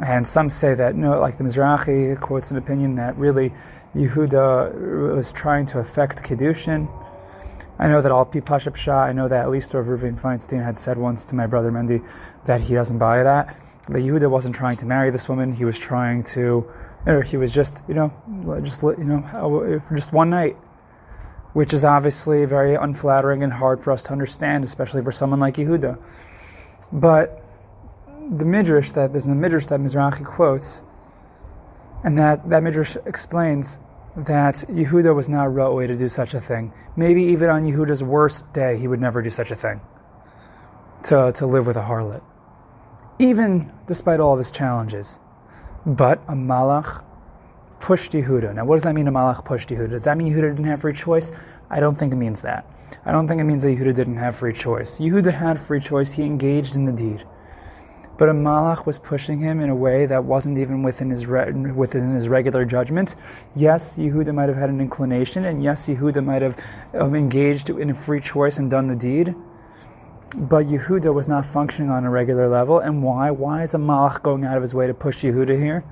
And 0.05 0.27
some 0.27 0.51
say 0.51 0.75
that, 0.75 0.95
no, 0.95 1.19
like 1.19 1.39
the 1.39 1.45
Mizrahi 1.45 2.19
quotes 2.19 2.51
an 2.51 2.57
opinion 2.57 2.95
that 2.95 3.17
really 3.17 3.51
Yehuda 3.95 5.15
was 5.15 5.31
trying 5.31 5.65
to 5.67 5.79
affect 5.79 6.23
Kedushin. 6.23 6.91
I 7.79 7.87
know 7.87 8.03
that 8.03 8.11
all 8.11 8.25
Pi 8.25 8.39
pashut 8.39 8.73
pshat, 8.73 9.03
I 9.03 9.13
know 9.13 9.27
that 9.27 9.45
at 9.45 9.49
least 9.49 9.73
Rav 9.73 9.87
Ruvain 9.87 10.19
Feinstein 10.19 10.63
had 10.63 10.77
said 10.77 10.97
once 10.97 11.25
to 11.25 11.35
my 11.35 11.47
brother 11.47 11.71
Mendy 11.71 12.07
that 12.45 12.61
he 12.61 12.75
doesn't 12.75 12.99
buy 12.99 13.23
that 13.23 13.57
Yehuda 13.89 14.29
wasn't 14.29 14.55
trying 14.55 14.77
to 14.77 14.85
marry 14.85 15.09
this 15.09 15.27
woman. 15.27 15.51
He 15.51 15.65
was 15.65 15.77
trying 15.77 16.23
to, 16.35 16.69
or 17.05 17.21
he 17.21 17.35
was 17.35 17.53
just, 17.53 17.83
you 17.87 17.93
know, 17.93 18.61
just 18.63 18.81
you 18.81 19.03
know, 19.03 19.81
for 19.85 19.95
just 19.95 20.13
one 20.13 20.29
night, 20.29 20.55
which 21.51 21.73
is 21.73 21.83
obviously 21.83 22.45
very 22.45 22.75
unflattering 22.75 23.43
and 23.43 23.51
hard 23.51 23.83
for 23.83 23.91
us 23.91 24.03
to 24.03 24.11
understand, 24.11 24.63
especially 24.63 25.01
for 25.01 25.11
someone 25.11 25.39
like 25.39 25.55
Yehuda. 25.55 26.01
But 26.93 27.43
the 28.31 28.45
midrash 28.45 28.91
that 28.91 29.11
there's 29.11 29.27
a 29.27 29.35
midrash 29.35 29.65
that 29.65 29.79
Mizrahi 29.81 30.23
quotes, 30.23 30.81
and 32.05 32.17
that 32.17 32.49
that 32.49 32.63
midrash 32.63 32.95
explains 33.05 33.79
that 34.15 34.55
Yehuda 34.69 35.13
was 35.13 35.27
not 35.27 35.51
way 35.51 35.87
to 35.87 35.97
do 35.97 36.07
such 36.07 36.33
a 36.33 36.39
thing. 36.39 36.71
Maybe 36.95 37.23
even 37.23 37.49
on 37.49 37.63
Yehuda's 37.63 38.03
worst 38.03 38.53
day, 38.53 38.77
he 38.77 38.87
would 38.87 39.01
never 39.01 39.21
do 39.21 39.29
such 39.29 39.51
a 39.51 39.55
thing. 39.57 39.81
To 41.05 41.33
to 41.33 41.45
live 41.45 41.67
with 41.67 41.75
a 41.75 41.81
harlot 41.81 42.21
even 43.19 43.71
despite 43.87 44.19
all 44.19 44.33
of 44.33 44.37
his 44.37 44.51
challenges. 44.51 45.19
But 45.85 46.21
a 46.27 46.33
malach 46.33 47.03
pushed 47.79 48.13
Yehuda. 48.13 48.55
Now, 48.55 48.65
what 48.65 48.77
does 48.77 48.83
that 48.83 48.95
mean? 48.95 49.07
A 49.07 49.11
malach 49.11 49.43
pushed 49.43 49.69
Yehuda. 49.69 49.89
Does 49.89 50.05
that 50.05 50.17
mean 50.17 50.33
Yehuda 50.33 50.55
didn't 50.55 50.65
have 50.65 50.81
free 50.81 50.93
choice? 50.93 51.31
I 51.69 51.79
don't 51.79 51.95
think 51.95 52.13
it 52.13 52.15
means 52.15 52.41
that. 52.41 52.65
I 53.05 53.11
don't 53.11 53.27
think 53.27 53.41
it 53.41 53.43
means 53.43 53.63
that 53.63 53.69
Yehuda 53.69 53.93
didn't 53.93 54.17
have 54.17 54.35
free 54.35 54.53
choice. 54.53 54.99
Yehuda 54.99 55.33
had 55.33 55.59
free 55.59 55.81
choice. 55.81 56.11
He 56.11 56.23
engaged 56.23 56.75
in 56.75 56.85
the 56.85 56.93
deed. 56.93 57.25
But 58.17 58.29
a 58.29 58.31
malach 58.31 58.85
was 58.85 58.99
pushing 58.99 59.39
him 59.39 59.59
in 59.59 59.69
a 59.69 59.75
way 59.75 60.05
that 60.05 60.23
wasn't 60.23 60.59
even 60.59 60.83
within 60.83 61.09
his 61.09 61.25
re- 61.25 61.51
within 61.51 62.11
his 62.11 62.29
regular 62.29 62.63
judgment. 62.63 63.15
Yes, 63.55 63.97
Yehuda 63.97 64.33
might 64.33 64.49
have 64.49 64.57
had 64.57 64.69
an 64.69 64.79
inclination, 64.79 65.45
and 65.45 65.63
yes, 65.63 65.89
Yehuda 65.89 66.23
might 66.23 66.43
have 66.43 66.63
um, 66.93 67.15
engaged 67.15 67.69
in 67.69 67.89
a 67.89 67.93
free 67.93 68.21
choice 68.21 68.59
and 68.59 68.69
done 68.69 68.87
the 68.87 68.95
deed 68.95 69.35
but 70.35 70.65
Yehuda 70.65 71.13
was 71.13 71.27
not 71.27 71.45
functioning 71.45 71.91
on 71.91 72.05
a 72.05 72.09
regular 72.09 72.47
level. 72.47 72.79
And 72.79 73.03
why? 73.03 73.31
Why 73.31 73.63
is 73.63 73.73
a 73.73 73.77
Malach 73.77 74.23
going 74.23 74.45
out 74.45 74.57
of 74.57 74.61
his 74.61 74.73
way 74.73 74.87
to 74.87 74.93
push 74.93 75.23
Yehuda 75.23 75.57
here? 75.57 75.83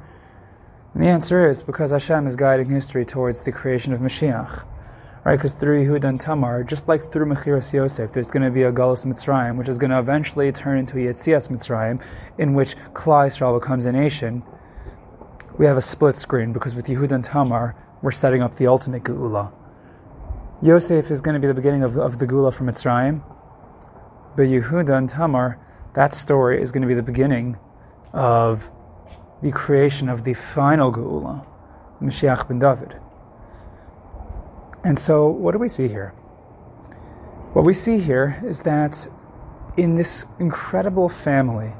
And 0.94 1.04
the 1.04 1.08
answer 1.08 1.48
is 1.48 1.64
because 1.64 1.92
Hashem 1.92 2.28
is 2.28 2.36
guiding 2.36 2.70
history 2.70 3.06
towards 3.06 3.42
the 3.44 3.52
creation 3.52 3.94
of 3.94 4.00
Mashiach. 4.00 4.66
Right? 5.24 5.36
Because 5.36 5.54
through 5.54 5.86
Yehuda 5.86 6.06
and 6.06 6.20
Tamar, 6.20 6.64
just 6.64 6.88
like 6.88 7.02
through 7.02 7.28
Mechiras 7.28 7.72
Yosef, 7.72 8.12
there's 8.12 8.32
going 8.32 8.44
to 8.44 8.50
be 8.50 8.64
a 8.64 8.72
Galus 8.72 9.06
Mitzrayim, 9.06 9.58
which 9.58 9.70
is 9.70 9.78
going 9.78 9.92
to 9.92 10.00
eventually 10.00 10.52
turn 10.52 10.80
into 10.80 10.98
a 10.98 11.14
Yetzias 11.14 11.50
Mitzrayim, 11.50 12.04
in 12.40 12.56
which 12.56 12.76
Klal 12.94 13.28
Yisrael 13.28 13.60
becomes 13.60 13.86
a 13.86 13.92
nation. 13.92 14.42
We 15.60 15.68
have 15.68 15.78
a 15.78 15.82
split 15.82 16.16
screen 16.16 16.54
because 16.54 16.74
with 16.74 16.88
Yehuda 16.88 17.12
and 17.12 17.24
Tamar, 17.24 17.76
we're 18.02 18.12
setting 18.12 18.42
up 18.42 18.56
the 18.56 18.66
ultimate 18.66 19.04
Geula. 19.04 19.54
Yosef 20.64 21.12
is 21.12 21.22
going 21.22 21.36
to 21.36 21.40
be 21.40 21.48
the 21.48 21.54
beginning 21.54 21.84
of, 21.84 21.98
of 21.98 22.18
the 22.18 22.26
Geula 22.26 22.52
from 22.52 22.68
Mitzrayim, 22.68 23.22
but 24.36 24.44
Yehuda 24.44 24.98
and 24.98 25.10
Tamar, 25.10 25.60
that 25.94 26.14
story 26.14 26.62
is 26.62 26.72
going 26.72 26.82
to 26.82 26.88
be 26.88 26.94
the 26.94 27.04
beginning 27.04 27.58
of 28.14 28.70
the 29.42 29.52
creation 29.52 30.10
of 30.10 30.24
the 30.24 30.34
final 30.34 30.92
Geula, 30.92 31.46
Mashiach 32.02 32.48
ben 32.48 32.60
David. 32.60 32.96
And 34.84 34.98
so, 34.98 35.30
what 35.30 35.52
do 35.52 35.60
we 35.60 35.68
see 35.68 35.88
here? 35.88 36.10
What 37.54 37.66
we 37.66 37.74
see 37.74 38.00
here 38.00 38.42
is 38.46 38.62
that 38.62 39.08
in 39.78 39.96
this 39.96 40.26
incredible 40.40 41.10
family, 41.10 41.74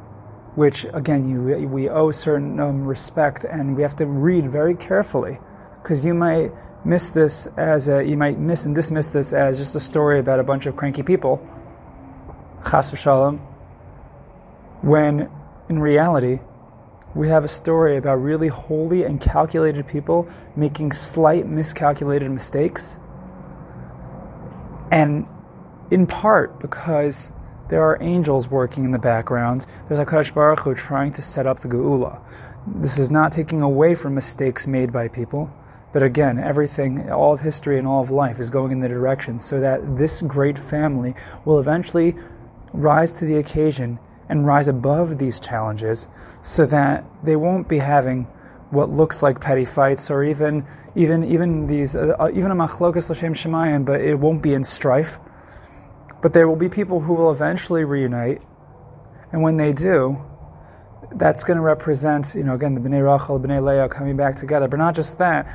which 0.56 0.86
again 0.94 1.28
you, 1.28 1.68
we 1.68 1.90
owe 1.90 2.12
certain 2.12 2.60
um, 2.60 2.86
respect, 2.86 3.46
and 3.46 3.76
we 3.76 3.82
have 3.82 3.96
to 3.98 4.06
read 4.06 4.52
very 4.52 4.76
carefully, 4.76 5.40
because 5.82 6.06
you 6.06 6.14
might 6.14 6.52
miss 6.84 7.12
this 7.12 7.48
as 7.58 7.88
a, 7.88 8.04
you 8.04 8.18
might 8.18 8.40
miss 8.40 8.66
and 8.66 8.76
dismiss 8.76 9.08
this 9.08 9.34
as 9.34 9.58
just 9.58 9.76
a 9.76 9.80
story 9.80 10.20
about 10.20 10.40
a 10.40 10.44
bunch 10.44 10.66
of 10.66 10.76
cranky 10.76 11.04
people 11.04 11.40
chas 12.64 12.92
v'shalom, 12.92 13.40
when 14.82 15.30
in 15.70 15.80
reality, 15.80 16.40
we 17.14 17.28
have 17.30 17.44
a 17.44 17.48
story 17.48 17.98
about 17.98 18.16
really 18.16 18.48
holy 18.48 19.04
and 19.04 19.20
calculated 19.20 19.88
people 19.88 20.30
making 20.56 20.92
slight 20.92 21.48
miscalculated 21.48 22.32
mistakes. 22.32 23.00
And 24.92 25.28
in 25.90 26.08
part 26.08 26.60
because 26.60 27.32
there 27.70 27.84
are 27.84 27.98
angels 28.02 28.50
working 28.50 28.84
in 28.84 28.92
the 28.92 29.00
background, 29.00 29.66
there's 29.88 30.00
a 30.00 30.06
HaKadosh 30.06 30.34
Baruch 30.34 30.60
Hu 30.60 30.76
trying 30.76 31.14
to 31.14 31.22
set 31.22 31.48
up 31.48 31.60
the 31.60 31.68
Geula. 31.68 32.22
This 32.68 33.00
is 33.00 33.12
not 33.12 33.32
taking 33.32 33.62
away 33.62 33.96
from 33.96 34.16
mistakes 34.16 34.68
made 34.68 34.92
by 34.92 35.08
people. 35.08 35.54
But 35.94 36.04
again, 36.04 36.40
everything, 36.40 37.12
all 37.12 37.34
of 37.34 37.42
history 37.42 37.78
and 37.78 37.86
all 37.86 38.02
of 38.02 38.12
life 38.12 38.40
is 38.40 38.50
going 38.50 38.72
in 38.72 38.80
the 38.80 38.88
direction 38.88 39.38
so 39.38 39.60
that 39.60 39.98
this 39.98 40.22
great 40.22 40.58
family 40.58 41.16
will 41.44 41.60
eventually 41.60 42.16
rise 42.74 43.14
to 43.20 43.26
the 43.26 43.38
occasion 43.38 44.00
and 44.30 44.46
rise 44.46 44.68
above 44.68 45.18
these 45.18 45.40
challenges 45.40 46.08
so 46.42 46.66
that 46.66 47.06
they 47.24 47.36
won't 47.36 47.68
be 47.68 47.78
having 47.78 48.28
what 48.70 48.90
looks 48.90 49.22
like 49.22 49.42
petty 49.42 49.66
fights 49.66 50.10
or 50.10 50.24
even 50.24 50.66
even 50.96 51.24
even 51.26 51.68
these 51.68 51.96
uh, 51.96 52.16
uh 52.20 52.30
even 52.34 52.52
a 52.52 52.56
machlokas 52.56 53.10
l'shem 53.10 53.34
shamayim, 53.34 53.86
but 53.86 54.02
it 54.02 54.16
won't 54.16 54.42
be 54.42 54.54
in 54.54 54.64
strife. 54.64 55.20
But 56.22 56.34
there 56.34 56.48
will 56.48 56.56
be 56.56 56.70
people 56.70 57.00
who 57.00 57.16
will 57.16 57.32
eventually 57.32 57.84
reunite, 57.84 58.42
and 59.32 59.42
when 59.42 59.58
they 59.58 59.74
do, 59.74 60.24
that's 61.16 61.44
going 61.44 61.58
to 61.58 61.64
represent, 61.64 62.36
you 62.36 62.44
know, 62.44 62.54
again, 62.54 62.76
the 62.76 62.82
Bnei 62.82 63.04
Rachel, 63.04 63.40
Bnei 63.40 63.62
Leah 63.62 63.90
coming 63.90 64.18
back 64.18 64.36
together. 64.36 64.68
But 64.68 64.78
not 64.78 64.96
just 64.96 65.18
that, 65.18 65.48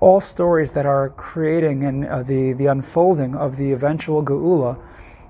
all 0.00 0.20
stories 0.20 0.72
that 0.72 0.86
are 0.86 1.10
creating 1.10 1.84
and 1.84 2.06
uh, 2.06 2.22
the, 2.22 2.52
the 2.52 2.66
unfolding 2.66 3.34
of 3.34 3.56
the 3.56 3.72
eventual 3.72 4.24
Geula, 4.24 4.78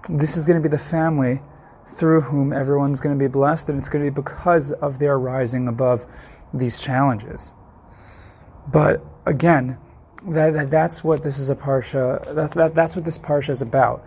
this 0.08 0.36
is 0.36 0.46
going 0.46 0.60
to 0.62 0.66
be 0.66 0.70
the 0.70 0.82
family 0.82 1.40
through 1.96 2.22
whom 2.22 2.52
everyone's 2.52 3.00
going 3.00 3.16
to 3.16 3.22
be 3.22 3.28
blessed, 3.28 3.68
and 3.68 3.78
it's 3.78 3.88
going 3.88 4.04
to 4.04 4.10
be 4.10 4.14
because 4.14 4.72
of 4.72 4.98
their 4.98 5.18
rising 5.18 5.68
above 5.68 6.06
these 6.52 6.82
challenges. 6.82 7.54
But 8.70 9.04
again, 9.26 9.78
that, 10.26 10.52
that 10.54 10.70
that's 10.70 11.04
what 11.04 11.22
this 11.22 11.38
is 11.38 11.50
a 11.50 11.56
parsha. 11.56 12.34
That's 12.34 12.54
that, 12.54 12.74
that's 12.74 12.96
what 12.96 13.04
this 13.04 13.18
parsha 13.18 13.50
is 13.50 13.62
about. 13.62 14.06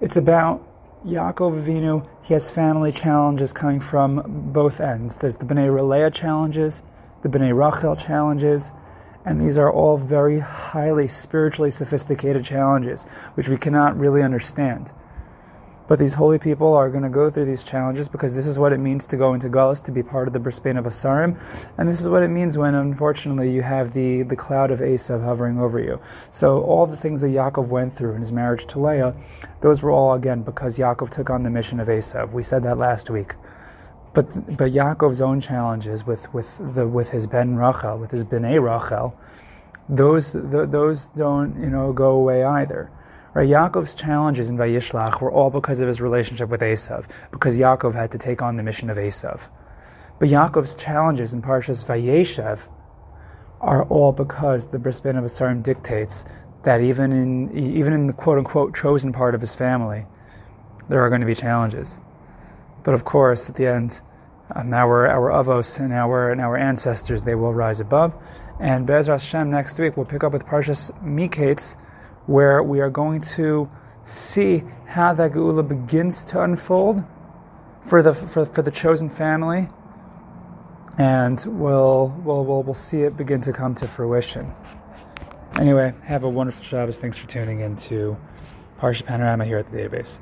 It's 0.00 0.16
about 0.16 0.64
Yaakov 1.04 1.62
Avinu, 1.62 2.08
he 2.24 2.34
has 2.34 2.50
family 2.50 2.90
challenges 2.90 3.52
coming 3.52 3.78
from 3.78 4.50
both 4.52 4.80
ends. 4.80 5.16
There's 5.16 5.36
the 5.36 5.44
Bnei 5.44 5.88
Leah 5.88 6.10
challenges, 6.10 6.82
the 7.22 7.28
Bnei 7.28 7.56
Rachel 7.56 7.94
challenges, 7.94 8.72
and 9.24 9.40
these 9.40 9.56
are 9.56 9.72
all 9.72 9.96
very 9.96 10.40
highly 10.40 11.06
spiritually 11.06 11.70
sophisticated 11.70 12.44
challenges, 12.44 13.04
which 13.34 13.48
we 13.48 13.56
cannot 13.56 13.96
really 13.96 14.22
understand. 14.22 14.92
But 15.88 15.98
these 15.98 16.14
holy 16.14 16.38
people 16.38 16.74
are 16.74 16.90
going 16.90 17.02
to 17.02 17.08
go 17.08 17.30
through 17.30 17.46
these 17.46 17.64
challenges 17.64 18.08
because 18.08 18.34
this 18.34 18.46
is 18.46 18.58
what 18.58 18.74
it 18.74 18.78
means 18.78 19.06
to 19.06 19.16
go 19.16 19.32
into 19.32 19.48
Gullus, 19.48 19.82
to 19.86 19.90
be 19.90 20.02
part 20.02 20.28
of 20.28 20.34
the 20.34 20.38
Bris 20.38 20.60
Bein 20.60 20.76
Habasarim. 20.76 21.40
And 21.78 21.88
this 21.88 22.00
is 22.00 22.08
what 22.10 22.22
it 22.22 22.28
means 22.28 22.58
when, 22.58 22.74
unfortunately, 22.74 23.50
you 23.50 23.62
have 23.62 23.94
the, 23.94 24.22
the 24.22 24.36
cloud 24.36 24.70
of 24.70 24.80
Esav 24.80 25.24
hovering 25.24 25.58
over 25.58 25.80
you. 25.80 25.98
So 26.30 26.62
all 26.62 26.86
the 26.86 26.96
things 26.96 27.22
that 27.22 27.28
Yaakov 27.28 27.68
went 27.68 27.94
through 27.94 28.12
in 28.12 28.18
his 28.18 28.30
marriage 28.30 28.66
to 28.66 28.78
Leah, 28.78 29.16
those 29.62 29.82
were 29.82 29.90
all, 29.90 30.12
again, 30.12 30.42
because 30.42 30.78
Yaakov 30.78 31.08
took 31.08 31.30
on 31.30 31.42
the 31.42 31.50
mission 31.50 31.80
of 31.80 31.88
Esav. 31.88 32.32
We 32.32 32.42
said 32.42 32.62
that 32.64 32.76
last 32.76 33.08
week. 33.08 33.34
But, 34.12 34.56
but 34.58 34.72
Yaakov's 34.72 35.22
own 35.22 35.40
challenges 35.40 36.06
with, 36.06 36.32
with, 36.34 36.74
the, 36.74 36.86
with 36.86 37.10
his 37.10 37.26
Ben 37.26 37.56
Rachel, 37.56 37.98
with 37.98 38.10
his 38.10 38.24
Bnei 38.24 38.60
Rachel, 38.62 39.18
those, 39.88 40.32
the, 40.32 40.66
those 40.66 41.06
don't, 41.08 41.58
you 41.62 41.70
know, 41.70 41.94
go 41.94 42.10
away 42.10 42.44
either. 42.44 42.90
Right, 43.38 43.48
Yaakov's 43.48 43.94
challenges 43.94 44.50
in 44.50 44.58
Vayishlach 44.58 45.20
were 45.20 45.30
all 45.30 45.48
because 45.48 45.80
of 45.80 45.86
his 45.86 46.00
relationship 46.00 46.48
with 46.48 46.60
Esav, 46.60 47.08
because 47.30 47.56
Yaakov 47.56 47.94
had 47.94 48.10
to 48.10 48.18
take 48.18 48.42
on 48.42 48.56
the 48.56 48.64
mission 48.64 48.90
of 48.90 48.96
Esav. 48.96 49.48
But 50.18 50.28
Yaakov's 50.28 50.74
challenges 50.74 51.32
in 51.32 51.40
Parshas 51.40 51.84
Vayeishev 51.84 52.68
are 53.60 53.84
all 53.84 54.10
because 54.10 54.66
the 54.66 54.80
Bris 54.80 55.00
Bein 55.00 55.14
Habasarim 55.14 55.62
dictates 55.62 56.24
that 56.64 56.80
even 56.80 57.12
in 57.12 57.56
even 57.56 57.92
in 57.92 58.08
the 58.08 58.12
quote 58.12 58.38
unquote 58.38 58.74
chosen 58.74 59.12
part 59.12 59.36
of 59.36 59.40
his 59.40 59.54
family, 59.54 60.04
there 60.88 61.02
are 61.02 61.08
going 61.08 61.20
to 61.20 61.26
be 61.28 61.36
challenges. 61.36 61.96
But 62.82 62.94
of 62.94 63.04
course, 63.04 63.48
at 63.48 63.54
the 63.54 63.68
end, 63.68 64.00
um, 64.52 64.74
our 64.74 65.06
our 65.06 65.30
avos 65.30 65.78
and 65.78 65.92
our 65.92 66.32
and 66.32 66.40
our 66.40 66.56
ancestors 66.56 67.22
they 67.22 67.36
will 67.36 67.54
rise 67.54 67.78
above. 67.78 68.20
And 68.58 68.88
Bezras 68.88 69.22
Hashem 69.22 69.48
next 69.48 69.78
week 69.78 69.96
we'll 69.96 70.06
pick 70.06 70.24
up 70.24 70.32
with 70.32 70.44
Parshas 70.44 70.90
Miketz 71.04 71.76
where 72.28 72.62
we 72.62 72.78
are 72.80 72.90
going 72.90 73.22
to 73.22 73.68
see 74.02 74.62
how 74.86 75.14
that 75.14 75.32
Geula 75.32 75.66
begins 75.66 76.22
to 76.24 76.42
unfold 76.42 77.02
for 77.82 78.02
the, 78.02 78.12
for, 78.12 78.44
for 78.44 78.60
the 78.60 78.70
chosen 78.70 79.08
family, 79.08 79.66
and 80.98 81.42
we'll, 81.46 82.14
we'll, 82.22 82.44
we'll, 82.44 82.62
we'll 82.62 82.74
see 82.74 83.02
it 83.02 83.16
begin 83.16 83.40
to 83.40 83.52
come 83.52 83.74
to 83.76 83.88
fruition. 83.88 84.52
Anyway, 85.58 85.94
have 86.04 86.22
a 86.22 86.28
wonderful 86.28 86.62
Shabbos. 86.62 86.98
Thanks 86.98 87.16
for 87.16 87.26
tuning 87.26 87.60
in 87.60 87.76
to 87.76 88.18
Parsha 88.78 89.06
Panorama 89.06 89.46
here 89.46 89.56
at 89.56 89.70
the 89.70 89.78
database. 89.78 90.20